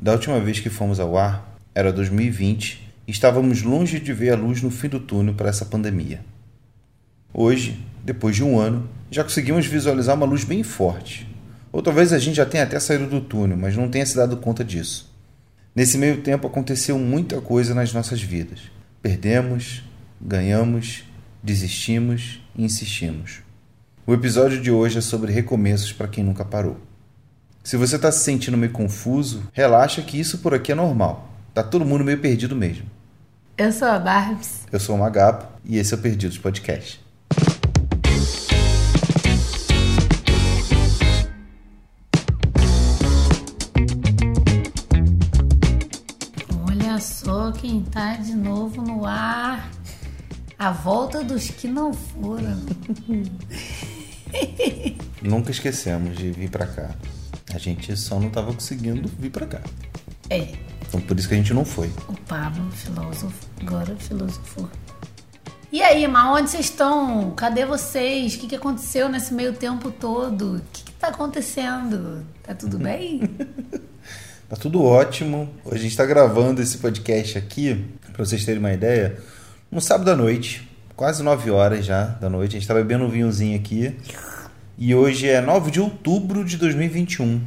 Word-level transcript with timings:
Da 0.00 0.12
última 0.12 0.38
vez 0.38 0.60
que 0.60 0.70
fomos 0.70 1.00
ao 1.00 1.18
ar, 1.18 1.58
era 1.74 1.92
2020 1.92 2.88
e 3.04 3.10
estávamos 3.10 3.62
longe 3.62 3.98
de 3.98 4.12
ver 4.12 4.30
a 4.30 4.36
luz 4.36 4.62
no 4.62 4.70
fim 4.70 4.88
do 4.88 5.00
túnel 5.00 5.34
para 5.34 5.48
essa 5.48 5.64
pandemia. 5.64 6.20
Hoje, 7.34 7.84
depois 8.04 8.36
de 8.36 8.44
um 8.44 8.60
ano, 8.60 8.88
já 9.10 9.24
conseguimos 9.24 9.66
visualizar 9.66 10.14
uma 10.14 10.24
luz 10.24 10.44
bem 10.44 10.62
forte. 10.62 11.26
Ou 11.72 11.82
talvez 11.82 12.12
a 12.12 12.18
gente 12.18 12.36
já 12.36 12.46
tenha 12.46 12.62
até 12.62 12.78
saído 12.78 13.08
do 13.08 13.20
túnel, 13.20 13.56
mas 13.56 13.76
não 13.76 13.88
tenha 13.88 14.06
se 14.06 14.14
dado 14.14 14.36
conta 14.36 14.64
disso. 14.64 15.12
Nesse 15.74 15.98
meio 15.98 16.22
tempo 16.22 16.46
aconteceu 16.46 16.96
muita 16.96 17.40
coisa 17.40 17.74
nas 17.74 17.92
nossas 17.92 18.22
vidas. 18.22 18.60
Perdemos, 19.02 19.82
ganhamos, 20.20 21.02
desistimos 21.42 22.40
e 22.56 22.64
insistimos. 22.64 23.40
O 24.06 24.14
episódio 24.14 24.60
de 24.60 24.70
hoje 24.70 24.98
é 24.98 25.00
sobre 25.00 25.32
recomeços 25.32 25.92
para 25.92 26.06
quem 26.06 26.22
nunca 26.22 26.44
parou. 26.44 26.87
Se 27.68 27.76
você 27.76 27.96
está 27.96 28.10
se 28.10 28.20
sentindo 28.20 28.56
meio 28.56 28.72
confuso, 28.72 29.42
relaxa 29.52 30.00
que 30.00 30.18
isso 30.18 30.38
por 30.38 30.54
aqui 30.54 30.72
é 30.72 30.74
normal. 30.74 31.28
Tá 31.52 31.62
todo 31.62 31.84
mundo 31.84 32.02
meio 32.02 32.18
perdido 32.18 32.56
mesmo. 32.56 32.86
Eu 33.58 33.70
sou 33.70 33.88
a 33.88 33.98
Barbs. 33.98 34.60
Eu 34.72 34.80
sou 34.80 34.96
o 34.96 34.98
Magapo 34.98 35.46
e 35.66 35.76
esse 35.76 35.92
é 35.92 35.98
o 35.98 36.00
Perdidos 36.00 36.38
Podcast. 36.38 36.98
Olha 46.66 46.98
só 46.98 47.52
quem 47.52 47.82
tá 47.82 48.16
de 48.16 48.34
novo 48.34 48.80
no 48.80 49.04
ar. 49.04 49.70
A 50.58 50.70
volta 50.70 51.22
dos 51.22 51.50
que 51.50 51.68
não 51.68 51.92
foram. 51.92 52.62
Nunca 55.20 55.50
esquecemos 55.50 56.16
de 56.16 56.30
vir 56.30 56.48
para 56.48 56.66
cá. 56.66 56.94
A 57.54 57.58
gente 57.58 57.96
só 57.96 58.18
não 58.20 58.30
tava 58.30 58.52
conseguindo 58.52 59.08
vir 59.18 59.30
para 59.30 59.46
cá. 59.46 59.60
É, 60.30 60.48
Então 60.86 61.00
por 61.00 61.18
isso 61.18 61.28
que 61.28 61.34
a 61.34 61.36
gente 61.38 61.54
não 61.54 61.64
foi. 61.64 61.90
o 62.08 62.14
Pablo, 62.26 62.70
filósofo, 62.72 63.46
agora 63.60 63.96
filósofo. 63.96 64.68
E 65.70 65.82
aí, 65.82 66.06
mas 66.08 66.40
onde 66.40 66.50
vocês 66.50 66.64
estão? 66.66 67.30
Cadê 67.32 67.66
vocês? 67.66 68.34
O 68.34 68.38
que, 68.38 68.46
que 68.48 68.56
aconteceu 68.56 69.08
nesse 69.08 69.34
meio 69.34 69.52
tempo 69.52 69.90
todo? 69.90 70.56
O 70.56 70.60
que, 70.72 70.82
que 70.84 70.92
tá 70.92 71.08
acontecendo? 71.08 72.24
Tá 72.42 72.54
tudo 72.54 72.78
bem? 72.80 73.20
Tá 74.48 74.56
tudo 74.56 74.82
ótimo. 74.82 75.48
Hoje 75.64 75.76
a 75.76 75.82
gente 75.82 75.90
está 75.90 76.06
gravando 76.06 76.62
esse 76.62 76.78
podcast 76.78 77.36
aqui, 77.36 77.84
para 78.12 78.24
vocês 78.24 78.44
terem 78.46 78.60
uma 78.60 78.72
ideia, 78.72 79.18
no 79.70 79.78
sábado 79.80 80.10
à 80.10 80.16
noite, 80.16 80.66
quase 80.96 81.22
9 81.22 81.50
horas 81.50 81.84
já 81.84 82.04
da 82.04 82.30
noite. 82.30 82.56
A 82.56 82.58
gente 82.60 82.66
tá 82.68 82.72
bebendo 82.72 83.04
um 83.04 83.10
vinhozinho 83.10 83.54
aqui. 83.58 83.94
E 84.78 84.94
hoje 84.94 85.28
é 85.28 85.40
9 85.40 85.70
de 85.70 85.80
outubro 85.80 86.44
de 86.44 86.56
2021. 86.56 87.40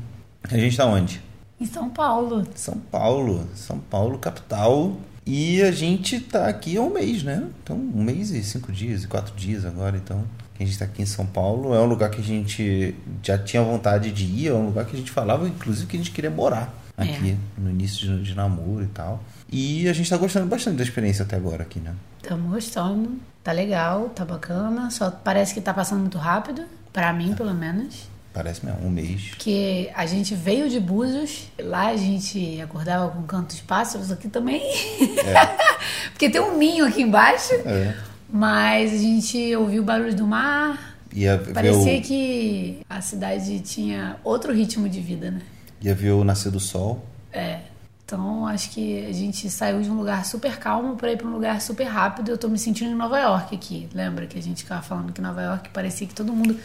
A 0.50 0.58
gente 0.58 0.76
tá 0.76 0.86
onde? 0.86 1.22
em 1.62 1.66
São 1.66 1.90
Paulo. 1.90 2.46
São 2.56 2.76
Paulo, 2.92 3.48
São 3.54 3.78
Paulo, 3.78 4.18
capital. 4.18 4.98
E 5.26 5.62
a 5.62 5.72
gente 5.72 6.20
tá 6.20 6.48
aqui 6.48 6.76
há 6.76 6.82
um 6.82 6.92
mês, 6.92 7.24
né? 7.24 7.48
Então, 7.64 7.78
um 7.78 8.04
mês 8.04 8.32
e 8.32 8.44
cinco 8.44 8.72
dias, 8.72 9.04
e 9.04 9.08
quatro 9.08 9.36
dias 9.36 9.64
agora, 9.64 9.96
então. 9.96 10.24
que 10.56 10.64
A 10.64 10.66
gente 10.66 10.80
tá 10.80 10.86
aqui 10.86 11.04
em 11.04 11.06
São 11.06 11.26
Paulo. 11.26 11.76
É 11.76 11.80
um 11.80 11.86
lugar 11.86 12.10
que 12.10 12.20
a 12.20 12.24
gente 12.24 12.96
já 13.22 13.38
tinha 13.38 13.62
vontade 13.62 14.12
de 14.12 14.26
ir, 14.26 14.48
é 14.48 14.54
um 14.54 14.66
lugar 14.66 14.86
que 14.86 14.96
a 14.96 15.00
gente 15.00 15.12
falava, 15.12 15.48
inclusive, 15.48 15.86
que 15.86 15.96
a 15.96 16.00
gente 16.00 16.12
queria 16.12 16.32
morar 16.32 16.74
aqui, 16.98 17.38
no 17.58 17.70
início 17.70 18.18
de, 18.18 18.24
de 18.24 18.36
namoro 18.36 18.84
e 18.84 18.88
tal. 18.88 19.24
E 19.52 19.88
a 19.88 19.94
gente 19.94 20.10
tá 20.10 20.18
gostando 20.18 20.48
bastante 20.48 20.78
da 20.78 20.84
experiência 20.84 21.24
até 21.24 21.36
agora 21.36 21.62
aqui, 21.62 21.80
né? 21.80 21.94
Estamos 22.22 22.52
gostando. 22.52 23.20
Tá 23.44 23.52
legal, 23.52 24.10
tá 24.10 24.26
bacana. 24.26 24.90
Só 24.90 25.12
parece 25.12 25.54
que 25.54 25.62
tá 25.62 25.74
passando 25.74 26.02
muito 26.02 26.18
rápido. 26.18 26.64
Pra 26.92 27.14
mim, 27.14 27.34
pelo 27.34 27.54
menos. 27.54 28.10
Parece 28.34 28.66
mesmo, 28.66 28.86
um 28.86 28.90
mês. 28.90 29.30
Porque 29.30 29.92
a 29.94 30.06
gente 30.06 30.34
veio 30.34 30.70
de 30.70 30.80
Búzios, 30.80 31.48
lá 31.60 31.88
a 31.88 31.98
gente 31.98 32.62
acordava 32.62 33.10
com 33.10 33.24
cantos 33.24 33.60
pássaros, 33.60 34.12
aqui 34.12 34.30
também. 34.30 34.62
Porque 36.12 36.30
tem 36.30 36.40
um 36.40 36.58
ninho 36.58 36.86
aqui 36.86 37.02
embaixo. 37.02 37.54
É. 37.66 37.96
Mas 38.30 38.94
a 38.94 38.98
gente 38.98 39.56
ouviu 39.56 39.82
o 39.82 39.86
barulho 39.86 40.16
do 40.16 40.26
mar. 40.26 40.96
Ia 41.14 41.38
Parecia 41.54 42.00
o, 42.00 42.02
que 42.02 42.80
a 42.90 43.02
cidade 43.02 43.60
tinha 43.60 44.16
outro 44.24 44.54
ritmo 44.54 44.88
de 44.88 45.02
vida, 45.02 45.30
né? 45.30 45.42
ia 45.82 45.96
ver 45.96 46.12
o 46.12 46.24
nascer 46.24 46.52
do 46.52 46.60
sol. 46.60 47.04
É. 47.34 47.60
Então 48.12 48.46
acho 48.46 48.72
que 48.72 49.06
a 49.06 49.14
gente 49.14 49.50
saiu 49.50 49.82
de 49.82 49.90
um 49.90 49.96
lugar 49.96 50.26
super 50.26 50.58
calmo 50.58 50.98
para 50.98 51.14
ir 51.14 51.18
para 51.18 51.26
um 51.28 51.32
lugar 51.32 51.62
super 51.62 51.86
rápido. 51.86 52.30
Eu 52.30 52.38
tô 52.38 52.50
me 52.50 52.60
sentindo 52.60 52.92
em 52.92 52.96
Nova 52.96 53.18
York 53.18 53.56
aqui. 53.56 53.88
Lembra 53.94 54.28
que 54.28 54.38
a 54.38 54.42
gente 54.42 54.64
ficava 54.64 54.82
falando 54.82 55.14
que 55.14 55.22
Nova 55.22 55.42
York 55.42 55.70
parecia 55.70 56.06
que 56.06 56.14
todo 56.14 56.34
mundo 56.34 56.60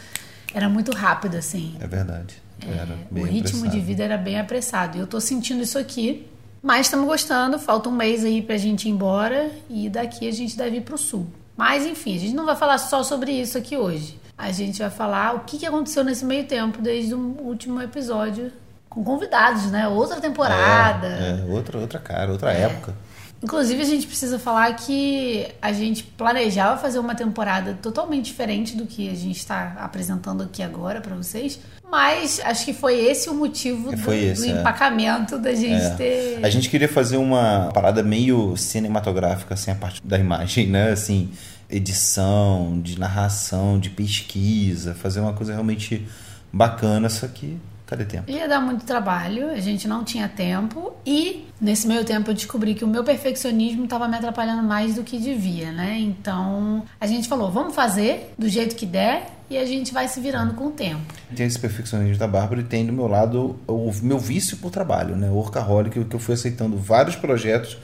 era 0.53 0.67
muito 0.67 0.91
rápido, 0.93 1.35
assim. 1.37 1.77
É 1.79 1.87
verdade. 1.87 2.35
Era 2.61 2.93
É, 2.93 3.19
o 3.19 3.23
ritmo 3.23 3.59
apressado. 3.59 3.69
de 3.69 3.79
vida 3.79 4.03
era 4.03 4.17
bem 4.17 4.37
apressado. 4.37 4.97
E 4.97 4.99
eu 4.99 5.07
tô 5.07 5.21
sentindo 5.21 5.63
isso 5.63 5.79
aqui. 5.79 6.27
Mas 6.61 6.87
estamos 6.87 7.05
gostando. 7.07 7.57
Falta 7.57 7.87
um 7.87 7.93
mês 7.93 8.25
aí 8.25 8.41
pra 8.41 8.57
gente 8.57 8.89
ir 8.89 8.91
embora. 8.91 9.49
E 9.69 9.87
daqui 9.89 10.27
a 10.27 10.31
gente 10.33 10.57
deve 10.57 10.77
ir 10.77 10.81
pro 10.81 10.97
sul. 10.97 11.27
Mas 11.55 11.85
enfim, 11.85 12.17
a 12.17 12.19
gente 12.19 12.35
não 12.35 12.45
vai 12.45 12.57
falar 12.57 12.77
só 12.77 13.03
sobre 13.03 13.31
isso 13.31 13.57
aqui 13.57 13.77
hoje. 13.77 14.19
A 14.37 14.51
gente 14.51 14.79
vai 14.79 14.89
falar 14.89 15.33
o 15.33 15.39
que 15.39 15.57
que 15.57 15.65
aconteceu 15.65 16.03
nesse 16.03 16.25
meio 16.25 16.45
tempo, 16.45 16.81
desde 16.81 17.15
o 17.15 17.19
último 17.41 17.81
episódio. 17.81 18.51
Com 18.97 19.03
convidados, 19.03 19.69
né? 19.69 19.87
Outra 19.87 20.19
temporada. 20.19 21.05
É, 21.07 21.39
é, 21.47 21.53
outra, 21.53 21.77
outra 21.77 21.99
cara, 21.99 22.31
outra 22.31 22.51
época. 22.51 22.95
Inclusive, 23.43 23.79
a 23.79 23.85
gente 23.85 24.07
precisa 24.07 24.39
falar 24.39 24.73
que 24.75 25.47
a 25.61 25.71
gente 25.71 26.01
planejava 26.03 26.81
fazer 26.81 26.97
uma 26.97 27.13
temporada 27.13 27.77
totalmente 27.79 28.25
diferente 28.25 28.75
do 28.75 28.87
que 28.87 29.07
a 29.07 29.13
gente 29.13 29.37
está 29.37 29.75
apresentando 29.79 30.41
aqui 30.41 30.63
agora 30.63 30.99
para 30.99 31.15
vocês. 31.15 31.59
Mas 31.91 32.41
acho 32.43 32.65
que 32.65 32.73
foi 32.73 32.95
esse 32.95 33.29
o 33.29 33.35
motivo 33.35 33.91
do, 33.91 33.97
Foi 33.99 34.17
esse, 34.17 34.47
do 34.47 34.57
é. 34.57 34.59
empacamento 34.59 35.37
da 35.37 35.53
gente 35.53 35.85
É. 35.85 35.89
ter. 35.91 36.39
A 36.43 36.49
gente 36.49 36.67
queria 36.67 36.89
fazer 36.89 37.17
uma 37.17 37.69
parada 37.71 38.01
meio 38.01 38.57
cinematográfica, 38.57 39.53
assim, 39.53 39.69
a 39.69 39.75
parte 39.75 40.01
da 40.03 40.17
imagem, 40.17 40.65
né? 40.65 40.89
Assim, 40.89 41.29
edição, 41.69 42.81
de 42.81 42.99
narração, 42.99 43.79
de 43.79 43.91
pesquisa, 43.91 44.95
fazer 44.95 45.19
uma 45.19 45.33
coisa 45.33 45.51
realmente 45.53 46.07
bacana, 46.51 47.07
só 47.09 47.27
que 47.27 47.59
cadê 47.87 48.05
tempo? 48.05 48.29
Ia 48.29 48.47
dar 48.47 48.59
muito 48.59 48.85
trabalho, 48.85 49.49
a 49.49 49.59
gente 49.59 49.87
não 49.87 50.03
tinha 50.03 50.27
tempo 50.27 50.93
e 51.05 51.47
nesse 51.59 51.87
meio 51.87 52.03
tempo 52.03 52.29
eu 52.29 52.33
descobri 52.35 52.75
que 52.75 52.83
o 52.83 52.87
meu 52.87 53.03
perfeccionismo 53.03 53.85
estava 53.85 54.07
me 54.07 54.15
atrapalhando 54.15 54.61
mais 54.61 54.95
do 54.95 55.03
que 55.03 55.17
devia, 55.17 55.71
né? 55.71 55.97
Então 55.97 56.83
a 56.99 57.07
gente 57.07 57.27
falou, 57.27 57.49
vamos 57.49 57.73
fazer 57.73 58.33
do 58.37 58.47
jeito 58.47 58.75
que 58.75 58.85
der 58.85 59.31
e 59.49 59.57
a 59.57 59.65
gente 59.65 59.93
vai 59.93 60.07
se 60.09 60.19
virando 60.19 60.53
com 60.53 60.67
o 60.67 60.71
tempo. 60.71 61.13
Tem 61.33 61.45
esse 61.45 61.57
perfeccionismo 61.57 62.17
da 62.17 62.27
Bárbara 62.27 62.59
e 62.59 62.65
tem 62.65 62.85
do 62.85 62.91
meu 62.91 63.07
lado 63.07 63.57
o 63.65 63.91
meu 64.03 64.19
vício 64.19 64.57
por 64.57 64.69
trabalho, 64.69 65.15
né? 65.15 65.29
O 65.29 65.35
workaholic, 65.35 66.03
que 66.03 66.15
eu 66.15 66.19
fui 66.19 66.33
aceitando 66.33 66.77
vários 66.77 67.15
projetos 67.15 67.77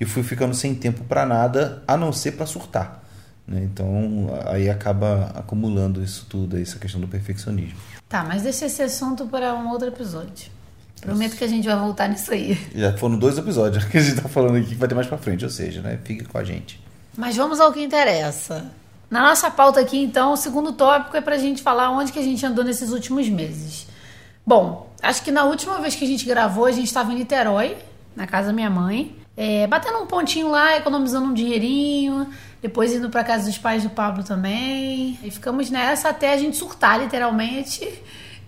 e 0.00 0.06
fui 0.06 0.22
ficando 0.22 0.54
sem 0.54 0.74
tempo 0.74 1.04
para 1.04 1.26
nada, 1.26 1.82
a 1.86 1.96
não 1.96 2.10
ser 2.10 2.32
para 2.32 2.46
surtar. 2.46 3.04
Né? 3.50 3.62
Então, 3.64 4.30
aí 4.46 4.70
acaba 4.70 5.32
acumulando 5.34 6.02
isso 6.02 6.24
tudo, 6.28 6.56
essa 6.56 6.78
questão 6.78 7.00
do 7.00 7.08
perfeccionismo. 7.08 7.76
Tá, 8.08 8.22
mas 8.22 8.42
deixa 8.42 8.66
esse 8.66 8.80
assunto 8.80 9.26
para 9.26 9.54
um 9.54 9.68
outro 9.70 9.88
episódio. 9.88 10.50
Prometo 11.00 11.36
que 11.36 11.42
a 11.42 11.48
gente 11.48 11.66
vai 11.66 11.76
voltar 11.76 12.08
nisso 12.08 12.32
aí. 12.32 12.56
Já 12.74 12.96
foram 12.96 13.18
dois 13.18 13.36
episódios 13.36 13.84
que 13.90 13.98
a 13.98 14.00
gente 14.00 14.22
tá 14.22 14.28
falando 14.28 14.56
aqui 14.56 14.68
que 14.68 14.74
vai 14.76 14.88
ter 14.88 14.94
mais 14.94 15.08
pra 15.08 15.18
frente, 15.18 15.44
ou 15.44 15.50
seja, 15.50 15.80
né? 15.82 15.98
Fica 16.04 16.24
com 16.24 16.38
a 16.38 16.44
gente. 16.44 16.80
Mas 17.16 17.36
vamos 17.36 17.58
ao 17.58 17.72
que 17.72 17.82
interessa. 17.82 18.70
Na 19.10 19.22
nossa 19.22 19.50
pauta 19.50 19.80
aqui, 19.80 20.00
então, 20.00 20.32
o 20.32 20.36
segundo 20.36 20.72
tópico 20.72 21.16
é 21.16 21.20
pra 21.20 21.36
gente 21.36 21.62
falar 21.62 21.90
onde 21.90 22.12
que 22.12 22.18
a 22.18 22.22
gente 22.22 22.44
andou 22.46 22.64
nesses 22.64 22.92
últimos 22.92 23.28
meses. 23.28 23.88
Bom, 24.46 24.92
acho 25.02 25.22
que 25.24 25.32
na 25.32 25.44
última 25.44 25.80
vez 25.80 25.96
que 25.96 26.04
a 26.04 26.06
gente 26.06 26.24
gravou, 26.24 26.66
a 26.66 26.72
gente 26.72 26.86
estava 26.86 27.12
em 27.12 27.16
Niterói, 27.16 27.76
na 28.14 28.26
casa 28.26 28.48
da 28.48 28.52
minha 28.52 28.70
mãe, 28.70 29.16
é, 29.36 29.66
batendo 29.66 29.98
um 29.98 30.06
pontinho 30.06 30.50
lá, 30.50 30.76
economizando 30.76 31.26
um 31.26 31.34
dinheirinho, 31.34 32.28
depois 32.62 32.92
indo 32.92 33.08
pra 33.10 33.24
casa 33.24 33.46
dos 33.46 33.58
pais 33.58 33.82
do 33.82 33.90
Pablo 33.90 34.22
também. 34.22 35.18
E 35.22 35.30
ficamos 35.30 35.70
nessa 35.70 36.10
até 36.10 36.32
a 36.32 36.36
gente 36.36 36.56
surtar, 36.56 37.00
literalmente, 37.00 37.88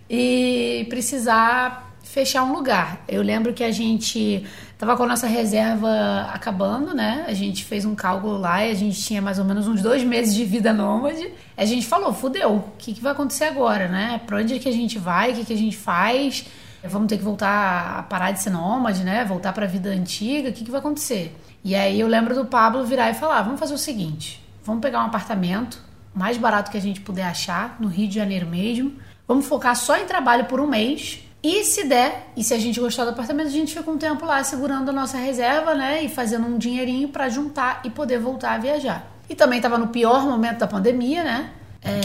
e 0.09 0.85
precisar 0.89 1.91
fechar 2.03 2.43
um 2.43 2.53
lugar. 2.53 3.03
Eu 3.07 3.23
lembro 3.23 3.53
que 3.53 3.63
a 3.63 3.71
gente 3.71 4.45
tava 4.77 4.95
com 4.95 5.03
a 5.03 5.07
nossa 5.07 5.25
reserva 5.25 6.29
acabando, 6.31 6.93
né? 6.93 7.25
A 7.27 7.33
gente 7.33 7.63
fez 7.63 7.85
um 7.85 7.95
cálculo 7.95 8.37
lá 8.37 8.63
e 8.63 8.71
a 8.71 8.75
gente 8.75 9.01
tinha 9.01 9.21
mais 9.21 9.39
ou 9.39 9.45
menos 9.45 9.67
uns 9.67 9.81
dois 9.81 10.03
meses 10.03 10.35
de 10.35 10.45
vida 10.45 10.71
nômade. 10.71 11.33
A 11.57 11.65
gente 11.65 11.87
falou, 11.87 12.13
fudeu, 12.13 12.55
o 12.55 12.71
que, 12.77 12.93
que 12.93 13.01
vai 13.01 13.13
acontecer 13.13 13.45
agora, 13.45 13.87
né? 13.87 14.21
Pra 14.27 14.37
onde 14.37 14.53
é 14.53 14.59
que 14.59 14.69
a 14.69 14.71
gente 14.73 14.99
vai? 14.99 15.31
O 15.31 15.35
que, 15.35 15.45
que 15.45 15.53
a 15.53 15.57
gente 15.57 15.75
faz? 15.75 16.45
Vamos 16.83 17.07
ter 17.07 17.17
que 17.17 17.23
voltar 17.23 17.99
a 17.99 18.03
parar 18.03 18.31
de 18.31 18.43
ser 18.43 18.49
nômade, 18.51 19.03
né? 19.03 19.23
Voltar 19.25 19.53
pra 19.53 19.65
vida 19.65 19.89
antiga, 19.89 20.49
o 20.49 20.53
que, 20.53 20.65
que 20.65 20.71
vai 20.71 20.81
acontecer? 20.81 21.35
E 21.63 21.75
aí 21.75 21.99
eu 21.99 22.07
lembro 22.07 22.35
do 22.35 22.45
Pablo 22.45 22.83
virar 22.85 23.09
e 23.09 23.13
falar, 23.13 23.41
vamos 23.41 23.59
fazer 23.59 23.73
o 23.73 23.77
seguinte, 23.77 24.43
vamos 24.65 24.81
pegar 24.81 25.01
um 25.01 25.05
apartamento, 25.05 25.79
mais 26.13 26.37
barato 26.37 26.69
que 26.69 26.77
a 26.77 26.81
gente 26.81 26.99
puder 26.99 27.25
achar, 27.25 27.77
no 27.79 27.87
Rio 27.87 28.07
de 28.07 28.15
Janeiro 28.15 28.45
mesmo. 28.45 28.93
Vamos 29.27 29.45
focar 29.45 29.75
só 29.75 29.97
em 29.97 30.05
trabalho 30.05 30.45
por 30.45 30.59
um 30.59 30.67
mês. 30.67 31.19
E 31.41 31.63
se 31.63 31.85
der, 31.85 32.31
e 32.37 32.43
se 32.43 32.53
a 32.53 32.59
gente 32.59 32.79
gostar 32.79 33.03
do 33.03 33.11
apartamento, 33.11 33.47
a 33.47 33.51
gente 33.51 33.73
fica 33.73 33.89
um 33.89 33.97
tempo 33.97 34.25
lá 34.25 34.43
segurando 34.43 34.89
a 34.89 34.93
nossa 34.93 35.17
reserva, 35.17 35.73
né? 35.73 36.03
E 36.03 36.09
fazendo 36.09 36.47
um 36.47 36.57
dinheirinho 36.57 37.09
pra 37.09 37.27
juntar 37.29 37.81
e 37.83 37.89
poder 37.89 38.19
voltar 38.19 38.53
a 38.53 38.57
viajar. 38.57 39.11
E 39.29 39.35
também 39.35 39.59
tava 39.59 39.77
no 39.77 39.87
pior 39.87 40.23
momento 40.25 40.59
da 40.59 40.67
pandemia, 40.67 41.23
né? 41.23 41.49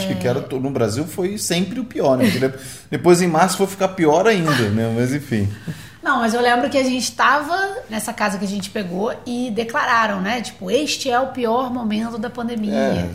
Que, 0.07 0.15
que 0.15 0.27
era, 0.27 0.41
no 0.41 0.69
Brasil 0.71 1.05
foi 1.05 1.37
sempre 1.37 1.79
o 1.79 1.85
pior, 1.85 2.17
né? 2.17 2.25
Depois 2.91 3.21
em 3.21 3.27
março 3.27 3.57
foi 3.57 3.67
ficar 3.67 3.89
pior 3.89 4.27
ainda, 4.27 4.69
né? 4.69 4.93
Mas 4.93 5.13
enfim. 5.13 5.49
Não, 6.01 6.19
mas 6.19 6.33
eu 6.33 6.41
lembro 6.41 6.69
que 6.69 6.77
a 6.77 6.83
gente 6.83 7.03
estava 7.03 7.55
nessa 7.89 8.13
casa 8.13 8.37
que 8.37 8.45
a 8.45 8.47
gente 8.47 8.69
pegou 8.69 9.13
e 9.25 9.51
declararam, 9.51 10.21
né? 10.21 10.41
Tipo, 10.41 10.71
este 10.71 11.09
é 11.09 11.19
o 11.19 11.27
pior 11.27 11.71
momento 11.71 12.17
da 12.17 12.29
pandemia. 12.29 12.73
É. 12.73 13.09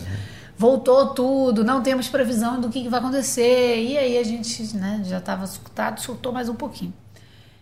Voltou 0.57 1.07
tudo, 1.07 1.63
não 1.63 1.81
temos 1.81 2.07
previsão 2.07 2.61
do 2.61 2.69
que, 2.69 2.83
que 2.83 2.89
vai 2.89 2.99
acontecer. 2.99 3.83
E 3.83 3.97
aí 3.97 4.17
a 4.17 4.23
gente 4.23 4.75
né, 4.75 5.01
já 5.03 5.17
estava 5.17 5.47
surtado, 5.47 5.99
surtou 5.99 6.31
mais 6.31 6.47
um 6.47 6.55
pouquinho. 6.55 6.93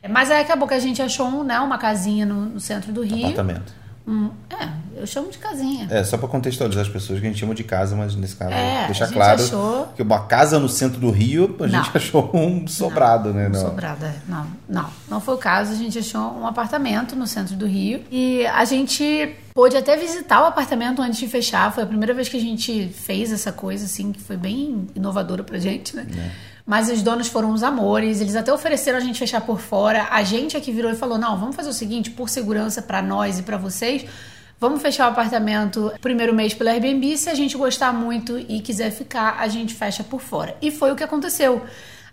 Mas 0.10 0.30
aí 0.30 0.42
acabou 0.42 0.68
que 0.68 0.74
a 0.74 0.80
gente 0.80 1.02
achou 1.02 1.28
um, 1.28 1.44
né, 1.44 1.60
uma 1.60 1.78
casinha 1.78 2.26
no, 2.26 2.46
no 2.46 2.60
centro 2.60 2.92
do 2.92 3.02
Rio. 3.02 3.28
Apartamento. 3.28 3.83
Hum, 4.06 4.30
é, 4.50 4.68
eu 5.00 5.08
chamo 5.08 5.32
de 5.32 5.38
casinha. 5.38 5.88
É, 5.90 6.04
só 6.04 6.18
para 6.18 6.28
contextualizar 6.28 6.84
as 6.84 6.90
pessoas 6.90 7.20
que 7.20 7.26
a 7.26 7.30
gente 7.30 7.40
chama 7.40 7.56
de 7.56 7.64
casa, 7.64 7.96
mas 7.96 8.16
nesse 8.16 8.36
caso, 8.36 8.52
é, 8.54 8.86
deixar 8.86 9.08
claro 9.08 9.42
achou... 9.42 9.88
que 9.96 10.02
uma 10.02 10.26
casa 10.26 10.60
no 10.60 10.68
centro 10.68 11.00
do 11.00 11.10
Rio, 11.10 11.56
a 11.62 11.68
gente 11.68 11.90
achou 11.96 12.30
um 12.34 12.68
sobrado, 12.68 13.30
não, 13.30 13.36
né? 13.36 13.48
Um 13.48 13.52
não. 13.52 13.62
sobrado, 13.62 14.06
é. 14.06 14.16
Não, 14.28 14.48
não, 14.68 14.90
não 15.10 15.22
foi 15.22 15.36
o 15.36 15.38
caso. 15.38 15.72
A 15.72 15.76
gente 15.76 15.98
achou 16.00 16.38
um 16.38 16.46
apartamento 16.46 17.16
no 17.16 17.26
centro 17.26 17.56
do 17.56 17.66
Rio 17.66 18.04
e 18.12 18.46
a 18.48 18.66
gente 18.66 19.36
pôde 19.54 19.78
até 19.78 19.96
visitar 19.96 20.42
o 20.42 20.46
apartamento 20.46 21.02
antes 21.02 21.20
de 21.20 21.28
fechar. 21.28 21.72
Foi 21.72 21.84
a 21.84 21.88
primeira 21.88 22.14
vez 22.14 22.28
que 22.28 22.36
a 22.36 22.42
gente 22.42 22.90
fez 22.90 23.32
essa 23.32 23.54
coisa, 23.54 23.86
assim, 23.86 24.12
que 24.12 24.20
foi 24.20 24.36
bem 24.36 24.88
inovadora 24.96 25.44
pra 25.44 25.58
gente, 25.60 25.96
né? 25.96 26.06
É. 26.18 26.53
Mas 26.66 26.90
os 26.90 27.02
donos 27.02 27.28
foram 27.28 27.52
os 27.52 27.62
amores, 27.62 28.22
eles 28.22 28.36
até 28.36 28.54
ofereceram 28.54 28.98
a 28.98 29.02
gente 29.02 29.20
fechar 29.20 29.42
por 29.42 29.60
fora. 29.60 30.08
A 30.10 30.24
gente 30.24 30.56
aqui 30.56 30.72
virou 30.72 30.92
e 30.92 30.96
falou: 30.96 31.18
não, 31.18 31.38
vamos 31.38 31.56
fazer 31.56 31.70
o 31.70 31.74
seguinte, 31.74 32.10
por 32.10 32.30
segurança 32.30 32.82
para 32.82 33.02
nós 33.02 33.38
e 33.40 33.44
para 33.44 33.58
vocês, 33.58 34.06
vamos 34.60 34.82
fechar 34.82 35.08
o 35.08 35.12
apartamento 35.12 35.92
primeiro 36.02 36.34
mês 36.34 36.54
pelo 36.54 36.70
Airbnb. 36.70 37.18
Se 37.18 37.30
a 37.30 37.36
gente 37.36 37.58
gostar 37.58 37.92
muito 37.92 38.40
e 38.40 38.62
quiser 38.62 38.92
ficar, 38.92 39.38
a 39.40 39.48
gente 39.48 39.74
fecha 39.74 40.04
por 40.04 40.22
fora. 40.22 40.56
E 40.62 40.72
foi 40.72 40.92
o 40.92 40.96
que 40.96 41.04
aconteceu. 41.04 41.62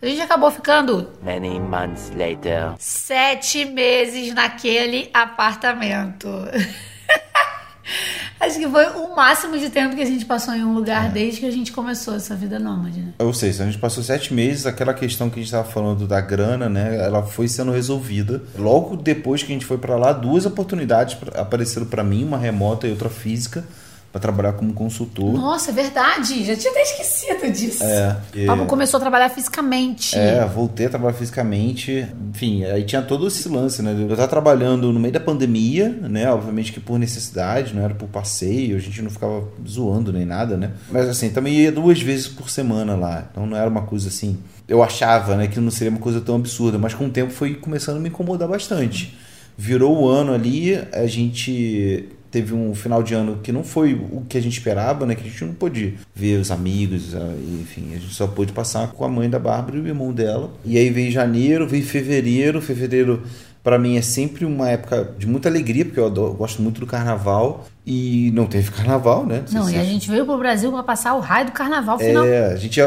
A 0.02 0.06
gente 0.06 0.22
acabou 0.22 0.50
ficando. 0.50 1.10
Many 1.22 1.60
months 1.60 2.10
later. 2.16 2.72
Sete 2.78 3.66
meses 3.66 4.34
naquele 4.34 5.10
apartamento. 5.12 6.26
Acho 8.40 8.58
que 8.58 8.68
foi 8.68 8.86
o 8.90 9.14
máximo 9.14 9.58
de 9.58 9.68
tempo 9.68 9.94
que 9.94 10.02
a 10.02 10.06
gente 10.06 10.24
passou 10.24 10.54
em 10.54 10.64
um 10.64 10.74
lugar 10.74 11.06
é. 11.06 11.08
desde 11.10 11.40
que 11.40 11.46
a 11.46 11.50
gente 11.50 11.72
começou 11.72 12.14
essa 12.14 12.34
vida 12.34 12.58
nômade, 12.58 13.00
né? 13.00 13.12
Ou 13.18 13.34
seja, 13.34 13.62
a 13.62 13.66
gente 13.66 13.78
passou 13.78 14.02
sete 14.02 14.32
meses, 14.32 14.66
aquela 14.66 14.94
questão 14.94 15.28
que 15.28 15.36
a 15.36 15.42
gente 15.42 15.46
estava 15.46 15.68
falando 15.68 16.06
da 16.06 16.20
grana, 16.20 16.68
né? 16.68 16.96
Ela 16.96 17.22
foi 17.22 17.48
sendo 17.48 17.70
resolvida. 17.70 18.42
Logo 18.58 18.96
depois 18.96 19.42
que 19.42 19.52
a 19.52 19.54
gente 19.54 19.66
foi 19.66 19.78
para 19.78 19.96
lá, 19.96 20.12
duas 20.12 20.46
oportunidades 20.46 21.16
apareceram 21.34 21.86
para 21.86 22.02
mim, 22.02 22.24
uma 22.24 22.38
remota 22.38 22.86
e 22.86 22.90
outra 22.90 23.10
física 23.10 23.64
para 24.12 24.20
trabalhar 24.20 24.54
como 24.54 24.72
consultor. 24.72 25.32
Nossa, 25.32 25.70
é 25.70 25.74
verdade. 25.74 26.44
Já 26.44 26.56
tinha 26.56 26.72
até 26.72 26.82
esquecido 26.82 27.52
disso. 27.52 27.84
É. 27.84 28.16
E... 28.34 28.46
Pablo 28.46 28.66
começou 28.66 28.98
a 28.98 29.00
trabalhar 29.00 29.28
fisicamente. 29.28 30.18
É, 30.18 30.44
voltei 30.46 30.86
a 30.86 30.90
trabalhar 30.90 31.14
fisicamente. 31.14 32.06
Enfim, 32.30 32.64
aí 32.64 32.82
tinha 32.82 33.02
todo 33.02 33.28
esse 33.28 33.48
lance, 33.48 33.82
né? 33.82 33.94
Eu 33.96 34.10
estava 34.10 34.26
trabalhando 34.26 34.92
no 34.92 34.98
meio 34.98 35.14
da 35.14 35.20
pandemia, 35.20 35.88
né? 35.88 36.28
Obviamente 36.30 36.72
que 36.72 36.80
por 36.80 36.98
necessidade, 36.98 37.72
não 37.72 37.82
era 37.82 37.94
por 37.94 38.08
passeio, 38.08 38.76
a 38.76 38.80
gente 38.80 39.00
não 39.00 39.10
ficava 39.10 39.44
zoando 39.66 40.12
nem 40.12 40.24
nada, 40.24 40.56
né? 40.56 40.72
Mas 40.90 41.08
assim, 41.08 41.30
também 41.30 41.54
ia 41.54 41.70
duas 41.70 42.02
vezes 42.02 42.26
por 42.26 42.50
semana 42.50 42.96
lá. 42.96 43.28
Então 43.30 43.46
não 43.46 43.56
era 43.56 43.70
uma 43.70 43.82
coisa 43.82 44.08
assim. 44.08 44.38
Eu 44.66 44.82
achava, 44.82 45.36
né, 45.36 45.46
que 45.46 45.58
não 45.58 45.70
seria 45.70 45.90
uma 45.90 46.00
coisa 46.00 46.20
tão 46.20 46.36
absurda, 46.36 46.78
mas 46.78 46.94
com 46.94 47.06
o 47.06 47.10
tempo 47.10 47.32
foi 47.32 47.54
começando 47.54 47.96
a 47.96 48.00
me 48.00 48.08
incomodar 48.08 48.48
bastante. 48.48 49.16
Virou 49.56 50.02
o 50.02 50.08
ano 50.08 50.32
ali, 50.32 50.76
a 50.92 51.06
gente 51.06 52.08
teve 52.30 52.54
um 52.54 52.74
final 52.74 53.02
de 53.02 53.14
ano 53.14 53.40
que 53.42 53.50
não 53.52 53.64
foi 53.64 53.94
o 53.94 54.22
que 54.28 54.38
a 54.38 54.40
gente 54.40 54.58
esperava, 54.58 55.04
né? 55.04 55.14
Que 55.14 55.22
a 55.22 55.30
gente 55.30 55.44
não 55.44 55.54
pôde 55.54 55.94
ver 56.14 56.38
os 56.38 56.50
amigos, 56.50 57.14
enfim, 57.60 57.94
a 57.94 57.98
gente 57.98 58.14
só 58.14 58.26
pôde 58.26 58.52
passar 58.52 58.92
com 58.92 59.04
a 59.04 59.08
mãe 59.08 59.28
da 59.28 59.38
Bárbara 59.38 59.76
e 59.76 59.80
o 59.80 59.86
irmão 59.86 60.12
dela. 60.12 60.50
E 60.64 60.78
aí 60.78 60.90
veio 60.90 61.10
janeiro, 61.10 61.66
veio 61.66 61.84
fevereiro, 61.84 62.60
fevereiro 62.60 63.22
para 63.62 63.78
mim 63.78 63.96
é 63.96 64.02
sempre 64.02 64.44
uma 64.44 64.68
época 64.68 65.14
de 65.18 65.26
muita 65.26 65.48
alegria, 65.48 65.84
porque 65.84 66.00
eu, 66.00 66.06
adoro, 66.06 66.32
eu 66.32 66.36
gosto 66.36 66.62
muito 66.62 66.80
do 66.80 66.86
carnaval. 66.86 67.66
E 67.86 68.30
não 68.34 68.46
teve 68.46 68.70
carnaval, 68.72 69.26
né? 69.26 69.42
Não, 69.50 69.62
não 69.62 69.70
e 69.70 69.76
a 69.76 69.82
gente 69.82 70.08
veio 70.08 70.24
pro 70.24 70.38
Brasil 70.38 70.70
para 70.70 70.82
passar 70.82 71.14
o 71.14 71.20
raio 71.20 71.46
do 71.46 71.52
carnaval 71.52 71.98
finalmente. 71.98 72.32
É, 72.32 72.52
a 72.52 72.56
gente. 72.56 72.80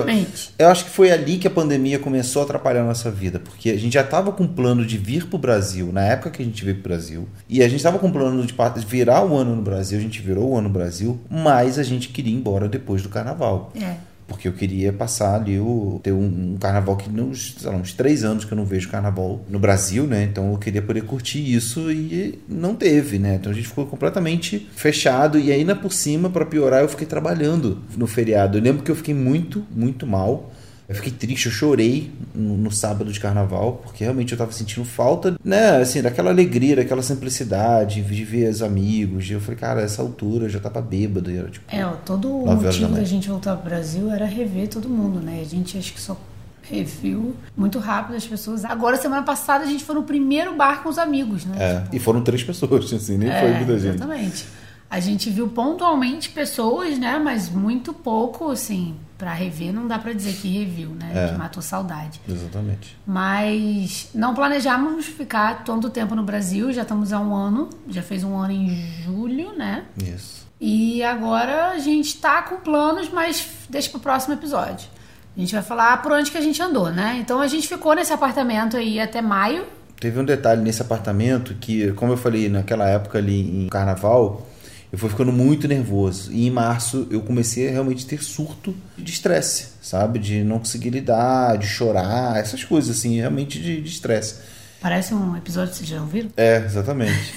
Eu 0.58 0.70
acho 0.70 0.86
que 0.86 0.92
foi 0.92 1.12
ali 1.12 1.38
que 1.38 1.48
a 1.48 1.52
pandemia 1.52 2.00
começou 2.00 2.42
a 2.42 2.46
atrapalhar 2.46 2.82
a 2.82 2.86
nossa 2.86 3.10
vida, 3.12 3.40
porque 3.40 3.72
a 3.72 3.78
gente 3.78 3.94
já 3.94 4.02
estava 4.02 4.32
com 4.32 4.48
plano 4.48 4.86
de 4.86 4.98
vir 4.98 5.26
pro 5.26 5.38
Brasil, 5.38 5.92
na 5.92 6.04
época 6.04 6.30
que 6.30 6.42
a 6.42 6.46
gente 6.46 6.64
veio 6.64 6.78
pro 6.78 6.90
Brasil, 6.90 7.28
e 7.50 7.62
a 7.62 7.68
gente 7.68 7.78
estava 7.78 8.00
com 8.00 8.12
plano 8.12 8.46
de 8.46 8.54
virar 8.86 9.26
o 9.26 9.36
ano 9.36 9.56
no 9.56 9.62
Brasil, 9.62 9.98
a 9.98 10.02
gente 10.02 10.22
virou 10.22 10.52
o 10.52 10.58
ano 10.58 10.68
no 10.68 10.74
Brasil, 10.74 11.20
mas 11.30 11.80
a 11.80 11.84
gente 11.84 12.10
queria 12.10 12.32
ir 12.32 12.38
embora 12.38 12.70
depois 12.70 13.02
do 13.02 13.10
carnaval. 13.10 13.72
É 13.76 14.13
porque 14.34 14.48
eu 14.48 14.54
queria 14.54 14.92
passar 14.92 15.36
ali 15.36 15.60
o 15.60 16.00
ter 16.02 16.12
um, 16.12 16.54
um 16.54 16.58
carnaval 16.60 16.98
que 16.98 17.08
nos 17.08 17.56
sei 17.60 17.70
lá, 17.70 17.78
uns 17.78 17.94
três 17.94 18.24
anos 18.24 18.44
que 18.44 18.52
eu 18.52 18.58
não 18.58 18.66
vejo 18.66 18.90
carnaval 18.90 19.46
no 19.48 19.60
Brasil, 19.60 20.08
né? 20.08 20.24
Então 20.24 20.52
eu 20.52 20.58
queria 20.58 20.82
poder 20.82 21.04
curtir 21.04 21.54
isso 21.54 21.92
e 21.92 22.40
não 22.50 22.74
teve, 22.76 23.20
né? 23.20 23.36
Então 23.36 23.52
a 23.52 23.56
gente 23.56 23.68
ficou 23.68 23.86
completamente 23.86 24.68
fechado 24.76 25.38
e 25.40 25.52
ainda 25.52 25.76
por 25.76 25.94
cima 25.94 26.32
para 26.32 26.46
piorar 26.46 26.82
eu 26.82 26.90
fiquei 26.90 27.06
trabalhando 27.06 27.84
no 27.96 28.08
feriado. 28.08 28.58
Eu 28.58 28.62
lembro 28.64 28.84
que 28.84 28.90
eu 28.90 28.96
fiquei 28.96 29.14
muito, 29.14 29.64
muito 29.72 30.08
mal 30.08 30.52
eu 30.88 30.96
fiquei 30.96 31.12
triste, 31.12 31.46
eu 31.46 31.52
chorei 31.52 32.12
no, 32.36 32.58
no, 32.58 32.72
sábado 32.72 33.12
de 33.12 33.20
carnaval, 33.20 33.82
porque 33.84 34.04
realmente 34.04 34.34
eu 34.34 34.38
tava 34.38 34.52
sentindo 34.52 34.86
falta, 34.86 35.36
né, 35.44 35.78
assim, 35.78 36.02
daquela 36.02 36.30
alegria, 36.30 36.76
daquela 36.76 37.02
simplicidade, 37.02 38.02
de 38.02 38.24
ver 38.24 38.50
os 38.50 38.62
amigos. 38.62 39.30
E 39.30 39.34
eu 39.34 39.40
falei, 39.40 39.58
cara, 39.58 39.82
essa 39.82 40.02
altura 40.02 40.46
eu 40.46 40.50
já 40.50 40.60
tava 40.60 40.82
bêbado. 40.82 41.32
E 41.32 41.38
era, 41.38 41.50
tipo, 41.50 41.66
é, 41.74 41.86
todo 42.06 42.30
o 42.30 42.46
motivo 42.46 42.94
da 42.94 43.04
gente 43.04 43.30
voltar 43.30 43.56
pro 43.56 43.70
Brasil 43.70 44.12
era 44.12 44.26
rever 44.26 44.68
todo 44.68 44.90
mundo, 44.90 45.20
né? 45.20 45.40
A 45.42 45.46
gente 45.46 45.78
acho 45.78 45.94
que 45.94 46.02
só 46.02 46.18
reviu 46.64 47.36
muito 47.56 47.80
rápido 47.80 48.16
as 48.16 48.26
pessoas. 48.26 48.66
Agora, 48.66 48.98
semana 48.98 49.24
passada, 49.24 49.64
a 49.64 49.68
gente 49.68 49.84
foi 49.84 49.96
no 49.96 50.04
primeiro 50.04 50.56
bar 50.56 50.82
com 50.84 50.90
os 50.90 50.98
amigos, 50.98 51.46
né? 51.46 51.56
É, 51.60 51.80
tipo, 51.82 51.96
e 51.96 52.00
foram 52.00 52.22
três 52.22 52.44
pessoas, 52.44 52.92
assim, 52.94 53.18
nem 53.18 53.30
é, 53.30 53.40
foi 53.40 53.54
muita 53.54 53.80
gente. 53.80 53.96
Exatamente. 53.96 54.46
A 54.94 55.00
gente 55.00 55.28
viu 55.32 55.48
pontualmente 55.48 56.30
pessoas, 56.30 57.00
né? 57.00 57.18
Mas 57.18 57.50
muito 57.50 57.92
pouco, 57.92 58.52
assim, 58.52 58.96
para 59.18 59.34
rever 59.34 59.74
não 59.74 59.88
dá 59.88 59.98
para 59.98 60.14
dizer 60.14 60.34
que 60.34 60.48
reviu, 60.48 60.90
né? 60.90 61.12
É, 61.16 61.28
que 61.30 61.36
matou 61.36 61.64
saudade. 61.64 62.22
Exatamente. 62.30 62.96
Mas 63.04 64.12
não 64.14 64.36
planejávamos 64.36 65.08
ficar 65.08 65.64
tanto 65.64 65.90
tempo 65.90 66.14
no 66.14 66.22
Brasil, 66.22 66.72
já 66.72 66.84
estamos 66.84 67.12
há 67.12 67.20
um 67.20 67.34
ano, 67.34 67.72
já 67.90 68.04
fez 68.04 68.24
um 68.24 68.38
ano 68.38 68.52
em 68.52 68.70
julho, 69.04 69.58
né? 69.58 69.86
Isso. 69.98 70.46
E 70.62 71.02
agora 71.02 71.72
a 71.72 71.80
gente 71.80 72.16
tá 72.18 72.44
com 72.44 72.58
planos, 72.58 73.10
mas 73.10 73.50
deixa 73.68 73.90
pro 73.90 74.00
próximo 74.00 74.36
episódio. 74.36 74.88
A 75.36 75.40
gente 75.40 75.56
vai 75.56 75.64
falar 75.64 76.04
por 76.04 76.12
onde 76.12 76.30
que 76.30 76.38
a 76.38 76.42
gente 76.42 76.62
andou, 76.62 76.92
né? 76.92 77.18
Então 77.20 77.42
a 77.42 77.48
gente 77.48 77.68
ficou 77.68 77.96
nesse 77.96 78.14
apartamento 78.14 78.78
aí 78.78 79.00
até 79.00 79.24
maio. 79.24 79.66
Teve 80.00 80.20
um 80.20 80.24
detalhe 80.24 80.62
nesse 80.62 80.84
apartamento 80.84 81.56
que, 81.56 81.92
como 81.94 82.14
eu 82.14 82.18
falei, 82.18 82.48
naquela 82.48 82.88
época 82.88 83.18
ali 83.18 83.64
em 83.64 83.68
carnaval, 83.70 84.53
eu 84.94 85.00
fui 85.00 85.10
ficando 85.10 85.32
muito 85.32 85.68
nervoso. 85.68 86.32
E 86.32 86.46
em 86.46 86.52
março 86.52 87.08
eu 87.10 87.20
comecei 87.22 87.68
a 87.68 87.72
realmente 87.72 88.06
ter 88.06 88.24
surto 88.24 88.76
de 88.96 89.12
estresse, 89.12 89.70
sabe? 89.82 90.20
De 90.20 90.44
não 90.44 90.60
conseguir 90.60 90.92
lidar, 90.92 91.58
de 91.58 91.66
chorar, 91.66 92.38
essas 92.38 92.64
coisas 92.64 92.96
assim, 92.96 93.16
realmente 93.16 93.60
de 93.60 93.82
estresse. 93.82 94.36
Parece 94.80 95.16
um 95.16 95.36
episódio 95.36 95.72
que 95.72 95.78
vocês 95.78 95.90
já 95.90 96.00
ouviram? 96.00 96.30
É, 96.38 96.58
exatamente. 96.58 97.34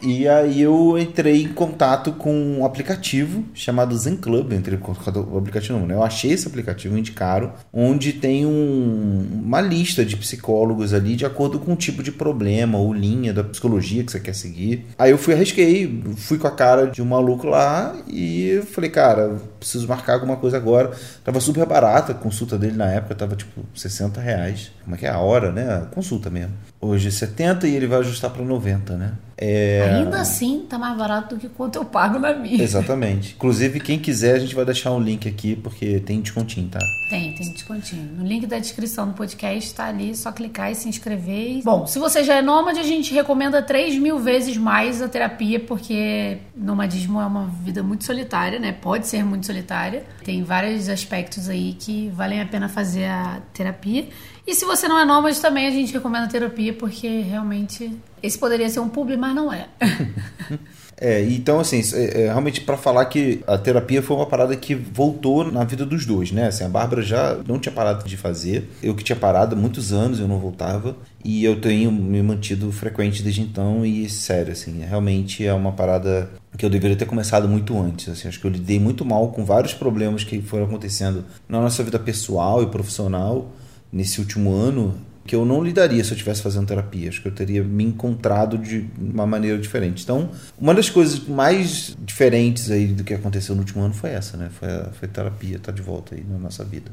E 0.00 0.28
aí 0.28 0.62
eu 0.62 0.96
entrei 0.98 1.42
em 1.42 1.52
contato 1.52 2.12
com 2.12 2.32
um 2.32 2.64
aplicativo 2.64 3.44
chamado 3.52 3.96
Zen 3.96 4.16
Club, 4.16 4.52
entrei 4.52 4.78
em 4.78 4.80
contato 4.80 5.24
com 5.24 5.34
o 5.34 5.38
aplicativo 5.38 5.78
não, 5.78 5.86
né? 5.86 5.94
Eu 5.94 6.02
achei 6.02 6.32
esse 6.32 6.46
aplicativo, 6.46 6.94
me 6.94 7.00
indicaram, 7.00 7.52
onde 7.72 8.12
tem 8.12 8.46
um, 8.46 9.26
uma 9.44 9.60
lista 9.60 10.04
de 10.04 10.16
psicólogos 10.16 10.94
ali 10.94 11.16
de 11.16 11.26
acordo 11.26 11.58
com 11.58 11.72
o 11.72 11.76
tipo 11.76 12.02
de 12.02 12.12
problema 12.12 12.78
ou 12.78 12.92
linha 12.92 13.32
da 13.32 13.42
psicologia 13.42 14.04
que 14.04 14.12
você 14.12 14.20
quer 14.20 14.34
seguir. 14.34 14.86
Aí 14.98 15.10
eu 15.10 15.18
fui 15.18 15.34
arrisquei, 15.34 16.02
fui 16.16 16.38
com 16.38 16.46
a 16.46 16.52
cara 16.52 16.86
de 16.86 17.02
um 17.02 17.06
maluco 17.06 17.46
lá 17.46 17.96
e 18.06 18.62
falei, 18.70 18.90
cara, 18.90 19.36
preciso 19.58 19.88
marcar 19.88 20.14
alguma 20.14 20.36
coisa 20.36 20.56
agora. 20.56 20.92
Tava 21.24 21.40
super 21.40 21.66
barata 21.66 22.12
a 22.12 22.14
consulta 22.14 22.56
dele 22.58 22.76
na 22.76 22.90
época, 22.90 23.14
tava 23.14 23.36
tipo 23.36 23.64
60 23.74 24.20
reais. 24.20 24.70
Como 24.84 24.94
é 24.94 24.98
que 24.98 25.06
é 25.06 25.10
a 25.10 25.18
hora, 25.18 25.52
né? 25.52 25.74
A 25.74 25.80
consulta 25.86 26.30
mesmo. 26.30 26.52
Hoje 26.80 27.08
é 27.08 27.10
70 27.10 27.66
e 27.66 27.74
ele 27.74 27.86
vai 27.86 27.98
ajustar 27.98 28.30
para 28.30 28.44
90, 28.44 28.96
né? 28.96 29.12
É... 29.40 29.94
Ainda 29.94 30.20
assim, 30.20 30.66
tá 30.68 30.76
mais 30.76 30.98
barato 30.98 31.36
do 31.36 31.40
que 31.40 31.48
quanto 31.48 31.76
eu 31.76 31.84
pago 31.84 32.18
na 32.18 32.34
minha. 32.34 32.60
Exatamente. 32.60 33.34
Inclusive, 33.36 33.78
quem 33.78 33.96
quiser, 33.96 34.34
a 34.34 34.38
gente 34.40 34.52
vai 34.52 34.64
deixar 34.64 34.90
um 34.90 35.00
link 35.00 35.28
aqui, 35.28 35.54
porque 35.54 36.00
tem 36.00 36.20
descontinho, 36.20 36.68
tá? 36.68 36.80
Tem, 37.08 37.32
tem 37.34 37.52
descontinho. 37.52 38.10
No 38.16 38.26
link 38.26 38.46
da 38.46 38.58
descrição 38.58 39.06
do 39.06 39.14
podcast 39.14 39.72
tá 39.72 39.86
ali, 39.86 40.14
só 40.16 40.32
clicar 40.32 40.72
e 40.72 40.74
se 40.74 40.88
inscrever. 40.88 41.62
Bom, 41.62 41.86
se 41.86 42.00
você 42.00 42.24
já 42.24 42.34
é 42.34 42.42
nômade, 42.42 42.80
a 42.80 42.82
gente 42.82 43.14
recomenda 43.14 43.62
3 43.62 43.96
mil 43.96 44.18
vezes 44.18 44.56
mais 44.56 45.00
a 45.00 45.08
terapia, 45.08 45.60
porque 45.60 46.38
nomadismo 46.56 47.20
é 47.20 47.26
uma 47.26 47.46
vida 47.46 47.80
muito 47.80 48.02
solitária, 48.02 48.58
né? 48.58 48.72
Pode 48.72 49.06
ser 49.06 49.24
muito 49.24 49.46
solitária. 49.46 50.02
Tem 50.24 50.42
vários 50.42 50.88
aspectos 50.88 51.48
aí 51.48 51.76
que 51.78 52.08
valem 52.08 52.40
a 52.40 52.46
pena 52.46 52.68
fazer 52.68 53.04
a 53.04 53.40
terapia. 53.54 54.08
E 54.44 54.54
se 54.54 54.64
você 54.64 54.88
não 54.88 54.98
é 54.98 55.04
nômade 55.04 55.40
também, 55.40 55.66
a 55.66 55.70
gente 55.70 55.92
recomenda 55.92 56.26
terapia, 56.26 56.72
porque 56.72 57.20
realmente 57.20 57.92
esse 58.22 58.38
poderia 58.38 58.68
ser 58.68 58.80
um 58.80 58.88
publi, 58.88 59.16
mas 59.16 59.34
não 59.34 59.52
é. 59.52 59.68
É, 61.00 61.22
então 61.22 61.60
assim, 61.60 61.80
é, 61.94 62.22
é, 62.22 62.26
realmente 62.26 62.60
para 62.60 62.76
falar 62.76 63.04
que 63.04 63.40
a 63.46 63.56
terapia 63.56 64.02
foi 64.02 64.16
uma 64.16 64.26
parada 64.26 64.56
que 64.56 64.74
voltou 64.74 65.50
na 65.50 65.62
vida 65.62 65.86
dos 65.86 66.04
dois, 66.04 66.32
né? 66.32 66.48
Assim, 66.48 66.64
a 66.64 66.68
Bárbara 66.68 67.02
já 67.02 67.38
não 67.46 67.58
tinha 67.58 67.72
parado 67.72 68.06
de 68.06 68.16
fazer, 68.16 68.68
eu 68.82 68.94
que 68.94 69.04
tinha 69.04 69.14
parado 69.14 69.56
muitos 69.56 69.92
anos, 69.92 70.18
eu 70.18 70.26
não 70.26 70.38
voltava, 70.38 70.96
e 71.24 71.44
eu 71.44 71.60
tenho 71.60 71.92
me 71.92 72.20
mantido 72.22 72.70
frequente 72.72 73.22
desde 73.22 73.40
então 73.42 73.86
e 73.86 74.08
sério, 74.08 74.52
assim, 74.52 74.80
realmente 74.80 75.46
é 75.46 75.54
uma 75.54 75.72
parada 75.72 76.30
que 76.56 76.64
eu 76.64 76.70
deveria 76.70 76.96
ter 76.96 77.06
começado 77.06 77.48
muito 77.48 77.80
antes, 77.80 78.08
assim, 78.08 78.26
acho 78.26 78.40
que 78.40 78.46
eu 78.46 78.50
lidei 78.50 78.80
muito 78.80 79.04
mal 79.04 79.28
com 79.28 79.44
vários 79.44 79.72
problemas 79.72 80.24
que 80.24 80.42
foram 80.42 80.64
acontecendo 80.64 81.24
na 81.48 81.60
nossa 81.60 81.84
vida 81.84 81.98
pessoal 81.98 82.62
e 82.62 82.66
profissional 82.66 83.52
nesse 83.92 84.20
último 84.20 84.52
ano 84.52 84.94
que 85.28 85.36
eu 85.36 85.44
não 85.44 85.62
lidaria 85.62 86.02
se 86.02 86.10
eu 86.10 86.14
estivesse 86.14 86.40
fazendo 86.40 86.66
terapia. 86.66 87.10
Acho 87.10 87.20
que 87.20 87.28
eu 87.28 87.32
teria 87.32 87.62
me 87.62 87.84
encontrado 87.84 88.56
de 88.56 88.88
uma 88.98 89.26
maneira 89.26 89.58
diferente. 89.58 90.02
Então, 90.02 90.30
uma 90.58 90.74
das 90.74 90.88
coisas 90.88 91.20
mais 91.28 91.94
diferentes 92.00 92.70
aí 92.70 92.86
do 92.86 93.04
que 93.04 93.12
aconteceu 93.12 93.54
no 93.54 93.60
último 93.60 93.82
ano 93.82 93.92
foi 93.92 94.10
essa, 94.10 94.38
né? 94.38 94.48
Foi 94.58 94.68
a, 94.68 94.84
foi 94.86 95.06
a 95.06 95.12
terapia, 95.12 95.58
tá 95.58 95.70
de 95.70 95.82
volta 95.82 96.14
aí 96.14 96.24
na 96.26 96.38
nossa 96.38 96.64
vida. 96.64 96.90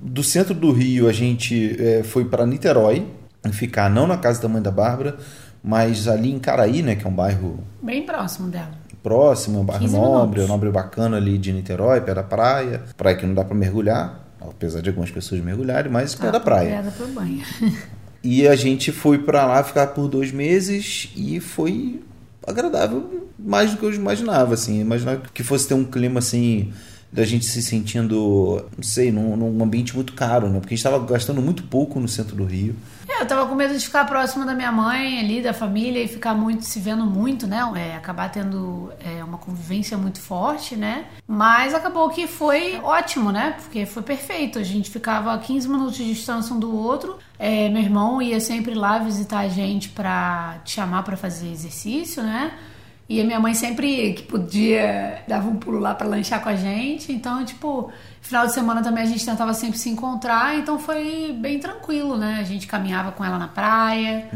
Do 0.00 0.22
centro 0.22 0.54
do 0.54 0.70
Rio, 0.70 1.08
a 1.08 1.12
gente 1.12 1.76
é, 1.82 2.04
foi 2.04 2.24
para 2.24 2.46
Niterói, 2.46 3.08
ficar 3.52 3.90
não 3.90 4.06
na 4.06 4.16
casa 4.16 4.40
da 4.40 4.48
mãe 4.48 4.62
da 4.62 4.70
Bárbara, 4.70 5.16
mas 5.62 6.06
ali 6.06 6.30
em 6.30 6.38
Caraí, 6.38 6.80
né? 6.80 6.94
Que 6.94 7.04
é 7.04 7.10
um 7.10 7.14
bairro... 7.14 7.58
Bem 7.82 8.06
próximo 8.06 8.48
dela. 8.48 8.70
Próximo, 9.02 9.58
é 9.58 9.60
um 9.62 9.64
bairro 9.64 9.82
15 9.82 9.96
nobre, 9.96 10.18
minutos. 10.18 10.44
um 10.44 10.48
nobre 10.48 10.70
bacana 10.70 11.16
ali 11.16 11.36
de 11.38 11.52
Niterói, 11.52 12.00
perto 12.00 12.16
da 12.16 12.22
praia. 12.22 12.82
Praia 12.96 13.16
que 13.16 13.26
não 13.26 13.34
dá 13.34 13.44
para 13.44 13.54
mergulhar, 13.54 14.23
apesar 14.50 14.80
de 14.80 14.88
algumas 14.88 15.10
pessoas 15.10 15.40
mergulharem, 15.40 15.90
mas 15.90 16.14
perto 16.14 16.32
da 16.32 16.40
praia. 16.40 16.80
Obrigada 16.80 16.90
pro 16.92 17.06
banho. 17.08 17.42
E 18.22 18.48
a 18.48 18.56
gente 18.56 18.90
foi 18.90 19.18
pra 19.18 19.44
lá 19.44 19.62
ficar 19.62 19.88
por 19.88 20.08
dois 20.08 20.32
meses 20.32 21.10
e 21.14 21.40
foi 21.40 22.00
agradável 22.46 23.28
mais 23.38 23.72
do 23.72 23.76
que 23.76 23.84
eu 23.84 23.92
imaginava, 23.92 24.54
assim. 24.54 24.80
Imaginava 24.80 25.22
que 25.32 25.42
fosse 25.42 25.68
ter 25.68 25.74
um 25.74 25.84
clima 25.84 26.20
assim 26.20 26.72
da 27.14 27.24
gente 27.24 27.44
se 27.44 27.62
sentindo, 27.62 28.68
não 28.76 28.82
sei, 28.82 29.12
num, 29.12 29.36
num 29.36 29.62
ambiente 29.62 29.94
muito 29.94 30.14
caro, 30.14 30.48
né? 30.48 30.58
Porque 30.58 30.74
a 30.74 30.76
gente 30.76 30.84
estava 30.84 30.98
gastando 31.06 31.40
muito 31.40 31.62
pouco 31.62 32.00
no 32.00 32.08
centro 32.08 32.34
do 32.34 32.44
Rio. 32.44 32.74
É, 33.08 33.22
eu 33.22 33.26
tava 33.26 33.46
com 33.46 33.54
medo 33.54 33.78
de 33.78 33.84
ficar 33.84 34.04
próximo 34.04 34.44
da 34.44 34.52
minha 34.52 34.72
mãe 34.72 35.20
ali, 35.20 35.40
da 35.40 35.52
família, 35.52 36.02
e 36.02 36.08
ficar 36.08 36.34
muito, 36.34 36.64
se 36.64 36.80
vendo 36.80 37.04
muito, 37.04 37.46
né? 37.46 37.60
É, 37.76 37.94
acabar 37.94 38.32
tendo 38.32 38.92
é, 38.98 39.22
uma 39.22 39.38
convivência 39.38 39.96
muito 39.96 40.20
forte, 40.20 40.74
né? 40.74 41.04
Mas 41.24 41.72
acabou 41.72 42.10
que 42.10 42.26
foi 42.26 42.80
ótimo, 42.82 43.30
né? 43.30 43.54
Porque 43.62 43.86
foi 43.86 44.02
perfeito. 44.02 44.58
A 44.58 44.64
gente 44.64 44.90
ficava 44.90 45.32
a 45.32 45.38
15 45.38 45.68
minutos 45.68 45.96
de 45.96 46.06
distância 46.06 46.52
um 46.52 46.58
do 46.58 46.74
outro. 46.74 47.16
É, 47.38 47.68
meu 47.68 47.82
irmão 47.82 48.20
ia 48.20 48.40
sempre 48.40 48.74
lá 48.74 48.98
visitar 48.98 49.38
a 49.38 49.48
gente 49.48 49.90
pra 49.90 50.58
te 50.64 50.72
chamar 50.72 51.04
pra 51.04 51.16
fazer 51.16 51.48
exercício, 51.52 52.24
né? 52.24 52.52
E 53.08 53.20
a 53.20 53.24
minha 53.24 53.38
mãe 53.38 53.52
sempre 53.52 54.14
que 54.14 54.22
podia 54.22 55.18
dava 55.28 55.46
um 55.48 55.56
pulo 55.56 55.78
lá 55.78 55.94
pra 55.94 56.06
lanchar 56.06 56.42
com 56.42 56.48
a 56.48 56.56
gente. 56.56 57.12
Então, 57.12 57.44
tipo, 57.44 57.90
final 58.22 58.46
de 58.46 58.54
semana 58.54 58.82
também 58.82 59.02
a 59.04 59.06
gente 59.06 59.24
tentava 59.24 59.52
sempre 59.52 59.78
se 59.78 59.90
encontrar. 59.90 60.56
Então 60.58 60.78
foi 60.78 61.36
bem 61.38 61.58
tranquilo, 61.58 62.16
né? 62.16 62.38
A 62.40 62.44
gente 62.44 62.66
caminhava 62.66 63.12
com 63.12 63.22
ela 63.24 63.38
na 63.38 63.48
praia. 63.48 64.26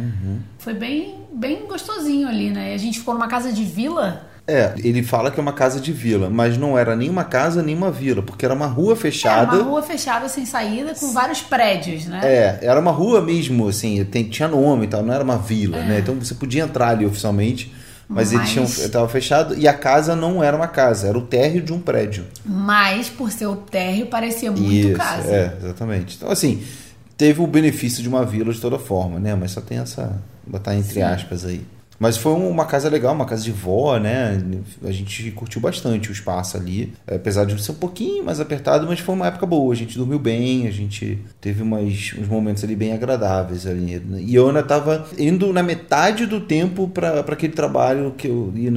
Foi 0.59 0.75
bem, 0.75 1.15
bem 1.33 1.67
gostosinho 1.67 2.29
ali, 2.29 2.51
né? 2.51 2.73
E 2.73 2.75
a 2.75 2.79
gente 2.79 2.99
ficou 2.99 3.15
numa 3.15 3.29
casa 3.29 3.51
de 3.53 3.65
vila. 3.65 4.27
É, 4.47 4.73
ele 4.79 5.03
fala 5.03 5.31
que 5.31 5.39
é 5.39 5.43
uma 5.43 5.53
casa 5.53 5.79
de 5.79 5.93
vila, 5.93 6.31
mas 6.31 6.57
não 6.57 6.77
era 6.79 6.97
nem 6.97 7.11
uma 7.11 7.25
casa 7.25 7.63
nem 7.63 7.75
uma 7.77 7.91
vila, 7.91 8.23
porque 8.23 8.47
era 8.47 8.55
uma 8.55 8.67
rua 8.67 8.93
Era 8.93 9.01
fechada. 9.01 9.57
uma 9.57 9.63
rua 9.65 9.83
fechada 9.83 10.27
sem 10.27 10.47
saída 10.47 10.95
com 10.95 11.13
város 11.13 11.43
prédios, 11.43 12.07
né? 12.07 12.21
É, 12.23 12.59
era 12.63 12.81
uma 12.81 12.91
rua 12.91 13.21
mesmo, 13.21 13.69
assim, 13.69 14.03
tem- 14.07 14.25
tinha 14.25 14.49
nome 14.49 14.87
e 14.87 14.89
tal, 14.89 15.03
não 15.03 15.13
era 15.13 15.23
uma 15.23 15.37
vila, 15.37 15.77
né? 15.83 15.99
Então 15.99 16.15
você 16.15 16.35
podia 16.35 16.63
entrar 16.65 16.89
ali 16.89 17.05
oficialmente, 17.05 17.75
mas, 18.09 18.33
eles 18.33 18.49
tinham, 18.51 18.65
Mas- 18.65 18.79
estava 18.79 19.09
fechado 19.09 19.55
e 19.57 19.69
a 19.69 19.75
casa 19.75 20.17
não 20.17 20.43
era 20.43 20.57
uma 20.57 20.67
casa, 20.69 21.09
era 21.09 21.19
o 21.19 21.23
térreo 21.23 21.61
de 21.63 21.73
um 21.73 21.79
prédio. 21.81 22.25
Mas 22.45 23.09
por 23.11 23.31
ser 23.31 23.47
o 23.47 23.57
térreo 23.57 24.07
parecia 24.07 24.51
muito 24.51 24.89
Isso, 24.89 24.97
casa. 24.97 25.31
é, 25.31 25.57
exatamente. 25.63 26.17
Então, 26.17 26.31
assim, 26.31 26.63
teve 27.17 27.41
o 27.41 27.47
benefício 27.47 28.03
de 28.03 28.09
uma 28.09 28.25
vila 28.25 28.53
de 28.53 28.61
toda 28.61 28.79
forma, 28.79 29.19
né? 29.21 29.35
Mas 29.35 29.51
só 29.51 29.61
tem 29.61 29.79
essa. 29.79 30.21
botar 30.47 30.75
entre 30.75 31.03
aspas 31.03 31.45
aí. 31.45 31.61
Mas 32.01 32.17
foi 32.17 32.33
um- 32.33 32.49
uma 32.49 32.65
casa 32.65 32.89
legal, 32.89 33.13
uma 33.13 33.25
casa 33.25 33.43
de 33.43 33.51
vó, 33.51 33.99
né? 33.99 34.41
A 34.85 34.93
gente 34.93 35.31
curtiu 35.33 35.61
bastante 35.61 36.11
o 36.11 36.13
espaço 36.13 36.57
ali. 36.57 36.93
Apesar 37.07 37.45
de 37.45 37.61
ser 37.61 37.73
um 37.73 37.75
pouquinho 37.75 38.25
mais 38.25 38.39
apertado, 38.39 38.87
mas 38.87 39.01
foi 39.01 39.15
uma 39.17 39.27
época 39.27 39.45
boa. 39.47 39.73
A 39.73 39.77
gente 39.77 39.99
dormiu 39.99 40.19
bem, 40.19 40.69
a 40.69 40.71
gente 40.71 41.19
teve 41.41 41.63
umas, 41.63 42.15
uns 42.17 42.29
momentos 42.29 42.63
ali 42.63 42.77
bem 42.77 42.93
agradáveis 42.93 43.67
ali. 43.67 44.01
E 44.19 44.35
eu 44.35 44.47
ainda 44.47 44.63
tava 44.63 45.07
indo 45.19 45.53
na 45.53 45.63
metade 45.63 46.25
do 46.27 46.41
tempo 46.41 46.87
para 46.89 47.19
aquele 47.21 47.53
trabalho 47.53 48.15
que 48.17 48.29
eu 48.29 48.53
ia 48.55 48.71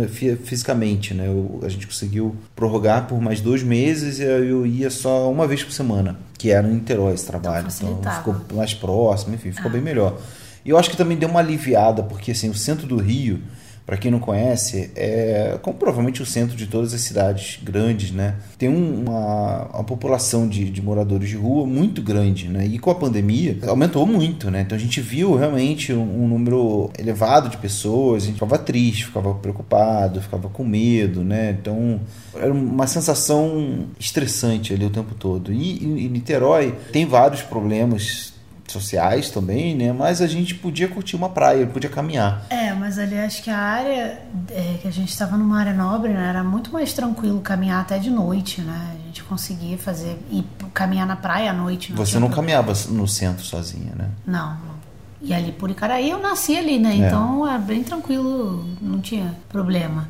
fisicamente, 0.43 1.13
né? 1.13 1.27
Eu- 1.27 1.59
a 1.63 1.69
gente 1.69 1.85
conseguiu 1.85 2.35
prorrogar 2.55 3.07
por 3.07 3.21
mais 3.21 3.39
dois 3.39 3.61
meses 3.63 4.19
e 4.19 4.23
eu 4.23 4.65
ia 4.65 4.89
só 4.89 5.31
uma 5.31 5.45
vez 5.47 5.63
por 5.63 5.71
semana, 5.71 6.17
que 6.37 6.49
era 6.49 6.67
em 6.67 6.73
Niterói 6.73 7.13
esse 7.13 7.25
trabalho. 7.27 7.67
Então, 7.67 7.71
facilitava. 7.71 8.17
ficou 8.17 8.57
mais 8.57 8.73
próximo, 8.73 9.35
enfim, 9.35 9.51
ficou 9.51 9.69
bem 9.71 9.81
melhor. 9.81 10.17
E 10.65 10.69
eu 10.69 10.77
acho 10.77 10.89
que 10.89 10.97
também 10.97 11.17
deu 11.17 11.29
uma 11.29 11.39
aliviada, 11.39 12.03
porque 12.03 12.31
assim, 12.31 12.49
o 12.49 12.55
centro 12.55 12.85
do 12.87 12.97
Rio, 12.97 13.39
para 13.83 13.97
quem 13.97 14.11
não 14.11 14.19
conhece, 14.19 14.91
é 14.95 15.57
como 15.63 15.75
provavelmente 15.75 16.21
o 16.21 16.25
centro 16.25 16.55
de 16.55 16.67
todas 16.67 16.93
as 16.93 17.01
cidades 17.01 17.59
grandes, 17.63 18.11
né? 18.11 18.35
Tem 18.57 18.69
um- 18.69 19.01
uma, 19.01 19.65
uma 19.73 19.83
população 19.83 20.47
de, 20.47 20.69
de 20.69 20.81
moradores 20.81 21.27
de 21.29 21.35
rua 21.35 21.65
muito 21.65 22.01
grande, 22.01 22.47
né? 22.47 22.65
E 22.65 22.77
com 22.77 22.91
a 22.91 22.95
pandemia 22.95 23.57
aumentou 23.67 24.05
muito, 24.05 24.51
né? 24.51 24.61
Então 24.61 24.77
a 24.77 24.79
gente 24.79 25.01
viu 25.01 25.35
realmente 25.35 25.91
um, 25.91 26.23
um 26.23 26.27
número 26.27 26.91
elevado 26.97 27.49
de 27.49 27.57
pessoas, 27.57 28.23
a 28.23 28.25
gente 28.27 28.35
ficava 28.35 28.57
triste, 28.59 29.07
ficava 29.07 29.33
preocupado, 29.33 30.21
ficava 30.21 30.47
com 30.47 30.63
medo, 30.63 31.23
né? 31.23 31.57
Então 31.59 31.99
era 32.35 32.53
uma 32.53 32.85
sensação 32.87 33.87
estressante 33.99 34.73
ali 34.73 34.85
o 34.85 34.89
tempo 34.91 35.15
todo. 35.15 35.51
E, 35.51 36.05
e 36.05 36.07
Niterói 36.07 36.75
tem 36.93 37.05
vários 37.05 37.41
problemas 37.41 38.30
sociais 38.71 39.29
também, 39.29 39.75
né? 39.75 39.91
Mas 39.91 40.21
a 40.21 40.27
gente 40.27 40.55
podia 40.55 40.87
curtir 40.87 41.15
uma 41.15 41.29
praia, 41.29 41.67
podia 41.67 41.89
caminhar. 41.89 42.45
É, 42.49 42.73
mas 42.73 42.97
ali 42.97 43.17
acho 43.17 43.43
que 43.43 43.49
a 43.49 43.57
área 43.57 44.21
é, 44.49 44.77
que 44.81 44.87
a 44.87 44.91
gente 44.91 45.09
estava 45.09 45.37
numa 45.37 45.59
área 45.59 45.73
nobre, 45.73 46.11
né? 46.13 46.29
Era 46.29 46.43
muito 46.43 46.71
mais 46.71 46.93
tranquilo 46.93 47.41
caminhar 47.41 47.81
até 47.81 47.99
de 47.99 48.09
noite, 48.09 48.61
né? 48.61 48.95
A 48.95 49.05
gente 49.07 49.23
conseguia 49.23 49.77
fazer 49.77 50.17
e 50.31 50.43
caminhar 50.73 51.05
na 51.05 51.15
praia 51.15 51.51
à 51.51 51.53
noite. 51.53 51.91
Você 51.93 52.11
tinha 52.11 52.19
não 52.19 52.29
problema. 52.29 52.63
caminhava 52.63 52.89
no 52.89 53.07
centro 53.07 53.43
sozinha, 53.43 53.93
né? 53.95 54.09
Não, 54.25 54.51
não. 54.51 54.81
E 55.21 55.33
ali 55.33 55.51
por 55.51 55.69
Icaraí 55.69 56.09
eu 56.09 56.19
nasci 56.19 56.57
ali, 56.57 56.79
né? 56.79 56.93
É. 56.93 56.95
Então 56.95 57.47
era 57.47 57.59
bem 57.59 57.83
tranquilo, 57.83 58.65
não 58.81 58.99
tinha 58.99 59.35
problema. 59.49 60.07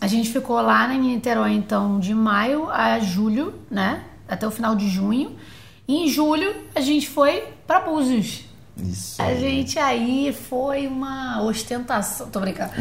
A 0.00 0.06
gente 0.06 0.30
ficou 0.30 0.60
lá 0.60 0.92
em 0.92 1.00
Niterói, 1.00 1.52
então, 1.52 1.98
de 1.98 2.14
maio 2.14 2.70
a 2.70 3.00
julho, 3.00 3.54
né? 3.70 4.02
Até 4.28 4.46
o 4.46 4.50
final 4.50 4.76
de 4.76 4.88
junho. 4.88 5.34
E 5.88 6.04
em 6.04 6.08
julho 6.08 6.54
a 6.74 6.80
gente 6.80 7.08
foi 7.08 7.42
pra 7.66 7.80
Búzios. 7.80 8.44
Isso. 8.76 9.22
A 9.22 9.34
gente 9.34 9.78
aí 9.78 10.32
foi 10.32 10.86
uma 10.86 11.42
ostentação. 11.42 12.28
Tô 12.28 12.40
brincando. 12.40 12.72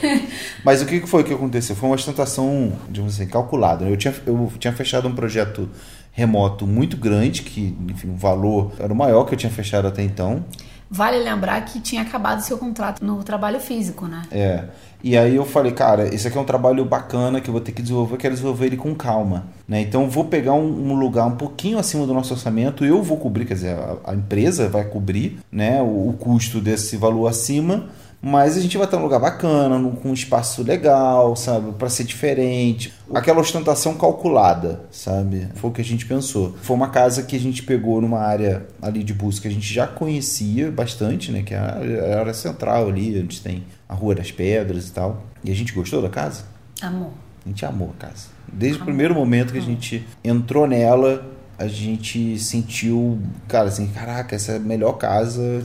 Mas 0.62 0.82
o 0.82 0.86
que 0.86 1.00
que 1.00 1.06
foi 1.06 1.24
que 1.24 1.32
aconteceu? 1.32 1.74
Foi 1.74 1.88
uma 1.88 1.94
ostentação, 1.94 2.72
digamos 2.90 3.14
assim, 3.14 3.26
calculada. 3.26 3.86
Eu 3.86 3.96
tinha, 3.96 4.14
eu 4.26 4.52
tinha 4.58 4.72
fechado 4.72 5.08
um 5.08 5.14
projeto 5.14 5.68
remoto 6.12 6.66
muito 6.66 6.96
grande, 6.96 7.42
que, 7.42 7.74
enfim, 7.88 8.10
o 8.10 8.16
valor 8.16 8.72
era 8.78 8.92
o 8.92 8.96
maior 8.96 9.24
que 9.24 9.34
eu 9.34 9.38
tinha 9.38 9.50
fechado 9.50 9.88
até 9.88 10.02
então. 10.02 10.44
Vale 10.90 11.18
lembrar 11.18 11.64
que 11.64 11.78
tinha 11.80 12.02
acabado 12.02 12.40
seu 12.40 12.58
contrato 12.58 13.04
no 13.04 13.22
trabalho 13.22 13.60
físico, 13.60 14.06
né? 14.06 14.22
É. 14.32 14.64
E 15.02 15.16
aí 15.16 15.36
eu 15.36 15.46
falei, 15.46 15.72
cara, 15.72 16.12
esse 16.12 16.26
aqui 16.26 16.36
é 16.36 16.40
um 16.40 16.44
trabalho 16.44 16.84
bacana 16.84 17.40
que 17.40 17.48
eu 17.48 17.52
vou 17.52 17.60
ter 17.60 17.70
que 17.72 17.80
desenvolver, 17.80 18.14
eu 18.14 18.18
quero 18.18 18.34
desenvolver 18.34 18.66
ele 18.66 18.76
com 18.76 18.94
calma. 18.94 19.46
Né? 19.68 19.80
Então 19.80 20.02
eu 20.02 20.10
vou 20.10 20.24
pegar 20.24 20.52
um, 20.52 20.90
um 20.90 20.94
lugar 20.94 21.26
um 21.26 21.36
pouquinho 21.36 21.78
acima 21.78 22.04
do 22.06 22.12
nosso 22.12 22.34
orçamento, 22.34 22.84
eu 22.84 23.02
vou 23.02 23.16
cobrir, 23.16 23.46
quer 23.46 23.54
dizer, 23.54 23.78
a, 23.78 24.10
a 24.10 24.14
empresa 24.14 24.68
vai 24.68 24.84
cobrir 24.84 25.38
né, 25.50 25.80
o, 25.80 26.08
o 26.08 26.16
custo 26.18 26.60
desse 26.60 26.96
valor 26.96 27.28
acima, 27.28 27.88
mas 28.22 28.56
a 28.56 28.60
gente 28.60 28.76
vai 28.76 28.84
estar 28.86 28.96
num 28.98 29.04
lugar 29.04 29.18
bacana, 29.18 29.78
num- 29.78 29.94
com 29.94 30.10
um 30.10 30.14
espaço 30.14 30.62
legal, 30.62 31.34
sabe? 31.36 31.72
Para 31.72 31.88
ser 31.88 32.04
diferente. 32.04 32.92
Aquela 33.14 33.40
ostentação 33.40 33.94
calculada, 33.94 34.82
sabe? 34.90 35.48
Foi 35.54 35.70
o 35.70 35.72
que 35.72 35.80
a 35.80 35.84
gente 35.84 36.04
pensou. 36.06 36.54
Foi 36.62 36.76
uma 36.76 36.88
casa 36.90 37.22
que 37.22 37.34
a 37.34 37.40
gente 37.40 37.62
pegou 37.62 38.00
numa 38.00 38.20
área 38.20 38.66
ali 38.82 39.02
de 39.02 39.14
busca 39.14 39.42
que 39.42 39.48
a 39.48 39.50
gente 39.50 39.72
já 39.72 39.86
conhecia 39.86 40.70
bastante, 40.70 41.32
né? 41.32 41.42
Que 41.42 41.54
é 41.54 41.58
a 41.58 41.74
área, 41.76 42.16
a 42.16 42.20
área 42.20 42.34
central 42.34 42.88
ali, 42.88 43.18
onde 43.22 43.40
tem 43.40 43.64
a 43.88 43.94
Rua 43.94 44.14
das 44.14 44.30
Pedras 44.30 44.88
e 44.88 44.92
tal. 44.92 45.22
E 45.42 45.50
a 45.50 45.54
gente 45.54 45.72
gostou 45.72 46.02
da 46.02 46.08
casa? 46.10 46.44
Amor. 46.82 47.10
A 47.44 47.48
gente 47.48 47.64
amou 47.64 47.90
a 47.98 48.06
casa. 48.06 48.26
Desde 48.52 48.82
o 48.82 48.84
primeiro 48.84 49.14
momento 49.14 49.52
que 49.52 49.58
a 49.58 49.62
gente 49.62 50.06
entrou 50.22 50.66
nela, 50.66 51.24
a 51.58 51.66
gente 51.66 52.38
sentiu, 52.38 53.18
cara, 53.48 53.68
assim, 53.68 53.86
caraca, 53.88 54.36
essa 54.36 54.52
é 54.52 54.56
a 54.56 54.60
melhor 54.60 54.92
casa 54.94 55.64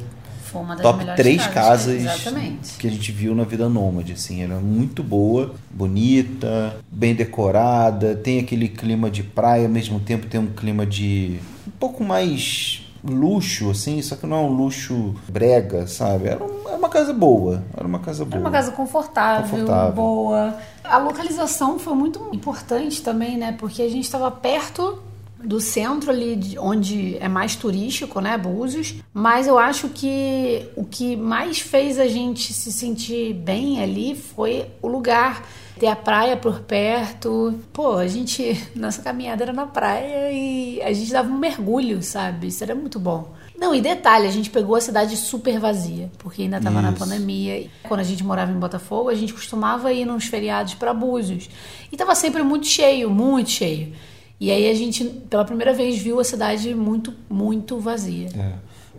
Foi 0.55 0.63
uma 0.63 0.75
das 0.75 0.83
top 0.83 1.05
três 1.17 1.45
casas 1.47 2.01
Exatamente. 2.01 2.77
que 2.77 2.87
a 2.87 2.89
gente 2.89 3.11
viu 3.11 3.35
na 3.35 3.43
vida 3.43 3.67
nômade, 3.67 4.13
assim, 4.13 4.41
ela 4.41 4.55
é 4.55 4.59
muito 4.59 5.03
boa, 5.03 5.53
bonita, 5.69 6.77
bem 6.89 7.13
decorada, 7.13 8.15
tem 8.15 8.39
aquele 8.39 8.69
clima 8.69 9.11
de 9.11 9.21
praia, 9.21 9.65
ao 9.65 9.69
mesmo 9.69 9.99
tempo 9.99 10.27
tem 10.27 10.39
um 10.39 10.47
clima 10.47 10.85
de 10.85 11.39
um 11.67 11.71
pouco 11.71 12.05
mais 12.05 12.81
luxo, 13.03 13.69
assim, 13.69 14.01
só 14.01 14.15
que 14.15 14.25
não 14.25 14.37
é 14.37 14.39
um 14.39 14.53
luxo 14.53 15.13
brega, 15.27 15.85
sabe? 15.87 16.27
Era, 16.29 16.43
era 16.67 16.77
uma 16.77 16.89
casa 16.89 17.13
boa. 17.13 17.63
Era 17.75 17.85
uma 17.85 17.99
casa 17.99 18.23
boa. 18.23 18.35
Era 18.35 18.41
uma 18.41 18.51
casa 18.51 18.71
confortável, 18.71 19.49
Confortável. 19.49 19.93
boa. 19.93 20.55
A 20.83 20.97
localização 20.97 21.77
foi 21.77 21.93
muito 21.93 22.29
importante 22.33 23.01
também, 23.01 23.37
né? 23.37 23.55
Porque 23.59 23.81
a 23.81 23.89
gente 23.89 24.05
estava 24.05 24.31
perto 24.31 24.99
do 25.45 25.59
centro 25.61 26.09
ali, 26.11 26.35
de- 26.35 26.57
onde 26.59 27.17
é 27.19 27.27
mais 27.27 27.55
turístico, 27.55 28.19
né? 28.19 28.37
Búzios. 28.37 28.95
Mas 29.13 29.47
eu 29.47 29.57
acho 29.57 29.89
que 29.89 30.67
o 30.75 30.83
que 30.83 31.15
mais 31.15 31.59
fez 31.59 31.99
a 31.99 32.07
gente 32.07 32.51
se 32.53 32.71
sentir 32.71 33.33
bem 33.33 33.81
ali 33.81 34.15
foi 34.15 34.65
o 34.81 34.87
lugar. 34.87 35.45
Ter 35.79 35.87
a 35.87 35.95
praia 35.95 36.37
por 36.37 36.61
perto. 36.61 37.53
Pô, 37.73 37.97
a 37.97 38.07
gente. 38.07 38.57
Nossa 38.75 39.01
caminhada 39.01 39.43
era 39.43 39.51
na 39.53 39.65
praia 39.65 40.31
e 40.31 40.81
a 40.81 40.91
gente 40.93 41.11
dava 41.11 41.29
um 41.29 41.37
mergulho, 41.37 42.01
sabe? 42.01 42.47
Isso 42.47 42.63
era 42.63 42.73
muito 42.73 42.97
bom. 42.99 43.33
Não, 43.57 43.73
e 43.75 43.79
detalhe, 43.81 44.27
a 44.27 44.31
gente 44.31 44.49
pegou 44.49 44.75
a 44.75 44.81
cidade 44.81 45.15
super 45.15 45.59
vazia, 45.59 46.09
porque 46.17 46.41
ainda 46.43 46.59
tava 46.61 46.81
na 46.81 46.91
pandemia. 46.91 47.69
Quando 47.87 47.99
a 48.01 48.03
gente 48.03 48.21
morava 48.23 48.51
em 48.51 48.59
Botafogo, 48.59 49.09
a 49.09 49.15
gente 49.15 49.33
costumava 49.33 49.91
ir 49.93 50.05
nos 50.05 50.25
feriados 50.25 50.73
para 50.73 50.93
Búzios. 50.93 51.49
E 51.91 51.95
tava 51.97 52.15
sempre 52.15 52.43
muito 52.43 52.67
cheio, 52.67 53.09
muito 53.09 53.49
cheio. 53.49 53.93
E 54.39 54.51
aí 54.51 54.69
a 54.69 54.73
gente, 54.73 55.03
pela 55.29 55.45
primeira 55.45 55.73
vez, 55.73 55.97
viu 55.97 56.19
a 56.19 56.23
cidade 56.23 56.73
muito, 56.75 57.13
muito 57.29 57.79
vazia. 57.79 58.27
É. 58.37 58.51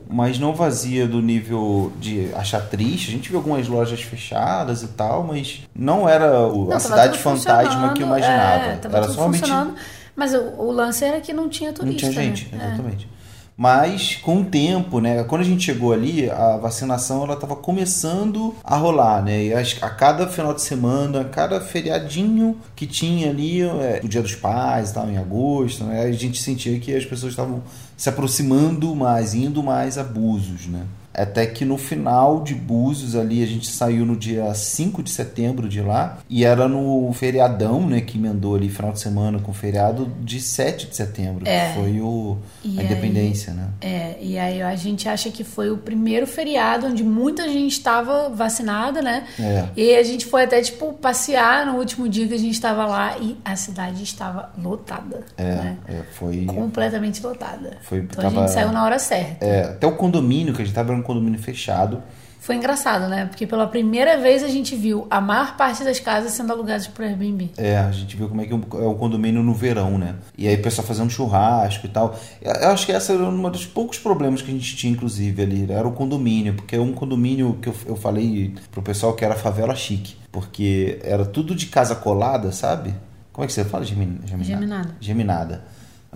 Mas 0.08 0.38
não 0.38 0.54
vazia 0.54 1.06
do 1.06 1.20
nível 1.20 1.92
de 1.98 2.32
achar 2.34 2.60
triste. 2.60 3.08
A 3.08 3.12
gente 3.12 3.28
viu 3.28 3.38
algumas 3.38 3.66
lojas 3.68 4.00
fechadas 4.00 4.82
e 4.82 4.88
tal, 4.88 5.24
mas 5.24 5.62
não 5.74 6.08
era 6.08 6.46
o- 6.46 6.66
Não, 6.68 6.76
a 6.76 6.80
cidade 6.80 7.18
fantasma 7.18 7.92
que 7.92 8.02
eu 8.02 8.06
funcionando, 8.06 8.18
imaginava. 8.20 8.64
É, 8.64 8.80
era 8.96 9.08
somente 9.08 9.40
funcionando. 9.40 9.74
Mas 10.14 10.32
o, 10.32 10.38
o 10.58 10.70
lance 10.70 11.04
era 11.04 11.20
que 11.20 11.32
não 11.32 11.48
tinha 11.48 11.70
Não 11.70 11.76
turista. 11.76 11.98
tinha 11.98 12.12
gente, 12.12 12.54
né? 12.54 12.74
É. 12.78 13.15
Mas 13.56 14.16
com 14.16 14.42
o 14.42 14.44
tempo, 14.44 15.00
né? 15.00 15.24
Quando 15.24 15.40
a 15.40 15.44
gente 15.44 15.64
chegou 15.64 15.92
ali, 15.92 16.30
a 16.30 16.58
vacinação 16.58 17.24
ela 17.24 17.32
estava 17.32 17.56
começando 17.56 18.54
a 18.62 18.76
rolar, 18.76 19.22
né? 19.22 19.44
E 19.44 19.54
a 19.54 19.90
cada 19.90 20.28
final 20.28 20.52
de 20.52 20.60
semana, 20.60 21.22
a 21.22 21.24
cada 21.24 21.58
feriadinho 21.58 22.58
que 22.74 22.86
tinha 22.86 23.30
ali, 23.30 23.62
é, 23.62 24.00
o 24.04 24.08
Dia 24.08 24.20
dos 24.20 24.34
Pais, 24.34 24.92
tal, 24.92 25.08
em 25.08 25.16
agosto, 25.16 25.84
né? 25.84 26.02
A 26.02 26.12
gente 26.12 26.42
sentia 26.42 26.78
que 26.78 26.94
as 26.94 27.06
pessoas 27.06 27.32
estavam 27.32 27.62
se 27.96 28.10
aproximando 28.10 28.94
mais, 28.94 29.32
indo 29.32 29.62
mais 29.62 29.96
a 29.96 30.04
Búzios, 30.04 30.66
né? 30.66 30.82
Até 31.16 31.46
que 31.46 31.64
no 31.64 31.78
final 31.78 32.42
de 32.42 32.54
Búzios 32.54 33.16
ali, 33.16 33.42
a 33.42 33.46
gente 33.46 33.66
saiu 33.68 34.04
no 34.04 34.14
dia 34.16 34.52
5 34.52 35.02
de 35.02 35.10
setembro 35.10 35.68
de 35.68 35.80
lá, 35.80 36.18
e 36.28 36.44
era 36.44 36.68
no 36.68 37.10
feriadão, 37.14 37.86
né, 37.86 38.00
que 38.00 38.18
emendou 38.18 38.54
ali 38.54 38.68
final 38.68 38.92
de 38.92 39.00
semana 39.00 39.38
com 39.38 39.52
feriado 39.52 40.12
de 40.20 40.40
7 40.40 40.88
de 40.88 40.96
setembro, 40.96 41.48
É. 41.48 41.68
que 41.68 41.74
foi 41.80 42.00
o, 42.00 42.36
E 42.64 42.76
a 42.76 42.80
aí- 42.80 42.86
independência, 42.86 43.52
né? 43.52 43.68
É, 43.80 44.16
e 44.20 44.38
aí 44.38 44.60
a 44.62 44.74
gente 44.76 45.08
acha 45.08 45.30
que 45.30 45.42
foi 45.44 45.70
o 45.70 45.78
primeiro 45.78 46.26
feriado 46.26 46.86
onde 46.86 47.02
muita 47.02 47.48
gente 47.48 47.72
estava 47.72 48.28
vacinada, 48.28 49.00
né? 49.00 49.24
É. 49.40 49.64
E 49.76 49.94
a 49.96 50.02
gente 50.02 50.26
foi 50.26 50.44
até, 50.44 50.60
tipo, 50.60 50.92
passear 50.94 51.64
no 51.66 51.78
último 51.78 52.08
dia 52.08 52.26
que 52.28 52.34
a 52.34 52.38
gente 52.38 52.54
estava 52.54 52.84
lá 52.86 53.16
e 53.18 53.36
a 53.44 53.56
cidade 53.56 54.02
estava 54.02 54.50
lotada, 54.62 55.24
É, 55.36 55.42
né? 55.54 55.76
é, 55.88 56.02
foi. 56.12 56.44
Completamente 56.46 57.22
lotada. 57.24 57.78
Foi- 57.82 57.98
então 57.98 58.20
a 58.20 58.30
tava- 58.30 58.40
gente 58.46 58.52
saiu 58.54 58.72
na 58.72 58.84
hora 58.84 58.98
certa. 58.98 59.44
É, 59.44 59.64
até 59.64 59.86
o 59.86 59.92
condomínio, 59.92 60.52
que 60.54 60.62
a 60.62 60.64
gente 60.64 60.74
tava 60.74 60.90
era 60.92 60.98
um 60.98 61.02
condomínio 61.06 61.38
fechado. 61.38 62.02
Foi 62.46 62.54
engraçado, 62.54 63.08
né? 63.08 63.26
Porque 63.26 63.44
pela 63.44 63.66
primeira 63.66 64.18
vez 64.18 64.44
a 64.44 64.46
gente 64.46 64.76
viu 64.76 65.04
a 65.10 65.20
maior 65.20 65.56
parte 65.56 65.82
das 65.82 65.98
casas 65.98 66.30
sendo 66.30 66.52
alugadas 66.52 66.86
por 66.86 67.04
Airbnb. 67.04 67.50
É, 67.56 67.76
a 67.76 67.90
gente 67.90 68.16
viu 68.16 68.28
como 68.28 68.40
é 68.40 68.46
que 68.46 68.52
é 68.52 68.56
o 68.56 68.94
condomínio 68.94 69.42
no 69.42 69.52
verão, 69.52 69.98
né? 69.98 70.14
E 70.38 70.46
aí 70.46 70.54
o 70.54 70.62
pessoal 70.62 70.86
fazendo 70.86 71.10
churrasco 71.10 71.86
e 71.86 71.88
tal. 71.88 72.16
Eu 72.40 72.68
acho 72.68 72.86
que 72.86 72.92
essa 72.92 73.12
era 73.12 73.24
um 73.24 73.50
dos 73.50 73.66
poucos 73.66 73.98
problemas 73.98 74.42
que 74.42 74.50
a 74.52 74.54
gente 74.54 74.76
tinha, 74.76 74.92
inclusive, 74.92 75.42
ali. 75.42 75.66
Era 75.68 75.88
o 75.88 75.90
condomínio, 75.90 76.54
porque 76.54 76.76
é 76.76 76.80
um 76.80 76.92
condomínio 76.92 77.58
que 77.60 77.68
eu, 77.68 77.74
eu 77.84 77.96
falei 77.96 78.54
pro 78.70 78.80
pessoal 78.80 79.14
que 79.14 79.24
era 79.24 79.34
favela 79.34 79.74
chique. 79.74 80.14
Porque 80.30 81.00
era 81.02 81.24
tudo 81.24 81.52
de 81.52 81.66
casa 81.66 81.96
colada, 81.96 82.52
sabe? 82.52 82.94
Como 83.32 83.44
é 83.44 83.48
que 83.48 83.52
você 83.52 83.64
fala? 83.64 83.84
Gemin, 83.84 84.20
geminada. 84.24 84.44
Geminada. 84.44 84.96
Geminada. 85.00 85.64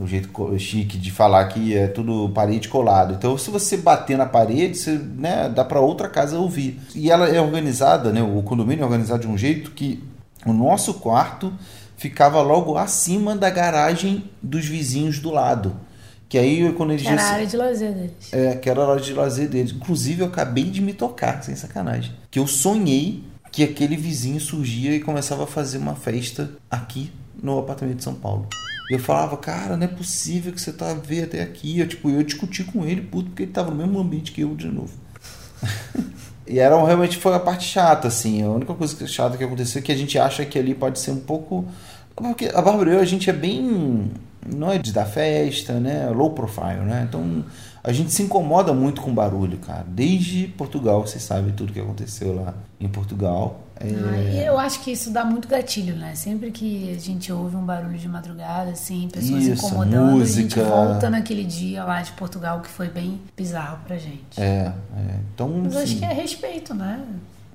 O 0.01 0.07
jeito 0.07 0.31
chique 0.59 0.97
de 0.97 1.11
falar 1.11 1.45
que 1.49 1.77
é 1.77 1.87
tudo 1.87 2.31
parede 2.31 2.69
colado. 2.69 3.13
Então, 3.15 3.37
se 3.37 3.51
você 3.51 3.77
bater 3.77 4.17
na 4.17 4.25
parede, 4.25 4.79
você, 4.79 4.93
né, 4.93 5.49
dá 5.55 5.63
para 5.63 5.79
outra 5.81 6.09
casa 6.09 6.39
ouvir. 6.39 6.81
E 6.95 7.11
ela 7.11 7.29
é 7.29 7.39
organizada, 7.41 8.11
né? 8.11 8.23
O 8.23 8.43
condomínio 8.43 8.83
é 8.83 8.87
organizado 8.87 9.21
de 9.21 9.29
um 9.29 9.37
jeito 9.37 9.73
que 9.73 10.03
o 10.47 10.55
nosso 10.55 10.95
quarto 10.95 11.53
ficava 11.99 12.41
logo 12.41 12.79
acima 12.79 13.37
da 13.37 13.51
garagem 13.51 14.25
dos 14.43 14.65
vizinhos 14.65 15.19
do 15.19 15.31
lado. 15.31 15.77
Que 16.31 16.39
aí, 16.39 16.73
quando 16.73 16.93
eles 16.93 17.03
Que 17.03 17.09
era 17.09 17.23
a 17.23 17.33
área 17.33 17.47
de 17.47 17.57
lazer 17.57 17.93
deles. 17.93 18.33
é, 18.33 18.55
que 18.55 18.71
era 18.71 18.81
a 18.81 18.87
hora 18.87 19.01
de 19.01 19.13
lazer 19.13 19.49
deles. 19.49 19.73
Inclusive, 19.73 20.23
eu 20.23 20.29
acabei 20.29 20.65
de 20.65 20.81
me 20.81 20.95
tocar, 20.95 21.43
sem 21.43 21.55
sacanagem. 21.55 22.13
Que 22.31 22.39
eu 22.39 22.47
sonhei 22.47 23.23
que 23.53 23.63
aquele 23.63 23.97
vizinho 23.97 24.41
surgia 24.41 24.95
e 24.95 25.01
começava 25.01 25.45
a 25.45 25.47
fazer 25.47 25.77
uma 25.77 25.95
festa 25.95 26.51
aqui 26.71 27.13
no 27.43 27.59
apartamento 27.59 27.99
de 27.99 28.05
São 28.05 28.15
Paulo. 28.15 28.47
Eu 28.91 28.99
falava, 28.99 29.37
cara, 29.37 29.77
não 29.77 29.85
é 29.85 29.89
possível 29.89 30.53
que 30.53 30.61
você 30.61 30.73
tá 30.73 30.93
veio 30.95 31.25
até 31.25 31.41
aqui. 31.43 31.79
Eu, 31.79 31.87
tipo, 31.87 32.11
eu 32.11 32.23
discuti 32.25 32.65
com 32.65 32.85
ele, 32.85 33.01
puto, 33.03 33.31
porque 33.31 33.45
ele 33.45 33.53
tava 33.53 33.71
no 33.71 33.77
mesmo 33.77 33.99
ambiente 33.99 34.33
que 34.33 34.41
eu 34.41 34.55
de 34.55 34.67
novo. 34.67 34.93
E 36.51 36.59
era 36.59 36.75
realmente 36.85 37.17
foi 37.17 37.33
a 37.33 37.39
parte 37.39 37.65
chata, 37.65 38.09
assim. 38.09 38.43
A 38.43 38.49
única 38.49 38.75
coisa 38.75 39.07
chata 39.07 39.37
que 39.37 39.45
aconteceu 39.45 39.79
é 39.79 39.83
que 39.85 39.93
a 39.93 39.97
gente 39.97 40.19
acha 40.19 40.45
que 40.45 40.59
ali 40.59 40.75
pode 40.75 40.99
ser 40.99 41.13
um 41.13 41.21
pouco. 41.21 41.65
Porque 42.17 42.51
a 42.53 42.61
Bárbara 42.61 42.91
e 42.91 42.95
eu, 42.95 43.01
a 43.01 43.05
gente 43.05 43.31
é 43.31 43.33
bem. 43.33 44.11
Não 44.45 44.69
é 44.69 44.77
de 44.77 44.93
dar 44.93 45.07
festa, 45.07 45.75
né? 45.75 46.11
Low 46.11 46.31
profile, 46.31 46.81
né? 46.81 47.07
Então 47.09 47.45
a 47.85 47.93
gente 47.93 48.11
se 48.11 48.25
incomoda 48.25 48.73
muito 48.73 49.01
com 49.01 49.15
barulho, 49.15 49.59
cara. 49.59 49.85
Desde 49.87 50.49
Portugal, 50.49 51.07
vocês 51.07 51.23
sabem 51.23 51.53
tudo 51.53 51.73
que 51.73 51.79
aconteceu 51.79 52.35
lá 52.35 52.53
em 52.81 52.89
Portugal. 52.89 53.61
É, 53.81 53.87
Ah, 53.89 54.21
e 54.35 54.45
eu 54.47 54.59
acho 54.59 54.81
que 54.83 54.93
isso 54.93 55.11
dá 55.11 55.25
muito 55.25 55.49
gatilho, 55.49 55.97
né? 55.97 56.15
Sempre 56.15 56.51
que 56.51 56.95
a 56.95 57.01
gente 57.01 57.33
ouve 57.33 57.57
um 57.57 57.65
barulho 57.65 57.97
de 57.99 58.07
madrugada, 58.07 58.71
assim, 58.73 59.09
pessoas 59.11 59.43
Isso, 59.45 59.67
incomodando, 59.67 60.21
a 60.23 60.25
gente 60.27 60.43
música. 60.59 60.65
volta 60.65 61.09
naquele 61.09 61.45
dia 61.45 61.83
lá 61.85 62.03
de 62.03 62.13
Portugal 62.13 62.61
que 62.61 62.69
foi 62.69 62.89
bem 62.89 63.21
bizarro 63.37 63.79
pra 63.87 63.97
gente. 63.97 64.39
é, 64.39 64.73
é. 64.97 65.21
Então, 65.35 65.49
Mas 65.65 65.75
acho 65.77 65.85
assim, 65.85 65.99
que 65.99 66.05
é 66.05 66.13
respeito, 66.13 66.75
né? 66.75 67.01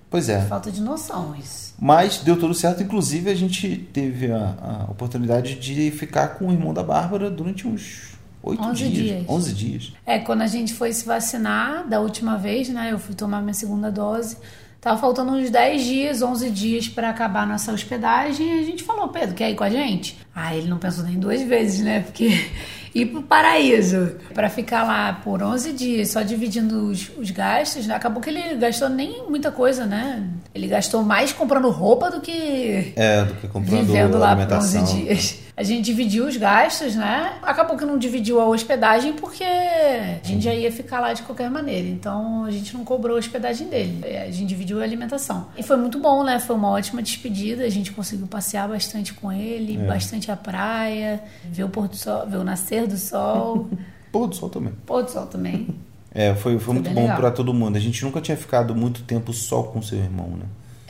pois 0.09 0.27
é. 0.29 0.41
Falta 0.41 0.71
de 0.71 0.81
noção 0.81 1.35
isso. 1.39 1.73
Mas 1.79 2.17
deu 2.19 2.39
tudo 2.39 2.53
certo. 2.53 2.81
Inclusive, 2.81 3.29
a 3.29 3.35
gente 3.35 3.77
teve 3.93 4.31
a, 4.31 4.55
a 4.87 4.91
oportunidade 4.91 5.55
de 5.55 5.91
ficar 5.91 6.29
com 6.39 6.47
o 6.47 6.51
irmão 6.51 6.73
da 6.73 6.81
Bárbara 6.81 7.29
durante 7.29 7.67
uns 7.67 8.15
oito 8.41 8.63
11 8.63 8.87
dias. 8.89 8.93
dias. 8.93 9.25
11 9.29 9.53
dias. 9.53 9.93
É, 10.05 10.17
quando 10.19 10.41
a 10.41 10.47
gente 10.47 10.73
foi 10.73 10.93
se 10.93 11.05
vacinar 11.05 11.87
da 11.87 11.99
última 11.99 12.37
vez, 12.37 12.69
né? 12.69 12.89
Eu 12.91 12.97
fui 12.99 13.13
tomar 13.13 13.41
minha 13.41 13.53
segunda 13.53 13.91
dose. 13.91 14.37
Tava 14.85 14.99
faltando 14.99 15.31
uns 15.31 15.49
10 15.49 15.83
dias, 15.83 16.21
11 16.21 16.51
dias 16.51 16.87
pra 16.87 17.09
acabar 17.09 17.47
nossa 17.47 17.73
hospedagem. 17.73 18.55
E 18.55 18.59
a 18.59 18.63
gente 18.63 18.83
falou, 18.83 19.07
Pedro, 19.07 19.33
quer 19.33 19.49
ir 19.49 19.55
com 19.55 19.63
a 19.63 19.69
gente? 19.71 20.15
Ah, 20.35 20.55
ele 20.55 20.67
não 20.67 20.77
pensou 20.77 21.03
nem 21.03 21.17
duas 21.17 21.41
vezes, 21.41 21.79
né? 21.83 22.01
Porque 22.01 22.45
ir 22.93 23.07
pro 23.07 23.23
paraíso 23.23 24.11
pra 24.31 24.47
ficar 24.47 24.83
lá 24.83 25.11
por 25.23 25.41
11 25.41 25.73
dias 25.73 26.09
só 26.11 26.21
dividindo 26.21 26.85
os, 26.85 27.09
os 27.17 27.31
gastos, 27.31 27.87
né? 27.87 27.95
acabou 27.95 28.21
que 28.21 28.29
ele 28.29 28.57
gastou 28.57 28.87
nem 28.87 29.27
muita 29.27 29.51
coisa, 29.51 29.87
né? 29.87 30.23
Ele 30.53 30.67
gastou 30.67 31.01
mais 31.01 31.33
comprando 31.33 31.67
roupa 31.71 32.11
do 32.11 32.21
que 32.21 32.93
É, 32.95 33.23
do 33.23 33.33
que 33.33 33.47
comprando 33.47 33.87
vivendo 33.87 34.19
lá 34.19 34.35
por 34.35 34.53
11 34.55 34.77
alimentação. 34.77 35.01
dias. 35.01 35.44
A 35.57 35.63
gente 35.63 35.85
dividiu 35.85 36.27
os 36.27 36.35
gastos, 36.35 36.95
né? 36.95 37.37
Acabou 37.41 37.77
que 37.77 37.85
não 37.85 37.97
dividiu 37.97 38.41
a 38.41 38.45
hospedagem 38.45 39.13
porque 39.13 39.43
a 39.45 40.19
gente 40.21 40.43
já 40.43 40.53
ia 40.53 40.69
ficar 40.69 40.99
lá 40.99 41.13
de 41.13 41.21
qualquer 41.23 41.49
maneira. 41.49 41.87
Então 41.87 42.43
a 42.43 42.51
gente 42.51 42.73
não 42.75 42.83
cobrou 42.83 43.15
a 43.15 43.19
hospedagem 43.19 43.67
dele. 43.69 44.03
A 44.17 44.25
gente 44.31 44.47
dividiu 44.47 44.81
a 44.81 44.83
alimentação. 44.83 45.47
E 45.57 45.63
foi 45.63 45.77
muito 45.77 45.97
bom, 45.97 46.25
né? 46.25 46.39
Foi 46.39 46.57
uma 46.57 46.69
ótima 46.71 47.01
despedida. 47.01 47.63
A 47.63 47.69
gente 47.69 47.93
conseguiu 47.93 48.27
passear 48.27 48.67
bastante 48.67 49.13
com 49.13 49.31
ele, 49.31 49.77
É. 49.77 49.85
bastante 49.87 50.29
a 50.29 50.35
praia, 50.35 51.23
ver 51.45 51.63
o 51.63 51.69
pôr 51.69 51.87
do 51.87 51.95
sol, 51.95 52.27
ver 52.27 52.35
o 52.37 52.43
nascer 52.43 52.85
do 52.85 52.97
sol, 52.97 53.69
Pôr 54.11 54.27
do 54.27 54.35
sol 54.35 54.49
também. 54.49 54.73
pôr 54.85 55.03
do 55.03 55.11
sol 55.11 55.25
também. 55.25 55.69
É, 56.13 56.33
foi, 56.35 56.53
foi, 56.53 56.59
Foi 56.59 56.73
muito 56.75 56.89
bom 56.91 57.07
pra 57.15 57.31
todo 57.31 57.53
mundo. 57.53 57.77
A 57.77 57.79
gente 57.79 58.03
nunca 58.03 58.19
tinha 58.19 58.35
ficado 58.35 58.75
muito 58.75 59.03
tempo 59.03 59.31
só 59.31 59.63
com 59.63 59.81
seu 59.81 59.97
irmão, 59.99 60.29
né? 60.37 60.45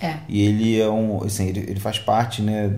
É. 0.09 0.17
E 0.27 0.41
ele 0.41 0.79
é 0.79 0.89
um, 0.89 1.23
assim, 1.23 1.47
ele, 1.47 1.59
ele 1.61 1.79
faz 1.79 1.97
parte, 1.99 2.41
né, 2.43 2.75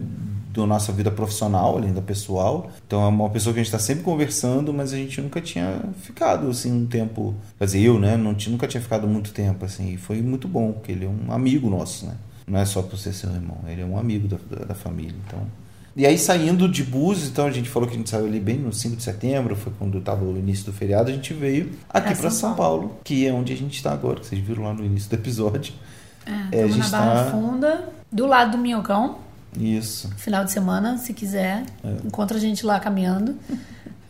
da 0.61 0.67
nossa 0.67 0.91
vida 0.91 1.11
profissional, 1.11 1.77
além 1.77 1.93
da 1.93 2.01
pessoal. 2.01 2.69
Então 2.85 3.01
é 3.03 3.07
uma 3.07 3.29
pessoa 3.29 3.53
que 3.53 3.59
a 3.59 3.63
gente 3.63 3.73
está 3.73 3.79
sempre 3.79 4.03
conversando, 4.03 4.73
mas 4.73 4.93
a 4.93 4.95
gente 4.97 5.21
nunca 5.21 5.39
tinha 5.41 5.81
ficado 6.01 6.49
assim 6.49 6.71
um 6.71 6.85
tempo. 6.85 7.35
Quer 7.57 7.65
dizer, 7.65 7.81
eu, 7.81 7.99
né, 7.99 8.17
não 8.17 8.33
tinha, 8.33 8.51
nunca 8.51 8.67
tinha 8.67 8.81
ficado 8.81 9.07
muito 9.07 9.31
tempo 9.31 9.65
assim. 9.65 9.93
E 9.93 9.97
foi 9.97 10.21
muito 10.21 10.47
bom, 10.47 10.71
porque 10.73 10.91
ele 10.91 11.05
é 11.05 11.09
um 11.09 11.31
amigo 11.31 11.69
nosso, 11.69 12.05
né? 12.05 12.13
Não 12.47 12.59
é 12.59 12.65
só 12.65 12.81
por 12.81 12.97
ser 12.97 13.13
seu 13.13 13.29
irmão, 13.29 13.57
ele 13.67 13.81
é 13.81 13.85
um 13.85 13.97
amigo 13.97 14.27
da, 14.27 14.37
da, 14.65 14.73
família. 14.73 15.15
Então. 15.27 15.39
E 15.95 16.05
aí 16.05 16.17
saindo 16.17 16.69
de 16.69 16.83
Búzios, 16.83 17.27
então 17.29 17.45
a 17.45 17.51
gente 17.51 17.67
falou 17.69 17.89
que 17.89 17.95
a 17.95 17.97
gente 17.97 18.09
saiu 18.09 18.25
ali 18.25 18.39
bem 18.39 18.57
no 18.57 18.71
5 18.71 18.95
de 18.95 19.03
setembro, 19.03 19.55
foi 19.55 19.73
quando 19.77 19.97
estava 19.97 20.23
o 20.23 20.37
início 20.37 20.65
do 20.65 20.71
feriado, 20.71 21.09
a 21.09 21.13
gente 21.13 21.33
veio 21.33 21.71
aqui 21.89 22.07
Pra 22.07 22.15
para 22.15 22.29
São 22.29 22.49
São 22.49 22.55
Paulo, 22.55 22.97
que 23.03 23.27
é 23.27 23.33
onde 23.33 23.51
a 23.51 23.57
gente 23.57 23.75
está 23.75 23.91
agora, 23.91 24.19
que 24.21 24.27
vocês 24.27 24.41
viram 24.41 24.63
lá 24.63 24.73
no 24.73 24.85
início 24.85 25.09
do 25.09 25.15
episódio. 25.15 25.73
É, 26.25 26.31
É, 26.59 26.63
a 26.63 26.67
Estamos 26.67 26.77
na 26.77 26.83
gente 26.83 26.91
Barra 26.91 27.23
tá- 27.25 27.31
Funda, 27.31 27.89
do 28.11 28.25
lado 28.27 28.51
do 28.51 28.57
Minhocão. 28.57 29.17
Isso. 29.55 30.09
Final 30.17 30.43
de 30.45 30.51
semana, 30.51 30.97
se 30.97 31.13
quiser. 31.13 31.63
É. 31.83 31.89
Encontra 32.05 32.37
a 32.37 32.39
gente 32.39 32.65
lá 32.65 32.79
caminhando. 32.79 33.35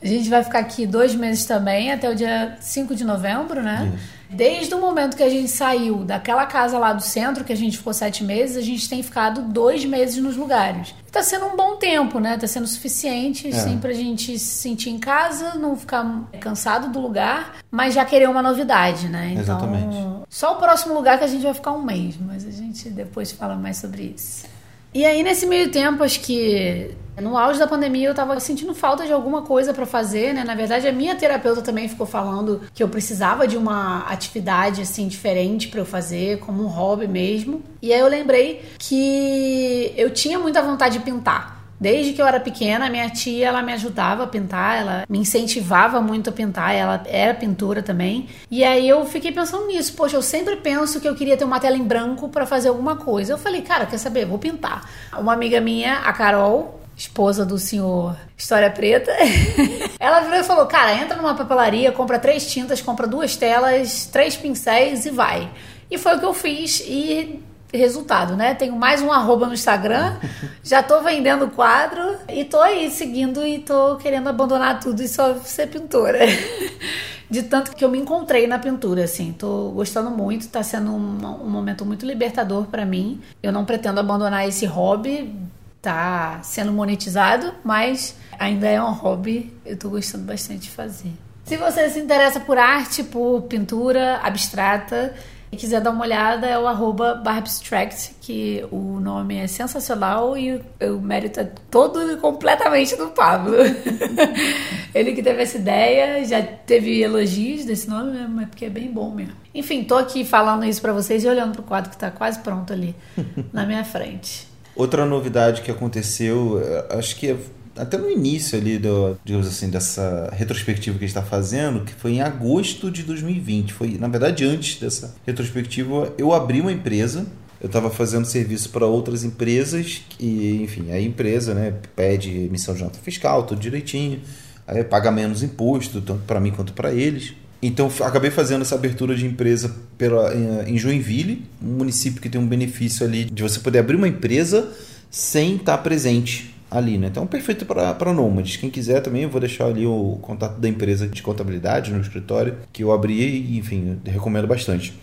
A 0.01 0.05
gente 0.05 0.29
vai 0.29 0.43
ficar 0.43 0.59
aqui 0.59 0.85
dois 0.85 1.15
meses 1.15 1.45
também, 1.45 1.91
até 1.91 2.09
o 2.09 2.15
dia 2.15 2.55
5 2.61 2.95
de 2.95 3.03
novembro, 3.03 3.63
né? 3.63 3.91
Desde 4.29 4.75
o 4.75 4.79
momento 4.79 5.15
que 5.17 5.23
a 5.23 5.29
gente 5.29 5.47
saiu 5.49 6.03
daquela 6.03 6.45
casa 6.45 6.77
lá 6.77 6.91
do 6.93 7.01
centro, 7.01 7.43
que 7.45 7.51
a 7.53 7.55
gente 7.57 7.77
ficou 7.77 7.93
sete 7.93 8.23
meses, 8.23 8.57
a 8.57 8.61
gente 8.61 8.87
tem 8.87 9.01
ficado 9.01 9.41
dois 9.41 9.85
meses 9.85 10.17
nos 10.21 10.35
lugares. 10.35 10.93
Tá 11.11 11.23
sendo 11.23 11.45
um 11.47 11.55
bom 11.55 11.77
tempo, 11.77 12.19
né? 12.19 12.37
Tá 12.37 12.45
sendo 12.45 12.67
suficiente, 12.67 13.47
É. 13.47 13.55
assim, 13.55 13.77
pra 13.79 13.91
gente 13.93 14.37
se 14.37 14.45
sentir 14.59 14.89
em 14.91 14.99
casa, 14.99 15.55
não 15.55 15.75
ficar 15.75 16.29
cansado 16.41 16.89
do 16.91 16.99
lugar, 16.99 17.55
mas 17.71 17.93
já 17.95 18.03
querer 18.05 18.29
uma 18.29 18.43
novidade, 18.43 19.07
né? 19.07 19.29
Então, 19.31 19.41
Exatamente. 19.41 19.97
só 20.29 20.53
o 20.53 20.55
próximo 20.57 20.93
lugar 20.93 21.17
que 21.17 21.23
a 21.23 21.27
gente 21.27 21.41
vai 21.43 21.53
ficar 21.53 21.71
um 21.71 21.81
mês, 21.81 22.15
mas 22.19 22.45
a 22.45 22.51
gente 22.51 22.89
depois 22.89 23.31
fala 23.31 23.55
mais 23.55 23.77
sobre 23.77 24.13
isso. 24.15 24.45
E 24.93 25.05
aí, 25.05 25.21
nesse 25.21 25.45
meio 25.45 25.69
tempo, 25.69 26.03
acho 26.03 26.19
que 26.21 26.95
no 27.21 27.37
auge 27.37 27.59
da 27.59 27.67
pandemia 27.67 28.07
eu 28.07 28.15
tava 28.15 28.39
sentindo 28.39 28.73
falta 28.75 29.05
de 29.05 29.11
alguma 29.11 29.41
coisa 29.41 29.73
pra 29.73 29.85
fazer, 29.85 30.33
né? 30.33 30.43
Na 30.43 30.55
verdade, 30.55 30.87
a 30.87 30.91
minha 30.91 31.15
terapeuta 31.15 31.61
também 31.61 31.87
ficou 31.87 32.05
falando 32.05 32.61
que 32.73 32.81
eu 32.81 32.87
precisava 32.87 33.47
de 33.47 33.57
uma 33.57 34.01
atividade, 34.07 34.81
assim, 34.81 35.07
diferente 35.07 35.67
pra 35.67 35.81
eu 35.81 35.85
fazer, 35.85 36.39
como 36.39 36.63
um 36.63 36.67
hobby 36.67 37.07
mesmo. 37.07 37.61
E 37.81 37.91
aí 37.91 37.99
eu 37.99 38.07
lembrei 38.07 38.61
que 38.77 39.93
eu 39.97 40.11
tinha 40.11 40.39
muita 40.39 40.61
vontade 40.61 40.99
de 40.99 41.03
pintar. 41.03 41.56
Desde 41.79 42.13
que 42.13 42.21
eu 42.21 42.25
era 42.25 42.39
pequena, 42.39 42.89
minha 42.89 43.09
tia, 43.09 43.47
ela 43.47 43.61
me 43.61 43.71
ajudava 43.73 44.23
a 44.23 44.27
pintar, 44.27 44.79
ela 44.79 45.05
me 45.07 45.19
incentivava 45.19 46.01
muito 46.01 46.29
a 46.29 46.33
pintar, 46.33 46.73
ela 46.73 47.03
era 47.05 47.33
pintora 47.33 47.83
também. 47.83 48.27
E 48.49 48.63
aí 48.63 48.87
eu 48.87 49.05
fiquei 49.05 49.31
pensando 49.31 49.67
nisso, 49.67 49.93
poxa, 49.93 50.15
eu 50.15 50.21
sempre 50.21 50.55
penso 50.55 50.99
que 50.99 51.07
eu 51.07 51.15
queria 51.15 51.37
ter 51.37 51.45
uma 51.45 51.59
tela 51.59 51.77
em 51.77 51.83
branco 51.83 52.29
pra 52.29 52.45
fazer 52.45 52.69
alguma 52.69 52.95
coisa. 52.95 53.33
Eu 53.33 53.37
falei, 53.37 53.61
cara, 53.61 53.85
quer 53.85 53.97
saber? 53.97 54.25
Vou 54.25 54.39
pintar. 54.39 54.89
Uma 55.17 55.33
amiga 55.33 55.61
minha, 55.61 55.99
a 55.99 56.13
Carol, 56.13 56.79
esposa 56.97 57.45
do 57.45 57.59
senhor 57.59 58.17
História 58.35 58.71
Preta, 58.71 59.11
ela 59.99 60.21
virou 60.21 60.39
e 60.39 60.43
falou: 60.43 60.65
Cara, 60.65 60.95
entra 60.95 61.15
numa 61.15 61.35
papelaria, 61.35 61.91
compra 61.91 62.17
três 62.17 62.51
tintas, 62.51 62.81
compra 62.81 63.05
duas 63.05 63.35
telas, 63.35 64.07
três 64.07 64.35
pincéis 64.35 65.05
e 65.05 65.11
vai. 65.11 65.49
E 65.89 65.97
foi 65.97 66.15
o 66.15 66.19
que 66.19 66.25
eu 66.25 66.33
fiz 66.33 66.79
e. 66.81 67.39
Resultado, 67.73 68.35
né? 68.35 68.53
Tenho 68.53 68.75
mais 68.75 69.01
um 69.01 69.11
arroba 69.11 69.45
no 69.45 69.53
Instagram, 69.53 70.15
já 70.63 70.81
tô 70.81 71.01
vendendo 71.01 71.49
quadro 71.49 72.15
e 72.29 72.45
tô 72.45 72.61
aí 72.61 72.89
seguindo 72.89 73.45
e 73.45 73.59
tô 73.59 73.97
querendo 73.97 74.29
abandonar 74.29 74.79
tudo 74.79 75.01
e 75.03 75.07
só 75.07 75.35
ser 75.39 75.67
pintora. 75.67 76.19
De 77.29 77.43
tanto 77.43 77.75
que 77.75 77.83
eu 77.83 77.89
me 77.89 77.99
encontrei 77.99 78.47
na 78.47 78.57
pintura, 78.57 79.03
assim. 79.03 79.33
Tô 79.37 79.71
gostando 79.71 80.09
muito, 80.09 80.47
tá 80.47 80.63
sendo 80.63 80.91
um, 80.91 81.43
um 81.43 81.49
momento 81.49 81.85
muito 81.85 82.05
libertador 82.05 82.67
pra 82.67 82.85
mim. 82.85 83.19
Eu 83.43 83.51
não 83.51 83.65
pretendo 83.65 83.99
abandonar 83.99 84.47
esse 84.47 84.65
hobby, 84.65 85.35
tá 85.81 86.39
sendo 86.41 86.71
monetizado, 86.71 87.53
mas 87.65 88.15
ainda 88.39 88.67
é 88.67 88.81
um 88.81 88.93
hobby, 88.93 89.53
eu 89.65 89.77
tô 89.77 89.89
gostando 89.89 90.23
bastante 90.23 90.61
de 90.61 90.69
fazer. 90.69 91.11
Se 91.43 91.57
você 91.57 91.89
se 91.89 91.99
interessa 91.99 92.39
por 92.39 92.57
arte, 92.57 93.03
por 93.03 93.43
pintura 93.43 94.19
abstrata 94.23 95.13
e 95.51 95.55
quiser 95.55 95.79
dar 95.81 95.91
uma 95.91 96.03
olhada, 96.03 96.45
é 96.45 96.59
o 96.59 96.67
arroba 96.67 97.15
Barbstract, 97.15 98.15
que 98.21 98.65
o 98.69 98.99
nome 98.99 99.37
é 99.37 99.47
sensacional 99.47 100.37
e 100.37 100.61
o 100.81 100.99
mérito 100.99 101.39
é 101.39 101.49
todo 101.71 102.11
e 102.11 102.17
completamente 102.17 102.95
do 102.95 103.07
Pablo. 103.07 103.55
Ele 104.93 105.13
que 105.13 105.23
teve 105.23 105.41
essa 105.41 105.57
ideia, 105.57 106.23
já 106.25 106.41
teve 106.41 107.01
elogios 107.01 107.65
desse 107.65 107.89
nome 107.89 108.11
mesmo, 108.11 108.35
mas 108.35 108.49
porque 108.49 108.65
é 108.65 108.69
bem 108.69 108.91
bom 108.91 109.09
mesmo. 109.11 109.35
Enfim, 109.53 109.83
tô 109.83 109.95
aqui 109.95 110.25
falando 110.25 110.65
isso 110.65 110.81
pra 110.81 110.91
vocês 110.91 111.23
e 111.23 111.27
olhando 111.27 111.53
pro 111.53 111.63
quadro 111.63 111.89
que 111.89 111.97
tá 111.97 112.11
quase 112.11 112.39
pronto 112.39 112.73
ali 112.73 112.95
na 113.53 113.65
minha 113.65 113.83
frente. 113.85 114.47
Outra 114.75 115.05
novidade 115.05 115.61
que 115.61 115.71
aconteceu, 115.71 116.61
eh, 116.63 116.97
acho 116.97 117.15
que 117.15 117.35
até 117.77 117.97
no 117.97 118.09
início 118.09 118.57
ali 118.57 118.77
do, 118.77 119.17
digamos 119.23 119.47
assim, 119.47 119.69
dessa 119.69 120.29
retrospectiva 120.33 120.97
que 120.97 121.05
a 121.05 121.07
gente 121.07 121.17
está 121.17 121.27
fazendo, 121.27 121.83
que 121.83 121.93
foi 121.93 122.13
em 122.13 122.21
agosto 122.21 122.91
de 122.91 123.03
2020. 123.03 123.73
Foi, 123.73 123.97
na 123.97 124.07
verdade, 124.07 124.45
antes 124.45 124.79
dessa 124.79 125.15
retrospectiva, 125.25 126.13
eu 126.17 126.33
abri 126.33 126.61
uma 126.61 126.71
empresa. 126.71 127.25
Eu 127.59 127.67
estava 127.67 127.89
fazendo 127.89 128.25
serviço 128.25 128.69
para 128.69 128.85
outras 128.85 129.23
empresas 129.23 130.03
e, 130.19 130.61
enfim, 130.61 130.91
a 130.91 131.01
empresa, 131.01 131.55
né, 131.55 131.73
pede 131.95 132.29
emissão 132.29 132.75
de 132.75 132.83
nota 132.83 132.99
fiscal, 132.99 133.43
tudo 133.43 133.59
direitinho, 133.59 134.21
aí 134.67 134.83
paga 134.83 135.09
menos 135.09 135.41
imposto, 135.41 135.99
tanto 135.99 136.21
para 136.27 136.39
mim 136.39 136.51
quanto 136.51 136.73
para 136.73 136.93
eles. 136.93 137.33
Então 137.61 137.91
acabei 138.01 138.29
fazendo 138.29 138.61
essa 138.61 138.75
abertura 138.75 139.15
de 139.15 139.25
empresa 139.25 139.75
pela, 139.97 140.31
em, 140.67 140.77
Joinville, 140.77 141.45
um 141.59 141.77
município 141.77 142.21
que 142.21 142.29
tem 142.29 142.39
um 142.39 142.45
benefício 142.45 143.05
ali 143.05 143.25
de 143.25 143.41
você 143.41 143.59
poder 143.59 143.79
abrir 143.79 143.95
uma 143.95 144.07
empresa 144.07 144.71
sem 145.09 145.55
estar 145.55 145.79
presente 145.79 146.53
ali, 146.69 146.97
né? 146.97 147.07
Então 147.07 147.25
perfeito 147.25 147.65
para 147.65 148.13
nômades. 148.13 148.57
Quem 148.57 148.69
quiser 148.69 149.01
também, 149.01 149.23
eu 149.23 149.29
vou 149.29 149.39
deixar 149.39 149.65
ali 149.65 149.85
o 149.85 150.17
contato 150.21 150.59
da 150.59 150.67
empresa 150.67 151.07
de 151.07 151.21
contabilidade 151.21 151.91
no 151.91 152.01
escritório 152.01 152.57
que 152.71 152.83
eu 152.83 152.91
abri 152.91 153.21
e, 153.21 153.57
enfim, 153.57 153.99
recomendo 154.05 154.47
bastante. 154.47 154.93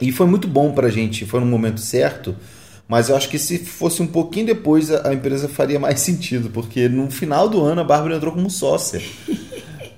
E 0.00 0.10
foi 0.10 0.26
muito 0.26 0.48
bom 0.48 0.72
pra 0.72 0.88
gente, 0.88 1.24
foi 1.24 1.40
no 1.40 1.46
momento 1.46 1.80
certo, 1.80 2.34
mas 2.88 3.08
eu 3.08 3.16
acho 3.16 3.28
que 3.28 3.38
se 3.38 3.58
fosse 3.58 4.02
um 4.02 4.06
pouquinho 4.06 4.46
depois 4.46 4.90
a, 4.90 5.10
a 5.10 5.14
empresa 5.14 5.48
faria 5.48 5.78
mais 5.78 6.00
sentido, 6.00 6.50
porque 6.50 6.88
no 6.88 7.10
final 7.10 7.48
do 7.48 7.62
ano 7.62 7.80
a 7.80 7.84
Bárbara 7.84 8.16
entrou 8.16 8.32
como 8.32 8.50
sócia. 8.50 9.00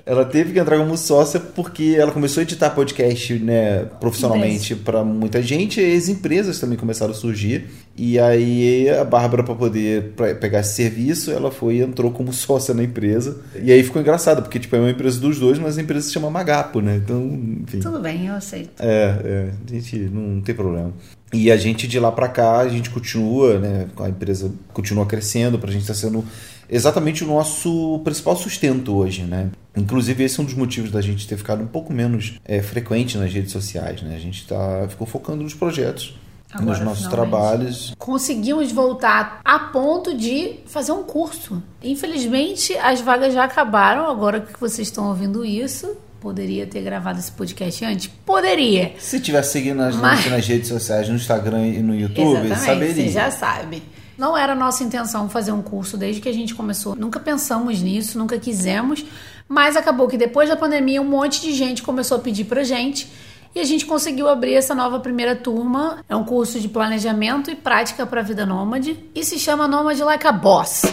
Ela 0.06 0.24
teve 0.24 0.52
que 0.52 0.58
entrar 0.58 0.76
como 0.76 0.96
sócia 0.98 1.40
porque 1.40 1.96
ela 1.98 2.12
começou 2.12 2.40
a 2.40 2.44
editar 2.44 2.70
podcast 2.70 3.38
né, 3.38 3.86
profissionalmente 3.98 4.74
para 4.74 5.02
muita 5.02 5.42
gente 5.42 5.80
e 5.80 5.96
as 5.96 6.08
empresas 6.08 6.58
também 6.58 6.76
começaram 6.76 7.12
a 7.12 7.14
surgir. 7.14 7.66
E 7.96 8.18
aí 8.18 8.88
a 8.90 9.02
Bárbara, 9.02 9.42
para 9.42 9.54
poder 9.54 10.12
pra 10.14 10.34
pegar 10.34 10.60
esse 10.60 10.74
serviço, 10.74 11.30
ela 11.30 11.50
foi 11.50 11.76
e 11.76 11.80
entrou 11.80 12.10
como 12.10 12.32
sócia 12.34 12.74
na 12.74 12.82
empresa. 12.82 13.38
E 13.62 13.72
aí 13.72 13.82
ficou 13.82 14.02
engraçado, 14.02 14.42
porque 14.42 14.58
tipo, 14.58 14.76
é 14.76 14.78
uma 14.78 14.90
empresa 14.90 15.18
dos 15.18 15.38
dois, 15.38 15.58
mas 15.58 15.78
a 15.78 15.82
empresa 15.82 16.06
se 16.06 16.12
chama 16.12 16.28
Magapo, 16.28 16.80
né? 16.80 16.96
Então, 16.96 17.22
enfim. 17.62 17.80
Tudo 17.80 17.98
bem, 18.00 18.26
eu 18.26 18.34
aceito. 18.34 18.80
É, 18.80 19.20
é, 19.24 19.50
a 19.66 19.72
gente 19.72 19.96
não 19.96 20.40
tem 20.42 20.54
problema. 20.54 20.92
E 21.34 21.50
a 21.50 21.56
gente 21.56 21.88
de 21.88 21.98
lá 21.98 22.12
para 22.12 22.28
cá, 22.28 22.58
a 22.58 22.68
gente 22.68 22.90
continua, 22.90 23.58
né? 23.58 23.88
A 23.98 24.08
empresa 24.08 24.52
continua 24.72 25.04
crescendo, 25.04 25.58
pra 25.58 25.68
gente 25.68 25.82
estar 25.82 25.94
sendo 25.94 26.24
exatamente 26.70 27.24
o 27.24 27.26
nosso 27.26 28.00
principal 28.04 28.36
sustento 28.36 28.94
hoje, 28.94 29.22
né? 29.22 29.50
Inclusive 29.76 30.22
esse 30.22 30.38
é 30.38 30.42
um 30.42 30.46
dos 30.46 30.54
motivos 30.54 30.92
da 30.92 31.00
gente 31.00 31.26
ter 31.26 31.36
ficado 31.36 31.60
um 31.60 31.66
pouco 31.66 31.92
menos 31.92 32.34
é, 32.44 32.62
frequente 32.62 33.18
nas 33.18 33.32
redes 33.32 33.50
sociais, 33.50 34.00
né? 34.02 34.14
A 34.14 34.18
gente 34.20 34.46
tá, 34.46 34.86
ficou 34.88 35.08
focando 35.08 35.42
nos 35.42 35.54
projetos, 35.54 36.14
Agora, 36.52 36.70
nos 36.70 36.80
nossos 36.80 37.06
finalmente. 37.06 37.30
trabalhos. 37.30 37.94
Conseguimos 37.98 38.70
voltar 38.70 39.40
a 39.44 39.58
ponto 39.58 40.16
de 40.16 40.60
fazer 40.66 40.92
um 40.92 41.02
curso. 41.02 41.60
Infelizmente, 41.82 42.76
as 42.76 43.00
vagas 43.00 43.34
já 43.34 43.42
acabaram 43.42 44.08
agora 44.08 44.40
que 44.40 44.60
vocês 44.60 44.86
estão 44.86 45.08
ouvindo 45.08 45.44
isso. 45.44 45.96
Poderia 46.24 46.66
ter 46.66 46.80
gravado 46.80 47.18
esse 47.18 47.30
podcast 47.30 47.84
antes? 47.84 48.06
Poderia. 48.24 48.94
Se 48.98 49.20
tivesse 49.20 49.52
seguindo 49.52 49.82
a 49.82 49.90
gente 49.90 50.00
Mas- 50.00 50.24
nas 50.30 50.46
redes 50.46 50.68
sociais, 50.68 51.06
no 51.06 51.16
Instagram 51.16 51.66
e 51.66 51.82
no 51.82 51.94
YouTube, 51.94 52.46
Exatamente, 52.46 52.60
saberia. 52.64 52.94
você 52.94 53.08
já 53.10 53.30
sabe. 53.30 53.82
Não 54.16 54.34
era 54.34 54.54
nossa 54.54 54.82
intenção 54.82 55.28
fazer 55.28 55.52
um 55.52 55.60
curso 55.60 55.98
desde 55.98 56.22
que 56.22 56.28
a 56.30 56.32
gente 56.32 56.54
começou. 56.54 56.96
Nunca 56.96 57.20
pensamos 57.20 57.82
nisso, 57.82 58.16
nunca 58.18 58.38
quisemos. 58.38 59.04
Mas 59.46 59.76
acabou 59.76 60.08
que 60.08 60.16
depois 60.16 60.48
da 60.48 60.56
pandemia 60.56 61.02
um 61.02 61.04
monte 61.04 61.42
de 61.42 61.52
gente 61.52 61.82
começou 61.82 62.16
a 62.16 62.20
pedir 62.20 62.44
pra 62.44 62.64
gente. 62.64 63.06
E 63.54 63.60
a 63.60 63.64
gente 63.64 63.84
conseguiu 63.84 64.26
abrir 64.26 64.54
essa 64.54 64.74
nova 64.74 64.98
primeira 65.00 65.36
turma. 65.36 66.02
É 66.08 66.16
um 66.16 66.24
curso 66.24 66.58
de 66.58 66.68
planejamento 66.68 67.50
e 67.50 67.54
prática 67.54 68.06
para 68.06 68.22
a 68.22 68.24
vida 68.24 68.46
nômade. 68.46 68.98
E 69.14 69.22
se 69.22 69.38
chama 69.38 69.68
Nômade 69.68 70.02
Like 70.02 70.26
a 70.26 70.32
Boss. 70.32 70.86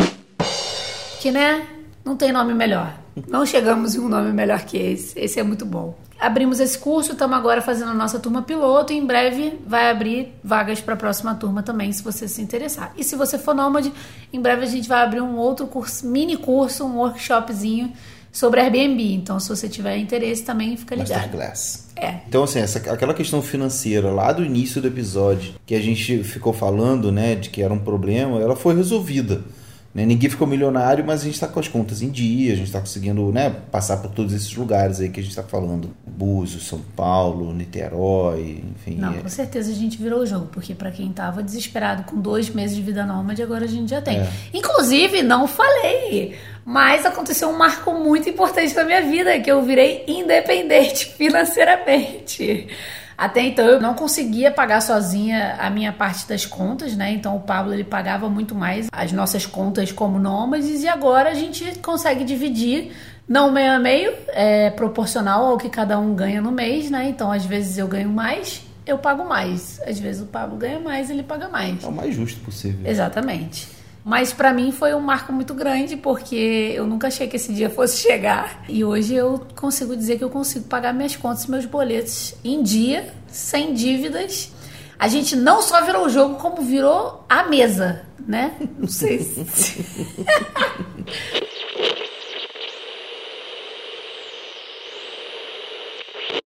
Que, 1.22 1.32
né? 1.32 1.66
Não 2.04 2.18
tem 2.18 2.34
nome 2.34 2.54
melhor. 2.54 3.00
Não 3.28 3.46
chegamos 3.46 3.96
em 3.96 4.00
um 4.00 4.08
nome 4.08 4.32
melhor 4.32 4.62
que 4.62 4.78
esse. 4.78 5.20
Esse 5.20 5.40
é 5.40 5.44
muito 5.44 5.66
bom. 5.66 5.98
Abrimos 6.20 6.60
esse 6.60 6.78
curso, 6.78 7.14
estamos 7.14 7.36
agora 7.36 7.62
fazendo 7.62 7.92
a 7.92 7.94
nossa 7.94 8.20
turma 8.20 8.44
piloto 8.44 8.94
e 8.94 8.98
em 8.98 9.06
breve 9.06 9.60
vai 9.66 9.90
abrir 9.90 10.36
vagas 10.44 10.80
para 10.80 10.94
a 10.94 10.98
próxima 10.98 11.34
turma 11.34 11.64
também, 11.64 11.92
se 11.92 12.04
você 12.04 12.28
se 12.28 12.42
interessar. 12.42 12.94
E 12.96 13.04
se 13.04 13.16
você 13.16 13.40
for 13.40 13.56
nômade, 13.56 13.92
em 14.32 14.40
breve 14.40 14.64
a 14.64 14.68
gente 14.68 14.88
vai 14.88 15.02
abrir 15.02 15.22
um 15.22 15.36
outro 15.36 15.66
curso, 15.66 16.06
mini 16.08 16.38
curso, 16.38 16.86
um 16.86 16.98
workshopzinho 16.98 17.92
sobre 18.32 18.62
Airbnb. 18.62 19.14
Então, 19.14 19.40
se 19.40 19.50
você 19.50 19.68
tiver 19.68 19.98
interesse 19.98 20.44
também, 20.44 20.78
fica 20.78 20.96
ligado. 20.96 21.10
Masterclass. 21.10 21.90
É. 21.96 22.20
Então, 22.28 22.44
assim, 22.44 22.60
essa, 22.60 22.80
aquela 22.92 23.14
questão 23.14 23.42
financeira 23.42 24.12
lá 24.12 24.32
do 24.32 24.44
início 24.44 24.82
do 24.82 24.88
episódio, 24.88 25.56
que 25.66 25.76
a 25.76 25.82
gente 25.82 26.24
ficou 26.24 26.54
falando, 26.54 27.12
né, 27.12 27.36
de 27.36 27.50
que 27.50 27.62
era 27.62 27.74
um 27.74 27.80
problema, 27.80 28.40
ela 28.40 28.56
foi 28.56 28.76
resolvida. 28.76 29.42
Né? 29.94 30.06
Ninguém 30.06 30.30
ficou 30.30 30.48
milionário, 30.48 31.04
mas 31.06 31.20
a 31.22 31.26
gente 31.26 31.34
está 31.34 31.48
com 31.48 31.60
as 31.60 31.68
contas 31.68 32.02
em 32.02 32.10
dia, 32.10 32.54
a 32.54 32.56
gente 32.56 32.68
está 32.68 32.80
conseguindo 32.80 33.30
né, 33.32 33.50
passar 33.72 33.98
por 33.98 34.10
todos 34.12 34.34
esses 34.34 34.56
lugares 34.56 35.02
aí 35.02 35.10
que 35.10 35.20
a 35.20 35.24
gente 35.24 35.32
está 35.32 35.44
falando. 35.44 35.90
Búzios, 36.08 36.66
São 36.68 36.80
Paulo, 36.96 37.54
Niterói, 37.54 38.64
enfim. 38.72 38.96
Não, 38.98 39.14
é- 39.14 39.18
com 39.18 39.28
certeza 39.28 39.70
a 39.70 39.76
gente 39.76 39.98
virou 40.02 40.20
o 40.22 40.26
jogo, 40.26 40.48
porque 40.52 40.74
pra 40.74 40.92
quem 40.92 41.12
tava 41.12 41.44
desesperado 41.44 42.04
com 42.04 42.22
dois 42.22 42.50
meses 42.50 42.76
de 42.76 42.82
vida 42.82 43.06
nômade, 43.06 43.44
agora 43.44 43.66
a 43.66 43.68
gente 43.68 43.90
já 43.90 44.02
tem. 44.02 44.20
É. 44.20 44.30
Inclusive, 44.54 45.24
não 45.24 45.46
falei, 45.48 46.36
mas 46.64 47.06
aconteceu 47.06 47.50
um 47.50 47.58
marco 47.58 47.94
muito 47.94 48.30
importante 48.30 48.74
na 48.74 48.86
minha 48.86 49.02
vida, 49.02 49.38
que 49.42 49.52
eu 49.52 49.62
virei 49.64 50.06
independente 50.08 51.08
financeiramente. 51.18 52.68
Até 53.22 53.44
então 53.44 53.64
eu 53.68 53.80
não 53.80 53.94
conseguia 53.94 54.50
pagar 54.50 54.82
sozinha 54.82 55.56
a 55.60 55.70
minha 55.70 55.94
parte 55.94 56.28
das 56.28 56.44
contas, 56.44 56.96
né? 56.96 57.12
Então 57.12 57.36
o 57.36 57.40
Pablo 57.40 57.72
ele 57.72 57.84
pagava 57.84 58.28
muito 58.28 58.56
mais 58.56 58.88
as 58.92 59.12
nossas 59.12 59.46
contas 59.46 59.92
como 59.92 60.18
nômades 60.18 60.82
e 60.82 60.88
agora 60.88 61.30
a 61.30 61.36
gente 61.36 61.78
consegue 61.82 62.24
dividir 62.24 62.94
não 63.30 63.52
meio 63.52 63.74
a 63.74 63.78
meio, 63.78 64.12
é 64.30 64.72
proporcional 64.72 65.46
ao 65.46 65.58
que 65.60 65.70
cada 65.70 66.00
um 66.00 66.16
ganha 66.16 66.42
no 66.42 66.52
mês, 66.52 66.90
né? 66.90 67.10
Então 67.10 67.32
às 67.32 67.46
vezes 67.46 67.78
eu 67.78 67.88
ganho 67.88 68.10
mais, 68.10 68.64
eu 68.88 68.98
pago 68.98 69.24
mais. 69.24 69.80
Às 69.86 70.00
vezes 70.00 70.24
o 70.24 70.26
Pablo 70.26 70.58
ganha 70.58 70.80
mais, 70.80 71.12
ele 71.12 71.22
paga 71.22 71.48
mais. 71.48 71.84
É 71.84 71.88
o 71.88 71.92
mais 71.92 72.16
justo 72.16 72.40
possível. 72.40 72.90
Exatamente. 72.90 73.68
Mas 74.04 74.34
para 74.34 74.52
mim 74.52 74.72
foi 74.72 74.94
um 74.96 75.00
marco 75.00 75.32
muito 75.32 75.54
grande 75.54 75.96
porque 75.96 76.74
eu 76.76 76.88
nunca 76.88 77.08
achei 77.08 77.28
que 77.28 77.36
esse 77.36 77.54
dia 77.54 77.70
fosse 77.72 78.02
chegar. 78.02 78.64
E 78.68 78.84
hoje 78.84 79.14
eu 79.16 79.46
consigo 79.56 79.96
dizer 79.96 80.18
que 80.18 80.24
eu 80.24 80.30
consigo 80.30 80.66
pagar 80.66 80.94
minhas 80.94 81.16
contas, 81.16 81.46
meus 81.46 81.66
boletos 81.66 82.34
em 82.44 82.64
dia, 82.64 83.14
sem 83.28 83.74
dívidas. 83.74 84.52
A 84.98 85.08
gente 85.08 85.36
não 85.36 85.62
só 85.62 85.84
virou 85.84 86.06
o 86.06 86.10
jogo, 86.10 86.36
como 86.36 86.62
virou 86.62 87.26
a 87.28 87.44
mesa, 87.44 88.04
né? 88.28 88.54
Não 88.78 88.88
sei 88.88 89.20
se. 89.20 89.84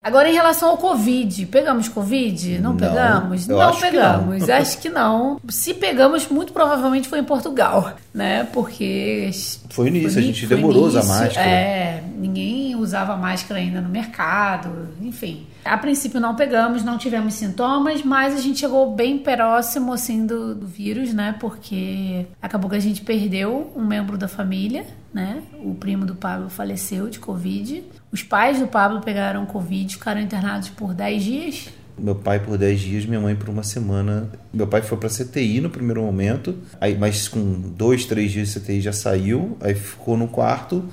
Agora, 0.04 0.28
em 0.28 0.34
relação 0.34 0.68
ao 0.68 0.76
Covid, 0.76 1.46
pegamos 1.46 1.88
Covid? 1.88 2.58
Não, 2.58 2.72
Não, 2.72 2.76
pegamos? 2.76 3.46
Não 3.46 3.58
acho 3.58 3.80
que 3.80 3.90
pegamos, 3.90 4.50
acho 4.50 4.78
que 4.78 4.88
não. 4.90 5.40
Se 5.48 5.72
pegamos, 5.72 6.28
muito 6.28 6.52
provavelmente 6.52 7.08
foi 7.08 7.20
em 7.20 7.24
Portugal, 7.24 7.94
né? 8.12 8.46
Porque. 8.52 9.30
Foi 9.70 9.88
nisso, 9.88 10.12
foi 10.12 10.22
a 10.22 10.26
gente 10.26 10.46
demorou 10.46 10.84
a 10.84 10.88
usar 10.88 11.04
máscara. 11.04 11.48
É, 11.48 12.04
ninguém 12.18 12.76
usava 12.76 13.16
máscara 13.16 13.58
ainda 13.58 13.80
no 13.80 13.88
mercado, 13.88 14.88
enfim. 15.00 15.46
A 15.64 15.78
princípio 15.78 16.20
não 16.20 16.34
pegamos, 16.34 16.84
não 16.84 16.98
tivemos 16.98 17.32
sintomas, 17.32 18.02
mas 18.02 18.34
a 18.34 18.40
gente 18.40 18.60
chegou 18.60 18.94
bem 18.94 19.16
próximo, 19.16 19.94
assim, 19.94 20.26
do, 20.26 20.54
do 20.54 20.66
vírus, 20.66 21.14
né? 21.14 21.34
Porque 21.40 22.26
acabou 22.42 22.68
que 22.68 22.76
a 22.76 22.80
gente 22.80 23.00
perdeu 23.00 23.72
um 23.74 23.82
membro 23.82 24.18
da 24.18 24.28
família, 24.28 24.84
né? 25.12 25.42
O 25.64 25.74
primo 25.74 26.04
do 26.04 26.14
Pablo 26.14 26.50
faleceu 26.50 27.08
de 27.08 27.18
Covid. 27.18 27.82
Os 28.14 28.22
pais 28.22 28.60
do 28.60 28.68
Pablo 28.68 29.00
pegaram 29.00 29.44
Covid, 29.44 29.92
ficaram 29.92 30.20
internados 30.20 30.68
por 30.68 30.94
10 30.94 31.20
dias. 31.24 31.68
Meu 31.98 32.14
pai 32.14 32.38
por 32.38 32.56
10 32.56 32.80
dias, 32.80 33.06
minha 33.06 33.20
mãe 33.20 33.34
por 33.34 33.48
uma 33.48 33.64
semana. 33.64 34.30
Meu 34.52 34.68
pai 34.68 34.82
foi 34.82 34.96
pra 34.96 35.08
CTI 35.08 35.60
no 35.60 35.68
primeiro 35.68 36.00
momento, 36.00 36.54
aí, 36.80 36.96
mas 36.96 37.26
com 37.26 37.42
dois, 37.76 38.04
três 38.04 38.30
dias 38.30 38.52
de 38.52 38.60
CTI 38.60 38.80
já 38.80 38.92
saiu, 38.92 39.58
aí 39.60 39.74
ficou 39.74 40.16
no 40.16 40.28
quarto. 40.28 40.84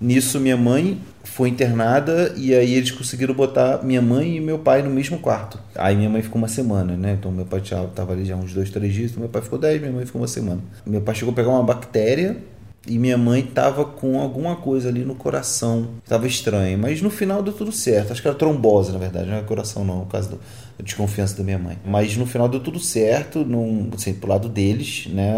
Nisso, 0.00 0.40
minha 0.40 0.56
mãe 0.56 0.98
foi 1.22 1.50
internada 1.50 2.32
e 2.34 2.54
aí 2.54 2.72
eles 2.72 2.90
conseguiram 2.90 3.34
botar 3.34 3.84
minha 3.84 4.00
mãe 4.00 4.38
e 4.38 4.40
meu 4.40 4.58
pai 4.58 4.80
no 4.80 4.88
mesmo 4.88 5.18
quarto. 5.18 5.60
Aí 5.74 5.94
minha 5.94 6.08
mãe 6.08 6.22
ficou 6.22 6.38
uma 6.40 6.48
semana, 6.48 6.96
né? 6.96 7.12
Então 7.20 7.30
meu 7.30 7.44
pai 7.44 7.60
tava 7.94 8.14
ali 8.14 8.24
já 8.24 8.36
uns 8.36 8.54
dois, 8.54 8.70
três 8.70 8.94
dias, 8.94 9.10
então 9.10 9.20
meu 9.20 9.28
pai 9.28 9.42
ficou 9.42 9.58
10, 9.58 9.82
minha 9.82 9.92
mãe 9.92 10.06
ficou 10.06 10.18
uma 10.18 10.26
semana. 10.26 10.62
Meu 10.86 11.02
pai 11.02 11.14
chegou 11.14 11.32
a 11.32 11.36
pegar 11.36 11.50
uma 11.50 11.62
bactéria 11.62 12.38
e 12.86 12.98
minha 12.98 13.18
mãe 13.18 13.42
tava 13.42 13.84
com 13.84 14.20
alguma 14.20 14.56
coisa 14.56 14.88
ali 14.88 15.04
no 15.04 15.14
coração. 15.14 15.88
Tava 16.08 16.26
estranho, 16.26 16.78
mas 16.78 17.02
no 17.02 17.10
final 17.10 17.42
deu 17.42 17.52
tudo 17.52 17.70
certo. 17.72 18.12
Acho 18.12 18.22
que 18.22 18.28
era 18.28 18.36
trombose, 18.36 18.90
na 18.92 18.98
verdade, 18.98 19.26
não 19.26 19.34
era 19.36 19.44
coração 19.44 19.84
não, 19.84 20.00
por 20.00 20.12
causa 20.12 20.30
do- 20.30 20.36
da 20.36 20.84
desconfiança 20.84 21.36
da 21.36 21.44
minha 21.44 21.58
mãe. 21.58 21.76
Mas 21.84 22.16
no 22.16 22.24
final 22.26 22.48
deu 22.48 22.60
tudo 22.60 22.78
certo, 22.80 23.44
num, 23.44 23.90
assim, 23.94 24.14
pro 24.14 24.28
lado 24.30 24.48
deles, 24.48 25.06
né? 25.12 25.34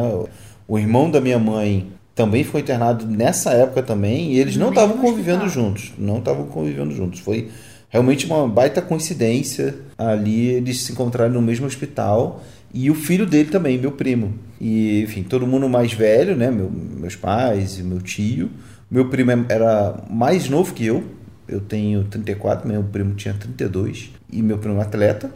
O 0.68 0.78
irmão 0.78 1.10
da 1.10 1.20
minha 1.20 1.38
mãe 1.38 1.88
também 2.14 2.44
ficou 2.44 2.60
internado 2.60 3.06
nessa 3.06 3.50
época 3.52 3.82
também, 3.82 4.32
e 4.32 4.38
eles 4.38 4.54
No 4.56 4.64
não 4.64 4.68
estavam 4.70 4.98
convivendo 4.98 5.48
juntos. 5.48 5.92
Não 5.98 6.18
estavam 6.18 6.46
convivendo 6.46 6.94
juntos. 6.94 7.18
Foi 7.20 7.50
realmente 7.88 8.24
uma 8.26 8.46
baita 8.46 8.80
coincidência 8.80 9.74
ali 9.98 10.46
eles 10.46 10.80
se 10.82 10.92
encontrarem 10.92 11.32
no 11.32 11.42
mesmo 11.42 11.66
hospital 11.66 12.40
e 12.72 12.90
o 12.90 12.94
filho 12.94 13.26
dele 13.26 13.50
também, 13.50 13.78
meu 13.78 13.92
primo. 13.92 14.34
E, 14.60 15.02
enfim, 15.02 15.22
todo 15.22 15.46
mundo 15.46 15.68
mais 15.68 15.92
velho, 15.92 16.36
né? 16.36 16.50
Meu- 16.50 16.70
meus 16.70 17.16
pais 17.16 17.78
e 17.78 17.82
meu 17.82 18.00
tio. 18.00 18.50
Meu 18.90 19.08
primo 19.08 19.30
era 19.48 20.02
mais 20.10 20.48
novo 20.48 20.72
que 20.74 20.86
eu. 20.86 21.04
Eu 21.48 21.60
tenho 21.60 22.04
34, 22.04 22.66
meu 22.68 22.82
primo 22.84 23.14
tinha 23.14 23.34
32. 23.34 24.10
E 24.30 24.40
meu 24.42 24.58
primo 24.58 24.78
é 24.78 24.82
atleta. 24.82 25.30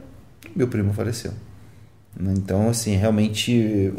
Meu 0.55 0.69
primo 0.69 0.93
faleceu. 0.93 1.33
Então, 2.19 2.69
assim, 2.71 2.97
realmente 2.97 3.93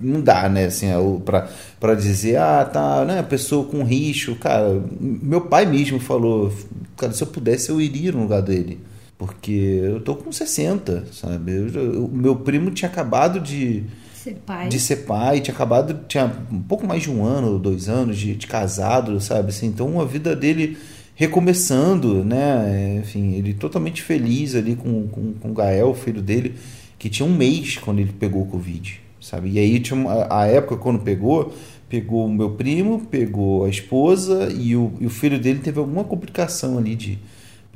não 0.00 0.20
dá, 0.20 0.48
né, 0.48 0.66
assim, 0.66 0.88
pra, 1.24 1.48
pra 1.80 1.94
dizer, 1.94 2.36
ah, 2.36 2.64
tá, 2.64 3.04
né, 3.04 3.22
pessoa 3.22 3.66
com 3.66 3.82
risco, 3.82 4.34
cara, 4.36 4.82
meu 5.00 5.40
pai 5.42 5.64
mesmo 5.64 5.98
falou, 5.98 6.52
cara, 6.96 7.12
se 7.12 7.22
eu 7.22 7.26
pudesse 7.26 7.70
eu 7.70 7.80
iria 7.80 8.12
no 8.12 8.22
lugar 8.22 8.42
dele, 8.42 8.78
porque 9.18 9.80
eu 9.82 10.00
tô 10.00 10.14
com 10.14 10.30
60, 10.30 11.06
sabe, 11.12 11.52
Eu 11.52 12.04
o 12.04 12.08
meu 12.08 12.36
primo 12.36 12.70
tinha 12.70 12.90
acabado 12.90 13.40
de, 13.40 13.84
Ser 14.14 14.34
pai. 14.44 14.68
de 14.68 14.78
ser 14.78 14.96
pai, 14.96 15.40
tinha 15.40 15.54
acabado, 15.54 16.06
tinha 16.06 16.30
um 16.52 16.60
pouco 16.60 16.86
mais 16.86 17.02
de 17.02 17.10
um 17.10 17.24
ano 17.24 17.52
ou 17.52 17.58
dois 17.58 17.88
anos 17.88 18.18
de, 18.18 18.34
de 18.34 18.46
casado, 18.46 19.20
sabe, 19.20 19.48
assim, 19.50 19.66
então 19.66 20.00
a 20.00 20.04
vida 20.04 20.36
dele 20.36 20.76
recomeçando, 21.14 22.22
né, 22.22 22.98
enfim, 23.00 23.34
ele 23.34 23.54
totalmente 23.54 24.02
feliz 24.02 24.54
ali 24.54 24.76
com, 24.76 25.08
com, 25.08 25.32
com 25.32 25.50
o 25.50 25.54
Gael, 25.54 25.90
o 25.90 25.94
filho 25.94 26.20
dele, 26.20 26.54
que 26.98 27.08
tinha 27.08 27.26
um 27.26 27.34
mês 27.34 27.78
quando 27.78 28.00
ele 28.00 28.12
pegou 28.12 28.42
o 28.42 28.46
Covid, 28.46 29.00
sabe, 29.18 29.50
e 29.52 29.58
aí 29.58 29.80
tinha 29.80 30.26
a 30.28 30.46
época 30.46 30.76
quando 30.76 30.98
pegou, 30.98 31.54
pegou 31.88 32.26
o 32.26 32.32
meu 32.32 32.50
primo, 32.50 33.06
pegou 33.10 33.64
a 33.64 33.70
esposa 33.70 34.52
e 34.52 34.76
o, 34.76 34.92
e 35.00 35.06
o 35.06 35.10
filho 35.10 35.38
dele 35.38 35.60
teve 35.60 35.78
alguma 35.78 36.04
complicação 36.04 36.76
ali 36.76 36.94
de 36.94 37.18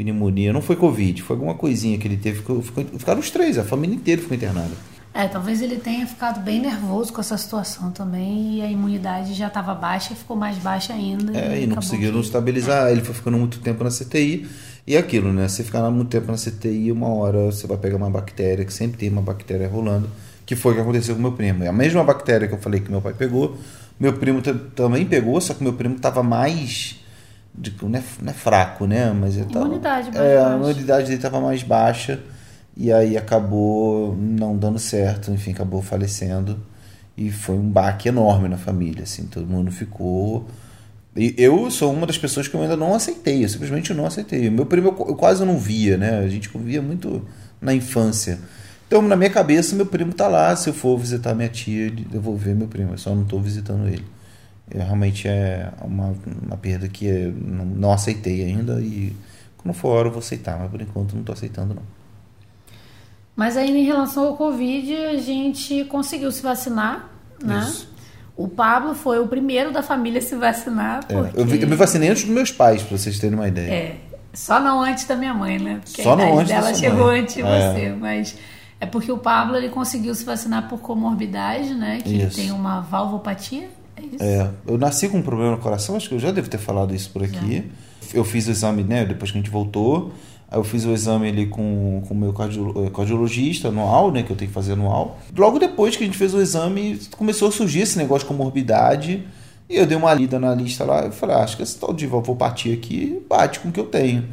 pneumonia, 0.04 0.52
não 0.52 0.62
foi 0.62 0.76
Covid, 0.76 1.22
foi 1.22 1.36
alguma 1.36 1.54
coisinha 1.54 1.98
que 1.98 2.06
ele 2.08 2.16
teve, 2.16 2.38
ficou, 2.38 2.62
ficou- 2.62 2.84
ficaram 2.84 3.20
os 3.20 3.30
três, 3.30 3.58
a 3.58 3.64
família 3.64 3.94
inteira 3.94 4.20
ficou 4.22 4.36
internada. 4.36 4.70
É, 5.12 5.26
talvez 5.26 5.60
ele 5.60 5.76
tenha 5.76 6.06
ficado 6.06 6.40
bem 6.40 6.60
nervoso 6.60 7.12
com 7.12 7.20
essa 7.20 7.36
situação 7.36 7.90
também 7.90 8.58
e 8.58 8.62
a 8.62 8.70
imunidade 8.70 9.34
já 9.34 9.48
estava 9.48 9.74
baixa, 9.74 10.14
ficou 10.14 10.36
mais 10.36 10.56
baixa 10.58 10.92
ainda. 10.92 11.36
É, 11.36 11.62
e 11.62 11.66
não 11.66 11.74
conseguiram 11.76 12.14
que- 12.20 12.26
estabilizar. 12.26 12.90
Ele 12.92 13.00
foi 13.00 13.14
ficando 13.14 13.36
muito 13.36 13.58
tempo 13.58 13.82
na 13.82 13.90
CTI. 13.90 14.46
E 14.86 14.94
é 14.94 14.98
aquilo, 14.98 15.32
né? 15.32 15.46
Você 15.48 15.62
ficar 15.64 15.90
muito 15.90 16.08
tempo 16.10 16.30
na 16.30 16.38
CTI, 16.38 16.90
uma 16.92 17.08
hora 17.08 17.46
você 17.46 17.66
vai 17.66 17.76
pegar 17.76 17.96
uma 17.96 18.08
bactéria, 18.08 18.64
que 18.64 18.72
sempre 18.72 18.98
tem 18.98 19.08
uma 19.10 19.20
bactéria 19.20 19.68
rolando, 19.68 20.08
que 20.46 20.54
foi 20.56 20.72
o 20.72 20.74
que 20.76 20.80
aconteceu 20.80 21.14
com 21.16 21.20
meu 21.22 21.32
primo. 21.32 21.64
É 21.64 21.68
a 21.68 21.72
mesma 21.72 22.02
bactéria 22.04 22.46
que 22.48 22.54
eu 22.54 22.58
falei 22.58 22.80
que 22.80 22.90
meu 22.90 23.00
pai 23.02 23.12
pegou, 23.12 23.58
meu 23.98 24.12
primo 24.14 24.40
ta- 24.40 24.54
também 24.76 25.04
pegou, 25.04 25.40
só 25.40 25.54
que 25.54 25.62
meu 25.62 25.72
primo 25.74 25.96
estava 25.96 26.22
mais. 26.22 26.96
De- 27.54 27.74
não, 27.82 27.98
é, 27.98 28.02
não 28.22 28.30
é 28.30 28.34
fraco, 28.34 28.86
né? 28.86 29.12
Mas 29.12 29.36
ele 29.36 29.46
tava, 29.46 29.66
Imunidade 29.66 30.10
É, 30.16 30.38
a 30.38 30.56
imunidade 30.56 31.04
dele 31.04 31.16
estava 31.16 31.40
mais 31.40 31.62
baixa. 31.62 32.20
E 32.76 32.92
aí 32.92 33.16
acabou 33.16 34.16
não 34.16 34.56
dando 34.56 34.78
certo, 34.78 35.30
enfim, 35.30 35.50
acabou 35.52 35.82
falecendo. 35.82 36.58
E 37.16 37.30
foi 37.30 37.56
um 37.56 37.68
baque 37.68 38.08
enorme 38.08 38.48
na 38.48 38.56
família, 38.56 39.02
assim, 39.02 39.24
todo 39.26 39.46
mundo 39.46 39.70
ficou. 39.70 40.46
E 41.14 41.34
eu 41.36 41.70
sou 41.70 41.92
uma 41.92 42.06
das 42.06 42.16
pessoas 42.16 42.46
que 42.48 42.54
eu 42.54 42.62
ainda 42.62 42.76
não 42.76 42.94
aceitei, 42.94 43.44
eu 43.44 43.48
simplesmente 43.48 43.92
não 43.92 44.06
aceitei. 44.06 44.48
Meu 44.48 44.64
primo 44.64 44.88
eu, 44.88 45.14
quase 45.16 45.44
não 45.44 45.58
via, 45.58 45.96
né? 45.98 46.20
A 46.20 46.28
gente 46.28 46.48
via 46.56 46.80
muito 46.80 47.26
na 47.60 47.74
infância. 47.74 48.38
Então, 48.86 49.02
na 49.02 49.16
minha 49.16 49.28
cabeça, 49.30 49.74
meu 49.76 49.86
primo 49.86 50.12
tá 50.14 50.26
lá. 50.28 50.54
Se 50.56 50.70
eu 50.70 50.74
for 50.74 50.96
visitar 50.98 51.34
minha 51.34 51.48
tia, 51.48 51.92
eu 52.12 52.20
vou 52.20 52.36
ver 52.36 52.54
meu 52.54 52.68
primo, 52.68 52.92
eu 52.94 52.98
só 52.98 53.14
não 53.14 53.24
tô 53.24 53.38
visitando 53.40 53.86
ele. 53.88 54.04
É, 54.72 54.83
realmente 54.83 55.26
é 55.28 55.70
uma, 55.83 56.14
uma 56.46 56.56
perda 56.56 56.88
que 56.88 57.06
eu 57.06 57.33
não, 57.33 57.64
não 57.64 57.92
aceitei 57.92 58.44
ainda 58.44 58.80
e 58.80 59.14
quando 59.59 59.74
for 59.74 59.88
hora 59.90 60.09
eu 60.09 60.12
vou 60.12 60.20
aceitar, 60.20 60.59
mas 60.59 60.70
por 60.70 60.80
enquanto 60.80 61.14
não 61.16 61.22
tô 61.22 61.33
aceitando 61.33 61.74
não. 61.74 61.83
Mas 63.37 63.56
aí, 63.56 63.70
em 63.70 63.85
relação 63.85 64.26
ao 64.26 64.37
Covid, 64.37 64.94
a 64.94 65.16
gente 65.18 65.85
conseguiu 65.85 66.30
se 66.30 66.42
vacinar, 66.42 67.09
né? 67.42 67.61
Isso. 67.68 67.88
O 68.37 68.48
Pablo 68.48 68.94
foi 68.94 69.18
o 69.18 69.26
primeiro 69.26 69.72
da 69.72 69.83
família 69.83 70.18
a 70.18 70.22
se 70.22 70.35
vacinar. 70.35 71.00
É, 71.09 71.14
Porque... 71.14 71.40
eu, 71.40 71.44
vi- 71.46 71.62
eu 71.62 71.68
me 71.68 71.76
vacinei 71.76 72.09
antes 72.11 72.24
dos 72.24 72.35
meus 72.35 72.50
pais, 72.52 72.83
pra 72.83 72.96
vocês 72.96 73.18
terem 73.18 73.37
uma 73.38 73.48
ideia. 73.48 73.70
É, 73.72 73.96
só 74.33 74.61
não 74.61 74.80
antes 74.83 75.04
da 75.04 75.16
minha 75.16 75.33
mãe, 75.35 75.59
né? 75.59 75.80
Porque 75.85 76.02
Só 76.02 76.12
a 76.12 76.16
não 76.16 76.38
antes 76.38 76.52
dela 76.52 76.74
chegou 76.74 77.06
mãe. 77.06 77.20
antes 77.20 77.35
de 77.35 77.42
É. 77.42 77.72
você, 77.72 77.88
mas 77.98 78.37
é 78.80 78.87
porque 78.87 79.11
o 79.12 79.18
Pablo 79.18 79.56
ele 79.56 79.68
conseguiu 79.68 80.14
se 80.14 80.24
vacinar 80.24 80.68
por 80.68 80.80
comorbidade, 80.80 81.74
né? 81.74 81.98
Que 82.02 82.09
ele 82.14 82.24
Isso. 82.24 82.37
tem 82.37 82.50
uma 82.50 82.80
valvopatia, 82.80 83.68
é 84.00 84.14
isso? 84.14 84.24
É, 84.24 84.50
eu 84.66 84.78
nasci 84.78 85.08
com 85.08 85.18
um 85.18 85.22
problema 85.22 85.52
no 85.52 85.58
coração, 85.58 85.96
acho 85.96 86.08
que 86.08 86.14
eu 86.14 86.18
já 86.18 86.30
devo 86.30 86.48
ter 86.48 86.58
falado 86.58 86.94
isso 86.94 87.10
por 87.10 87.22
aqui. 87.22 87.64
Eu 88.12 88.24
fiz 88.24 88.48
o 88.48 88.50
exame, 88.50 88.82
né, 88.82 89.04
depois 89.04 89.30
que 89.30 89.38
a 89.38 89.40
gente 89.40 89.50
voltou. 89.50 90.12
Aí 90.50 90.58
eu 90.58 90.64
fiz 90.64 90.84
o 90.84 90.90
exame 90.92 91.28
ali 91.28 91.46
com 91.46 92.02
o 92.10 92.14
meu 92.14 92.32
cardio- 92.32 92.74
eh, 92.84 92.90
cardiologista 92.90 93.68
anual, 93.68 94.10
né, 94.10 94.22
que 94.24 94.30
eu 94.32 94.36
tenho 94.36 94.48
que 94.48 94.54
fazer 94.54 94.72
anual. 94.72 95.20
Logo 95.36 95.60
depois 95.60 95.96
que 95.96 96.02
a 96.02 96.06
gente 96.06 96.18
fez 96.18 96.34
o 96.34 96.40
exame, 96.40 96.98
começou 97.16 97.48
a 97.48 97.52
surgir 97.52 97.80
esse 97.82 97.96
negócio 97.96 98.26
de 98.26 98.34
comorbidade. 98.34 99.22
E 99.68 99.76
eu 99.76 99.86
dei 99.86 99.96
uma 99.96 100.12
lida 100.12 100.40
na 100.40 100.52
lista 100.52 100.84
lá 100.84 101.06
e 101.06 101.12
falei, 101.12 101.36
ah, 101.36 101.44
acho 101.44 101.56
que 101.56 101.62
esse 101.62 101.78
tal 101.78 101.92
de 101.92 102.04
valvopatia 102.04 102.74
aqui 102.74 103.22
bate 103.28 103.60
com 103.60 103.68
o 103.68 103.72
que 103.72 103.78
eu 103.78 103.86
tenho. 103.86 104.24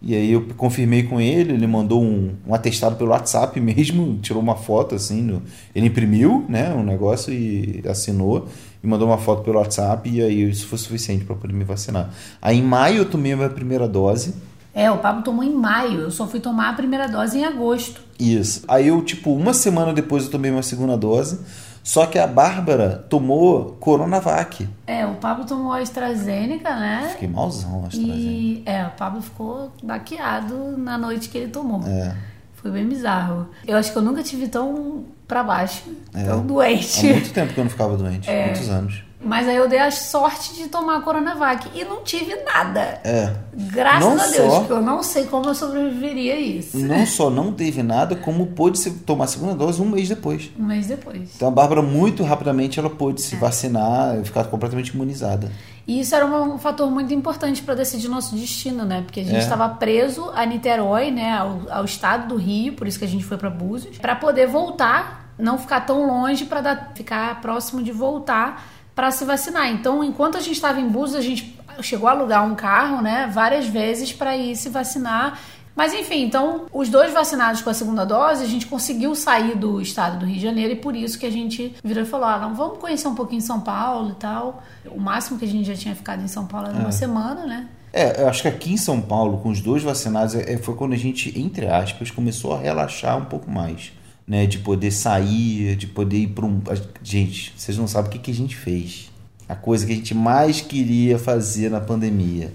E 0.00 0.14
aí 0.14 0.30
eu 0.32 0.46
confirmei 0.56 1.02
com 1.02 1.20
ele, 1.20 1.52
ele 1.54 1.66
mandou 1.66 2.02
um, 2.02 2.30
um 2.46 2.54
atestado 2.54 2.94
pelo 2.96 3.10
WhatsApp 3.10 3.58
mesmo, 3.60 4.18
tirou 4.22 4.40
uma 4.40 4.54
foto 4.54 4.94
assim, 4.94 5.22
no- 5.22 5.42
ele 5.74 5.86
imprimiu, 5.86 6.44
né, 6.48 6.72
um 6.72 6.84
negócio 6.84 7.32
e 7.32 7.82
assinou 7.88 8.46
e 8.82 8.86
mandou 8.86 9.08
uma 9.08 9.18
foto 9.18 9.42
pelo 9.42 9.58
WhatsApp 9.58 10.08
e 10.08 10.22
aí 10.22 10.48
isso 10.48 10.66
foi 10.68 10.78
suficiente 10.78 11.24
para 11.24 11.34
poder 11.34 11.52
me 11.52 11.64
vacinar. 11.64 12.10
Aí 12.40 12.58
em 12.58 12.62
maio 12.62 12.98
eu 12.98 13.04
tomei 13.10 13.32
a 13.32 13.36
minha 13.36 13.50
primeira 13.50 13.88
dose, 13.88 14.34
É, 14.74 14.88
o 14.88 14.98
Pablo 14.98 15.22
tomou 15.24 15.42
em 15.42 15.52
maio. 15.52 16.02
Eu 16.02 16.10
só 16.12 16.24
fui 16.28 16.38
tomar 16.38 16.68
a 16.68 16.72
primeira 16.72 17.08
dose 17.08 17.36
em 17.38 17.44
agosto. 17.44 18.00
Isso. 18.20 18.62
Aí 18.68 18.86
eu, 18.86 19.02
tipo, 19.02 19.32
uma 19.34 19.52
semana 19.52 19.92
depois 19.92 20.24
eu 20.26 20.30
tomei 20.30 20.52
minha 20.52 20.62
segunda 20.62 20.96
dose. 20.96 21.40
Só 21.82 22.06
que 22.06 22.18
a 22.18 22.26
Bárbara 22.26 23.06
tomou 23.08 23.76
Coronavac. 23.80 24.68
É, 24.86 25.06
o 25.06 25.14
Pablo 25.14 25.44
tomou 25.46 25.72
a 25.72 25.78
AstraZeneca, 25.78 26.74
né? 26.76 27.08
Fiquei 27.12 27.28
malzão 27.28 27.84
a 27.84 27.86
AstraZeneca. 27.86 28.18
E 28.20 28.62
é, 28.66 28.86
o 28.86 28.90
Pablo 28.90 29.22
ficou 29.22 29.72
baqueado 29.82 30.76
na 30.76 30.98
noite 30.98 31.28
que 31.28 31.38
ele 31.38 31.48
tomou. 31.48 31.82
É. 31.86 32.14
Foi 32.54 32.70
bem 32.70 32.86
bizarro. 32.88 33.48
Eu 33.66 33.76
acho 33.76 33.92
que 33.92 33.98
eu 33.98 34.02
nunca 34.02 34.22
tive 34.22 34.48
tão 34.48 35.04
pra 35.26 35.42
baixo, 35.44 35.84
É. 36.12 36.24
tão 36.24 36.44
doente. 36.44 37.06
Há 37.08 37.12
muito 37.12 37.32
tempo 37.32 37.54
que 37.54 37.60
eu 37.60 37.64
não 37.64 37.70
ficava 37.70 37.96
doente. 37.96 38.28
É. 38.28 38.46
Muitos 38.46 38.68
anos. 38.68 39.02
Mas 39.20 39.48
aí 39.48 39.56
eu 39.56 39.68
dei 39.68 39.80
a 39.80 39.90
sorte 39.90 40.54
de 40.54 40.68
tomar 40.68 40.98
a 40.98 41.00
Coronavac 41.00 41.68
e 41.74 41.84
não 41.84 42.04
tive 42.04 42.36
nada. 42.44 43.00
É. 43.02 43.34
Graças 43.52 44.04
Não 44.04 44.12
a 44.12 44.26
Deus, 44.28 44.52
só- 44.52 44.58
porque 44.60 44.72
eu 44.72 44.80
não 44.80 45.02
sei 45.02 45.24
como 45.26 45.48
eu 45.48 45.54
sobreviveria 45.56 46.34
a 46.34 46.38
isso. 46.38 46.78
Não 46.78 47.04
só 47.04 47.28
não 47.28 47.52
teve 47.52 47.82
nada, 47.82 48.14
como 48.14 48.46
pôde 48.46 48.78
se 48.78 48.90
tomar 49.00 49.24
a 49.24 49.26
segunda 49.26 49.54
dose 49.54 49.82
um 49.82 49.88
mês 49.88 50.08
depois. 50.08 50.50
Um 50.56 50.64
mês 50.66 50.86
depois. 50.86 51.30
Então 51.34 51.48
a 51.48 51.50
Bárbara, 51.50 51.82
muito 51.82 52.22
rapidamente, 52.22 52.78
ela 52.78 52.88
pôde 52.90 53.20
É. 53.20 53.24
se 53.24 53.34
vacinar 53.34 54.20
e 54.20 54.24
ficar 54.24 54.44
completamente 54.44 54.88
imunizada. 54.94 55.50
E 55.84 56.00
isso 56.00 56.14
era 56.14 56.24
um 56.24 56.56
fator 56.58 56.88
muito 56.88 57.12
importante 57.12 57.60
para 57.62 57.74
decidir 57.74 58.08
nosso 58.08 58.36
destino, 58.36 58.84
né? 58.84 59.02
Porque 59.02 59.20
a 59.20 59.24
gente 59.24 59.36
É. 59.36 59.38
estava 59.40 59.68
preso 59.70 60.30
a 60.34 60.46
Niterói, 60.46 61.10
né? 61.10 61.32
Ao, 61.32 61.62
ao 61.70 61.84
estado 61.84 62.28
do 62.28 62.36
Rio, 62.36 62.74
por 62.74 62.86
isso 62.86 62.98
que 62.98 63.04
a 63.04 63.08
gente 63.08 63.24
foi 63.24 63.36
para 63.36 63.50
Búzios, 63.50 63.98
para 63.98 64.14
poder 64.14 64.46
voltar, 64.46 65.32
não 65.38 65.58
ficar 65.58 65.80
tão 65.80 66.06
longe, 66.06 66.44
para 66.44 66.90
ficar 66.94 67.40
próximo 67.40 67.82
de 67.82 67.90
voltar 67.90 68.77
para 68.98 69.12
se 69.12 69.24
vacinar. 69.24 69.70
Então, 69.70 70.02
enquanto 70.02 70.36
a 70.36 70.40
gente 70.40 70.54
estava 70.54 70.80
em 70.80 70.88
Búzios, 70.88 71.20
a 71.20 71.22
gente 71.22 71.56
chegou 71.82 72.08
a 72.08 72.10
alugar 72.10 72.44
um 72.44 72.56
carro, 72.56 73.00
né? 73.00 73.30
Várias 73.32 73.64
vezes 73.64 74.12
para 74.12 74.36
ir 74.36 74.56
se 74.56 74.68
vacinar. 74.68 75.38
Mas 75.76 75.94
enfim, 75.94 76.24
então 76.24 76.66
os 76.72 76.88
dois 76.88 77.12
vacinados 77.12 77.62
com 77.62 77.70
a 77.70 77.74
segunda 77.74 78.04
dose, 78.04 78.42
a 78.42 78.48
gente 78.48 78.66
conseguiu 78.66 79.14
sair 79.14 79.56
do 79.56 79.80
estado 79.80 80.18
do 80.18 80.26
Rio 80.26 80.34
de 80.34 80.42
Janeiro 80.42 80.72
e 80.72 80.76
por 80.76 80.96
isso 80.96 81.16
que 81.16 81.24
a 81.24 81.30
gente 81.30 81.76
virou 81.84 82.02
e 82.02 82.06
falou: 82.06 82.26
ah, 82.26 82.40
não, 82.40 82.56
vamos 82.56 82.78
conhecer 82.78 83.06
um 83.06 83.14
pouquinho 83.14 83.40
São 83.40 83.60
Paulo 83.60 84.10
e 84.10 84.14
tal. 84.14 84.64
O 84.86 84.98
máximo 84.98 85.38
que 85.38 85.44
a 85.44 85.48
gente 85.48 85.68
já 85.68 85.76
tinha 85.76 85.94
ficado 85.94 86.20
em 86.20 86.26
São 86.26 86.44
Paulo 86.44 86.66
era 86.66 86.76
uma 86.76 86.90
semana, 86.90 87.46
né? 87.46 87.68
É, 87.92 88.22
eu 88.22 88.28
acho 88.28 88.42
que 88.42 88.48
aqui 88.48 88.72
em 88.72 88.76
São 88.76 89.00
Paulo, 89.00 89.38
com 89.38 89.50
os 89.50 89.60
dois 89.60 89.84
vacinados, 89.84 90.34
é, 90.34 90.58
foi 90.58 90.74
quando 90.74 90.94
a 90.94 90.96
gente, 90.96 91.38
entre 91.38 91.68
aspas, 91.68 92.10
começou 92.10 92.52
a 92.52 92.58
relaxar 92.58 93.16
um 93.16 93.26
pouco 93.26 93.48
mais. 93.48 93.92
Né, 94.28 94.46
de 94.46 94.58
poder 94.58 94.90
sair, 94.90 95.74
de 95.74 95.86
poder 95.86 96.18
ir 96.18 96.26
para 96.26 96.44
um. 96.44 96.60
Gente, 97.02 97.54
vocês 97.56 97.78
não 97.78 97.88
sabem 97.88 98.10
o 98.10 98.12
que, 98.12 98.18
que 98.18 98.30
a 98.30 98.34
gente 98.34 98.54
fez. 98.54 99.10
A 99.48 99.54
coisa 99.54 99.86
que 99.86 99.92
a 99.92 99.96
gente 99.96 100.14
mais 100.14 100.60
queria 100.60 101.18
fazer 101.18 101.70
na 101.70 101.80
pandemia. 101.80 102.52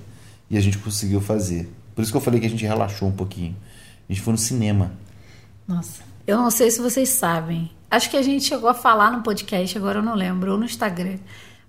E 0.52 0.56
a 0.56 0.62
gente 0.62 0.78
conseguiu 0.78 1.20
fazer. 1.20 1.74
Por 1.96 2.04
isso 2.04 2.12
que 2.12 2.18
eu 2.18 2.22
falei 2.22 2.40
que 2.40 2.46
a 2.46 2.50
gente 2.50 2.64
relaxou 2.64 3.08
um 3.08 3.12
pouquinho. 3.12 3.56
A 4.08 4.14
gente 4.14 4.22
foi 4.22 4.34
no 4.34 4.38
cinema. 4.38 4.92
Nossa. 5.68 6.04
Eu 6.28 6.38
não 6.38 6.52
sei 6.52 6.70
se 6.70 6.80
vocês 6.80 7.10
sabem. 7.10 7.72
Acho 7.90 8.10
que 8.10 8.18
a 8.18 8.22
gente 8.22 8.46
chegou 8.46 8.70
a 8.70 8.74
falar 8.74 9.12
no 9.12 9.22
podcast, 9.22 9.78
agora 9.78 10.00
eu 10.00 10.04
não 10.04 10.16
lembro, 10.16 10.52
ou 10.52 10.58
no 10.58 10.66
Instagram. 10.66 11.18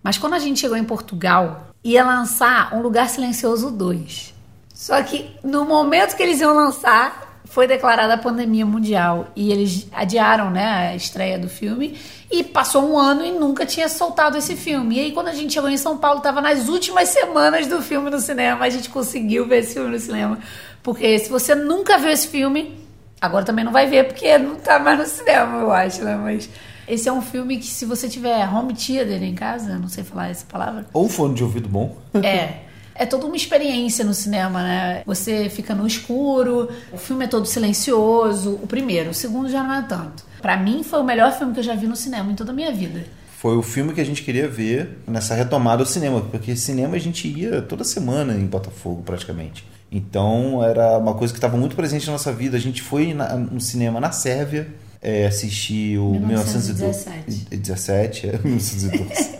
Mas 0.02 0.18
quando 0.18 0.34
a 0.34 0.38
gente 0.38 0.60
chegou 0.60 0.76
em 0.76 0.84
Portugal, 0.84 1.68
ia 1.82 2.04
lançar 2.04 2.74
Um 2.74 2.80
Lugar 2.80 3.08
Silencioso 3.08 3.70
2. 3.70 4.34
Só 4.72 5.02
que 5.02 5.30
no 5.42 5.64
momento 5.64 6.16
que 6.16 6.22
eles 6.22 6.40
iam 6.40 6.54
lançar, 6.54 7.33
foi 7.54 7.68
declarada 7.68 8.14
a 8.14 8.18
pandemia 8.18 8.66
mundial. 8.66 9.28
E 9.36 9.52
eles 9.52 9.86
adiaram 9.92 10.50
né, 10.50 10.90
a 10.90 10.96
estreia 10.96 11.38
do 11.38 11.48
filme. 11.48 11.96
E 12.28 12.42
passou 12.42 12.82
um 12.90 12.98
ano 12.98 13.24
e 13.24 13.30
nunca 13.30 13.64
tinha 13.64 13.88
soltado 13.88 14.36
esse 14.36 14.56
filme. 14.56 14.96
E 14.96 15.00
aí, 15.00 15.12
quando 15.12 15.28
a 15.28 15.32
gente 15.32 15.54
chegou 15.54 15.70
em 15.70 15.76
São 15.76 15.96
Paulo, 15.96 16.18
estava 16.18 16.40
nas 16.40 16.68
últimas 16.68 17.10
semanas 17.10 17.68
do 17.68 17.80
filme 17.80 18.10
no 18.10 18.18
cinema. 18.18 18.64
A 18.64 18.68
gente 18.68 18.90
conseguiu 18.90 19.46
ver 19.46 19.58
esse 19.60 19.74
filme 19.74 19.90
no 19.90 20.00
cinema. 20.00 20.38
Porque 20.82 21.16
se 21.20 21.30
você 21.30 21.54
nunca 21.54 21.96
viu 21.96 22.10
esse 22.10 22.26
filme, 22.26 22.84
Agora 23.24 23.42
também 23.42 23.64
não 23.64 23.72
vai 23.72 23.86
ver 23.86 24.04
porque 24.04 24.36
não 24.36 24.56
tá 24.56 24.78
mais 24.78 24.98
no 24.98 25.06
cinema, 25.06 25.60
eu 25.60 25.72
acho, 25.72 26.04
né? 26.04 26.14
Mas 26.14 26.50
esse 26.86 27.08
é 27.08 27.12
um 27.12 27.22
filme 27.22 27.56
que 27.56 27.64
se 27.64 27.86
você 27.86 28.06
tiver 28.06 28.46
home 28.46 28.74
theater 28.74 29.22
em 29.22 29.34
casa, 29.34 29.78
não 29.78 29.88
sei 29.88 30.04
falar 30.04 30.28
essa 30.28 30.44
palavra, 30.44 30.84
Ou 30.92 31.08
fone 31.08 31.34
de 31.34 31.42
ouvido 31.42 31.66
bom. 31.66 31.96
é. 32.22 32.64
É 32.94 33.04
toda 33.06 33.26
uma 33.26 33.36
experiência 33.36 34.04
no 34.04 34.14
cinema, 34.14 34.62
né? 34.62 35.02
Você 35.04 35.48
fica 35.50 35.74
no 35.74 35.86
escuro, 35.86 36.68
o 36.92 36.96
filme 36.96 37.24
é 37.24 37.28
todo 37.28 37.46
silencioso. 37.46 38.52
O 38.62 38.66
primeiro, 38.66 39.10
o 39.10 39.14
segundo 39.14 39.48
já 39.48 39.62
não 39.62 39.74
é 39.74 39.82
tanto. 39.82 40.24
Pra 40.40 40.56
mim 40.56 40.82
foi 40.82 41.00
o 41.00 41.04
melhor 41.04 41.32
filme 41.32 41.52
que 41.52 41.60
eu 41.60 41.64
já 41.64 41.74
vi 41.74 41.86
no 41.86 41.96
cinema 41.96 42.30
em 42.30 42.34
toda 42.34 42.52
a 42.52 42.54
minha 42.54 42.70
vida. 42.72 43.04
Foi 43.38 43.56
o 43.56 43.62
filme 43.62 43.92
que 43.92 44.00
a 44.00 44.04
gente 44.04 44.22
queria 44.22 44.48
ver 44.48 44.98
nessa 45.06 45.34
retomada 45.34 45.82
ao 45.82 45.86
cinema, 45.86 46.20
porque 46.22 46.54
cinema 46.56 46.96
a 46.96 46.98
gente 46.98 47.26
ia 47.28 47.60
toda 47.60 47.84
semana 47.84 48.32
em 48.34 48.46
Botafogo, 48.46 49.02
praticamente. 49.02 49.64
Então 49.92 50.62
era 50.64 50.98
uma 50.98 51.14
coisa 51.14 51.32
que 51.32 51.38
estava 51.38 51.56
muito 51.56 51.76
presente 51.76 52.06
na 52.06 52.12
nossa 52.12 52.32
vida. 52.32 52.56
A 52.56 52.60
gente 52.60 52.80
foi 52.82 53.12
na- 53.12 53.34
no 53.36 53.60
cinema 53.60 54.00
na 54.00 54.10
Sérvia, 54.12 54.68
é, 55.04 55.26
assistir 55.26 55.98
o 55.98 56.10
1917. 56.18 57.46
1917, 57.50 58.26
é, 58.28 58.38
1912. 58.42 59.34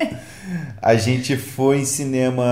A 0.81 0.95
gente 0.95 1.37
foi 1.39 1.79
em 1.81 1.85
cinema 1.87 2.45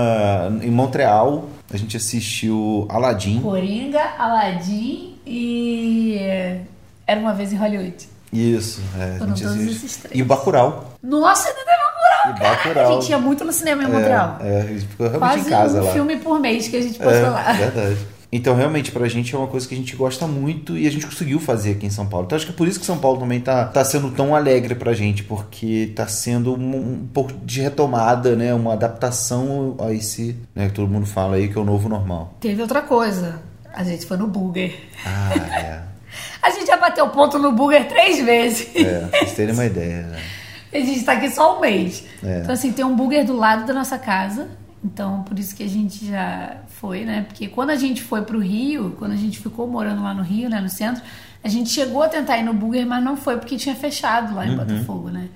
em 0.63 0.71
Montreal, 0.71 1.47
a 1.71 1.77
gente 1.77 1.95
assistiu 1.95 2.87
Aladdin. 2.89 3.39
Coringa, 3.41 4.01
Aladdin 4.17 5.15
e. 5.25 6.17
Era 7.05 7.19
uma 7.19 7.33
vez 7.33 7.53
em 7.53 7.57
Hollywood. 7.57 8.09
Isso, 8.31 8.81
é, 8.97 9.03
a 9.03 9.17
Foram 9.19 9.35
gente 9.35 9.43
todos 9.43 9.57
assistiu. 9.57 9.75
esses 9.85 9.97
três. 9.97 10.17
E 10.19 10.21
o 10.23 10.25
Bacurau. 10.25 10.95
Nossa, 11.03 11.49
ainda 11.49 11.59
tem 11.63 11.73
E 11.73 11.77
Bacurau, 11.77 12.39
cara! 12.39 12.55
Bacurau. 12.55 12.91
A 12.97 13.01
gente 13.01 13.09
ia 13.11 13.19
muito 13.19 13.45
no 13.45 13.53
cinema 13.53 13.83
em 13.83 13.87
Montreal. 13.87 14.37
É, 14.41 14.47
é, 14.47 14.61
a 14.61 14.65
gente 14.65 14.85
ficou 14.87 15.07
realmente 15.09 15.19
Quase 15.19 15.47
em 15.47 15.51
casa 15.51 15.81
um 15.81 15.85
lá. 15.85 15.91
filme 15.93 16.17
por 16.17 16.39
mês 16.39 16.67
que 16.67 16.75
a 16.77 16.81
gente 16.81 16.97
pode 16.97 17.15
É, 17.17 17.21
falar. 17.21 17.53
verdade. 17.57 17.97
Então, 18.35 18.55
realmente, 18.55 18.91
pra 18.91 19.07
gente 19.07 19.35
é 19.35 19.37
uma 19.37 19.45
coisa 19.45 19.67
que 19.67 19.75
a 19.75 19.77
gente 19.77 19.95
gosta 19.95 20.25
muito 20.25 20.75
e 20.75 20.87
a 20.87 20.91
gente 20.91 21.05
conseguiu 21.05 21.39
fazer 21.39 21.73
aqui 21.73 21.85
em 21.85 21.91
São 21.91 22.07
Paulo. 22.07 22.25
Então, 22.25 22.35
acho 22.35 22.47
que 22.47 22.51
é 22.51 22.55
por 22.55 22.67
isso 22.67 22.79
que 22.79 22.85
São 22.85 22.97
Paulo 22.97 23.19
também 23.19 23.39
tá, 23.39 23.65
tá 23.65 23.85
sendo 23.85 24.09
tão 24.09 24.35
alegre 24.35 24.73
pra 24.73 24.91
gente, 24.91 25.23
porque 25.23 25.93
tá 25.95 26.07
sendo 26.07 26.55
um, 26.55 26.75
um 26.75 27.07
pouco 27.13 27.31
de 27.45 27.61
retomada, 27.61 28.35
né? 28.35 28.51
Uma 28.51 28.73
adaptação 28.73 29.77
a 29.79 29.93
esse, 29.93 30.35
né? 30.55 30.67
Que 30.67 30.73
todo 30.73 30.87
mundo 30.87 31.05
fala 31.05 31.35
aí 31.35 31.47
que 31.47 31.55
é 31.55 31.61
o 31.61 31.63
novo 31.63 31.87
normal. 31.87 32.33
Teve 32.39 32.59
outra 32.59 32.81
coisa. 32.81 33.39
A 33.71 33.83
gente 33.83 34.07
foi 34.07 34.17
no 34.17 34.25
Burger. 34.25 34.79
Ah, 35.05 35.33
é. 35.35 35.83
A 36.41 36.49
gente 36.49 36.65
já 36.65 36.77
bateu 36.77 37.07
ponto 37.09 37.37
no 37.37 37.51
Burger 37.51 37.87
três 37.87 38.25
vezes. 38.25 38.67
É, 38.75 38.99
pra 38.99 39.19
vocês 39.19 39.33
terem 39.33 39.53
uma 39.53 39.65
ideia. 39.65 40.07
Né? 40.07 40.19
A 40.73 40.79
gente 40.79 41.03
tá 41.03 41.13
aqui 41.13 41.29
só 41.29 41.57
um 41.57 41.61
mês. 41.61 42.03
É. 42.23 42.39
Então, 42.39 42.53
assim, 42.53 42.71
tem 42.71 42.83
um 42.83 42.95
Burger 42.95 43.23
do 43.25 43.37
lado 43.37 43.65
da 43.67 43.73
nossa 43.73 43.99
casa. 43.99 44.49
Então, 44.83 45.23
por 45.23 45.39
isso 45.39 45.55
que 45.55 45.63
a 45.63 45.67
gente 45.69 46.05
já 46.05 46.57
foi, 46.67 47.05
né? 47.05 47.21
Porque 47.27 47.47
quando 47.47 47.69
a 47.69 47.75
gente 47.75 48.01
foi 48.03 48.21
pro 48.23 48.39
Rio, 48.39 48.95
quando 48.99 49.13
a 49.13 49.15
gente 49.17 49.39
ficou 49.39 49.65
morando 49.67 50.03
lá 50.03 50.13
no 50.13 50.21
Rio, 50.23 50.49
né, 50.49 50.59
no 50.59 50.69
centro, 50.69 51.01
a 51.43 51.47
gente 51.47 51.69
chegou 51.69 52.03
a 52.03 52.09
tentar 52.09 52.37
ir 52.37 52.43
no 52.43 52.53
Burger, 52.53 52.85
mas 52.85 53.03
não 53.03 53.15
foi 53.15 53.37
porque 53.37 53.55
tinha 53.55 53.75
fechado 53.75 54.35
lá 54.35 54.45
em 54.45 54.51
Uhum. 54.51 54.57
Botafogo, 54.57 55.09
né? 55.09 55.29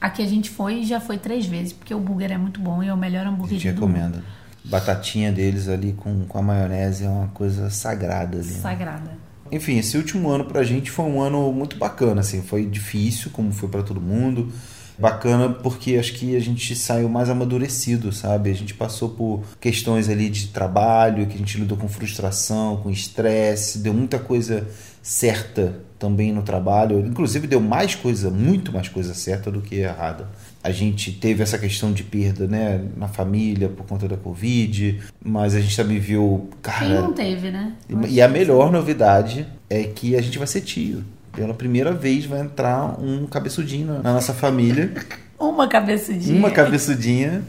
Aqui 0.00 0.22
a 0.22 0.26
gente 0.26 0.50
foi 0.50 0.80
e 0.80 0.86
já 0.86 1.00
foi 1.00 1.16
três 1.18 1.46
vezes, 1.46 1.72
porque 1.72 1.94
o 1.94 2.00
Burger 2.00 2.32
é 2.32 2.38
muito 2.38 2.60
bom 2.60 2.82
e 2.82 2.88
é 2.88 2.92
o 2.94 2.96
melhor 2.96 3.26
A 3.26 3.30
hambúrguer 3.30 3.58
gente 3.58 3.72
do 3.74 3.80
mundo. 3.86 3.94
recomenda. 3.96 4.24
Batatinha 4.64 5.32
deles 5.32 5.68
ali 5.68 5.94
com, 5.94 6.24
com 6.26 6.38
a 6.38 6.42
maionese 6.42 7.04
é 7.04 7.08
uma 7.08 7.28
coisa 7.28 7.70
sagrada 7.70 8.38
ali. 8.38 8.46
né? 8.46 8.60
Sagrada. 8.60 9.10
Enfim, 9.50 9.78
esse 9.78 9.96
último 9.96 10.28
ano 10.30 10.44
pra 10.44 10.62
gente 10.62 10.90
foi 10.90 11.06
um 11.06 11.20
ano 11.20 11.50
muito 11.52 11.76
bacana, 11.76 12.20
assim, 12.20 12.40
foi 12.42 12.66
difícil, 12.66 13.30
como 13.32 13.50
foi 13.52 13.68
pra 13.68 13.82
todo 13.82 14.00
mundo. 14.00 14.52
Bacana 15.00 15.48
porque 15.48 15.96
acho 15.96 16.12
que 16.12 16.36
a 16.36 16.40
gente 16.40 16.76
saiu 16.76 17.08
mais 17.08 17.30
amadurecido, 17.30 18.12
sabe? 18.12 18.50
A 18.50 18.54
gente 18.54 18.74
passou 18.74 19.08
por 19.08 19.42
questões 19.58 20.08
ali 20.08 20.28
de 20.28 20.48
trabalho, 20.48 21.26
que 21.26 21.34
a 21.34 21.38
gente 21.38 21.58
lidou 21.58 21.78
com 21.78 21.88
frustração, 21.88 22.76
com 22.76 22.90
estresse, 22.90 23.78
deu 23.78 23.94
muita 23.94 24.18
coisa 24.18 24.66
certa 25.02 25.80
também 25.98 26.32
no 26.32 26.42
trabalho. 26.42 27.00
Inclusive 27.00 27.46
deu 27.46 27.60
mais 27.60 27.94
coisa, 27.94 28.30
muito 28.30 28.72
mais 28.72 28.88
coisa 28.88 29.14
certa 29.14 29.50
do 29.50 29.60
que 29.60 29.76
errada. 29.76 30.28
A 30.62 30.70
gente 30.70 31.12
teve 31.12 31.42
essa 31.42 31.58
questão 31.58 31.92
de 31.92 32.02
perda, 32.02 32.46
né, 32.46 32.84
na 32.96 33.08
família 33.08 33.68
por 33.68 33.86
conta 33.86 34.06
da 34.06 34.16
Covid, 34.16 35.00
mas 35.24 35.54
a 35.54 35.60
gente 35.60 35.74
também 35.74 35.98
viu, 35.98 36.50
cara, 36.60 36.86
Quem 36.86 36.94
não 36.94 37.12
teve, 37.14 37.50
né? 37.50 37.72
e 38.08 38.20
a 38.20 38.28
melhor 38.28 38.70
novidade 38.70 39.46
é 39.70 39.84
que 39.84 40.14
a 40.14 40.20
gente 40.20 40.36
vai 40.36 40.46
ser 40.46 40.60
tio. 40.60 41.02
Pela 41.32 41.54
primeira 41.54 41.92
vez 41.92 42.24
vai 42.26 42.40
entrar 42.40 43.00
um 43.00 43.26
cabeçudinho 43.26 44.00
na- 44.02 44.12
nossa 44.12 44.32
família. 44.34 44.92
Uma 45.38 45.66
cabeçudinha. 45.68 46.38
Uma 46.38 46.50
cabeçudinha 46.50 47.42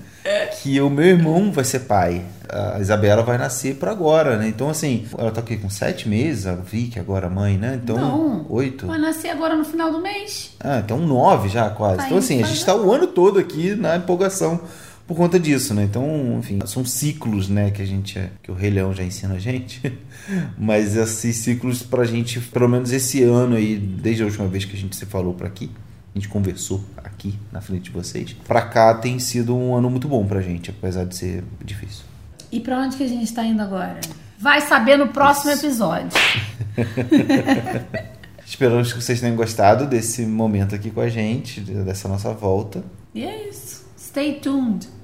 que 0.62 0.80
o 0.80 0.90
meu 0.90 1.06
irmão 1.08 1.52
vai 1.52 1.64
ser 1.66 1.80
pai. 1.82 2.22
A 2.48 2.80
Isabela 2.80 3.22
vai 3.24 3.38
nascer 3.38 3.76
por 3.76 3.90
agora, 3.90 4.38
né? 4.38 4.48
Então, 4.48 4.70
assim, 4.70 5.06
ela 5.18 5.30
tá 5.32 5.42
aqui 5.42 5.58
com 5.58 5.70
sete 5.70 6.08
meses, 6.08 6.46
a 6.48 6.54
Vicky 6.56 7.00
agora 7.00 7.30
mãe, 7.30 7.58
né? 7.58 7.80
Então, 7.84 7.98
Não. 7.98 8.46
oito. 8.50 8.88
Vai 8.88 8.98
nascer 9.00 9.30
agora 9.30 9.56
no 9.58 9.66
final 9.66 9.92
do 9.92 10.00
mês. 10.02 10.52
Ah, 10.60 10.80
então 10.84 11.00
nove 11.00 11.50
já 11.50 11.70
quase. 11.70 11.98
Tá 11.98 12.06
então, 12.06 12.18
assim, 12.20 12.42
a 12.42 12.46
gente 12.46 12.64
tá 12.64 12.74
o 12.76 12.94
ano 12.94 13.08
todo 13.08 13.40
aqui 13.40 13.76
na 13.76 13.98
empolgação 13.98 14.62
por 15.12 15.18
conta 15.18 15.38
disso, 15.38 15.74
né? 15.74 15.84
Então, 15.84 16.38
enfim, 16.40 16.60
são 16.66 16.86
ciclos, 16.86 17.50
né, 17.50 17.70
que 17.70 17.82
a 17.82 17.86
gente, 17.86 18.18
que 18.42 18.50
o 18.50 18.54
Rei 18.54 18.70
Leão 18.70 18.94
já 18.94 19.04
ensina 19.04 19.34
a 19.34 19.40
gente. 19.40 19.82
Mas 20.58 20.96
esses 20.96 21.36
ciclos 21.36 21.84
pra 21.84 22.06
gente, 22.06 22.40
pelo 22.40 22.70
menos 22.70 22.94
esse 22.94 23.22
ano 23.22 23.58
aí, 23.58 23.76
desde 23.76 24.24
a 24.24 24.26
última 24.26 24.48
vez 24.48 24.64
que 24.64 24.74
a 24.74 24.80
gente 24.80 24.96
se 24.96 25.06
falou 25.06 25.34
por 25.34 25.46
aqui, 25.46 25.70
a 26.16 26.18
gente 26.18 26.30
conversou 26.30 26.82
aqui 26.96 27.38
na 27.52 27.60
frente 27.60 27.84
de 27.84 27.92
vocês, 27.92 28.32
pra 28.48 28.62
cá 28.62 28.94
tem 28.94 29.20
sido 29.20 29.54
um 29.54 29.76
ano 29.76 29.90
muito 29.90 30.08
bom 30.08 30.26
pra 30.26 30.40
gente, 30.40 30.70
apesar 30.70 31.04
de 31.04 31.14
ser 31.14 31.44
difícil. 31.62 32.06
E 32.50 32.62
pra 32.62 32.80
onde 32.80 32.96
que 32.96 33.04
a 33.04 33.10
gente 33.10 33.34
tá 33.34 33.44
indo 33.44 33.62
agora? 33.62 34.00
Vai 34.40 34.62
saber 34.62 34.96
no 34.96 35.10
próximo 35.10 35.52
episódio. 35.52 36.18
Esperamos 38.48 38.94
que 38.94 39.02
vocês 39.02 39.20
tenham 39.20 39.36
gostado 39.36 39.86
desse 39.88 40.26
momento 40.26 40.74
aqui 40.74 40.90
com 40.90 41.02
a 41.02 41.10
gente, 41.10 41.60
dessa 41.60 42.08
nossa 42.08 42.32
volta. 42.32 42.82
E 43.14 43.26
é 43.26 43.50
isso. 43.50 43.84
Stay 43.98 44.40
tuned. 44.40 45.01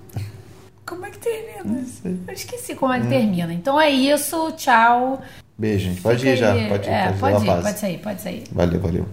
Como 0.88 1.06
é 1.06 1.12
que 1.12 1.20
termina? 1.20 1.86
Eu 2.28 2.34
esqueci 2.34 2.74
como 2.74 2.94
é 2.94 3.02
que 3.02 3.08
termina. 3.08 3.54
Então 3.54 3.80
é 3.80 3.90
isso. 3.90 4.54
Tchau. 4.54 5.22
Beijo, 5.58 5.90
gente. 5.90 6.02
Pode 6.02 6.20
Fica 6.20 6.32
ir 6.32 6.38
já. 6.38 6.54
Pode 6.70 6.88
ir. 6.88 6.92
É, 6.92 7.12
pode, 7.12 7.46
ir, 7.46 7.62
pode 7.62 7.80
sair, 7.80 7.98
pode 7.98 8.22
sair. 8.22 8.44
Valeu, 8.54 8.80
valeu. 8.80 9.06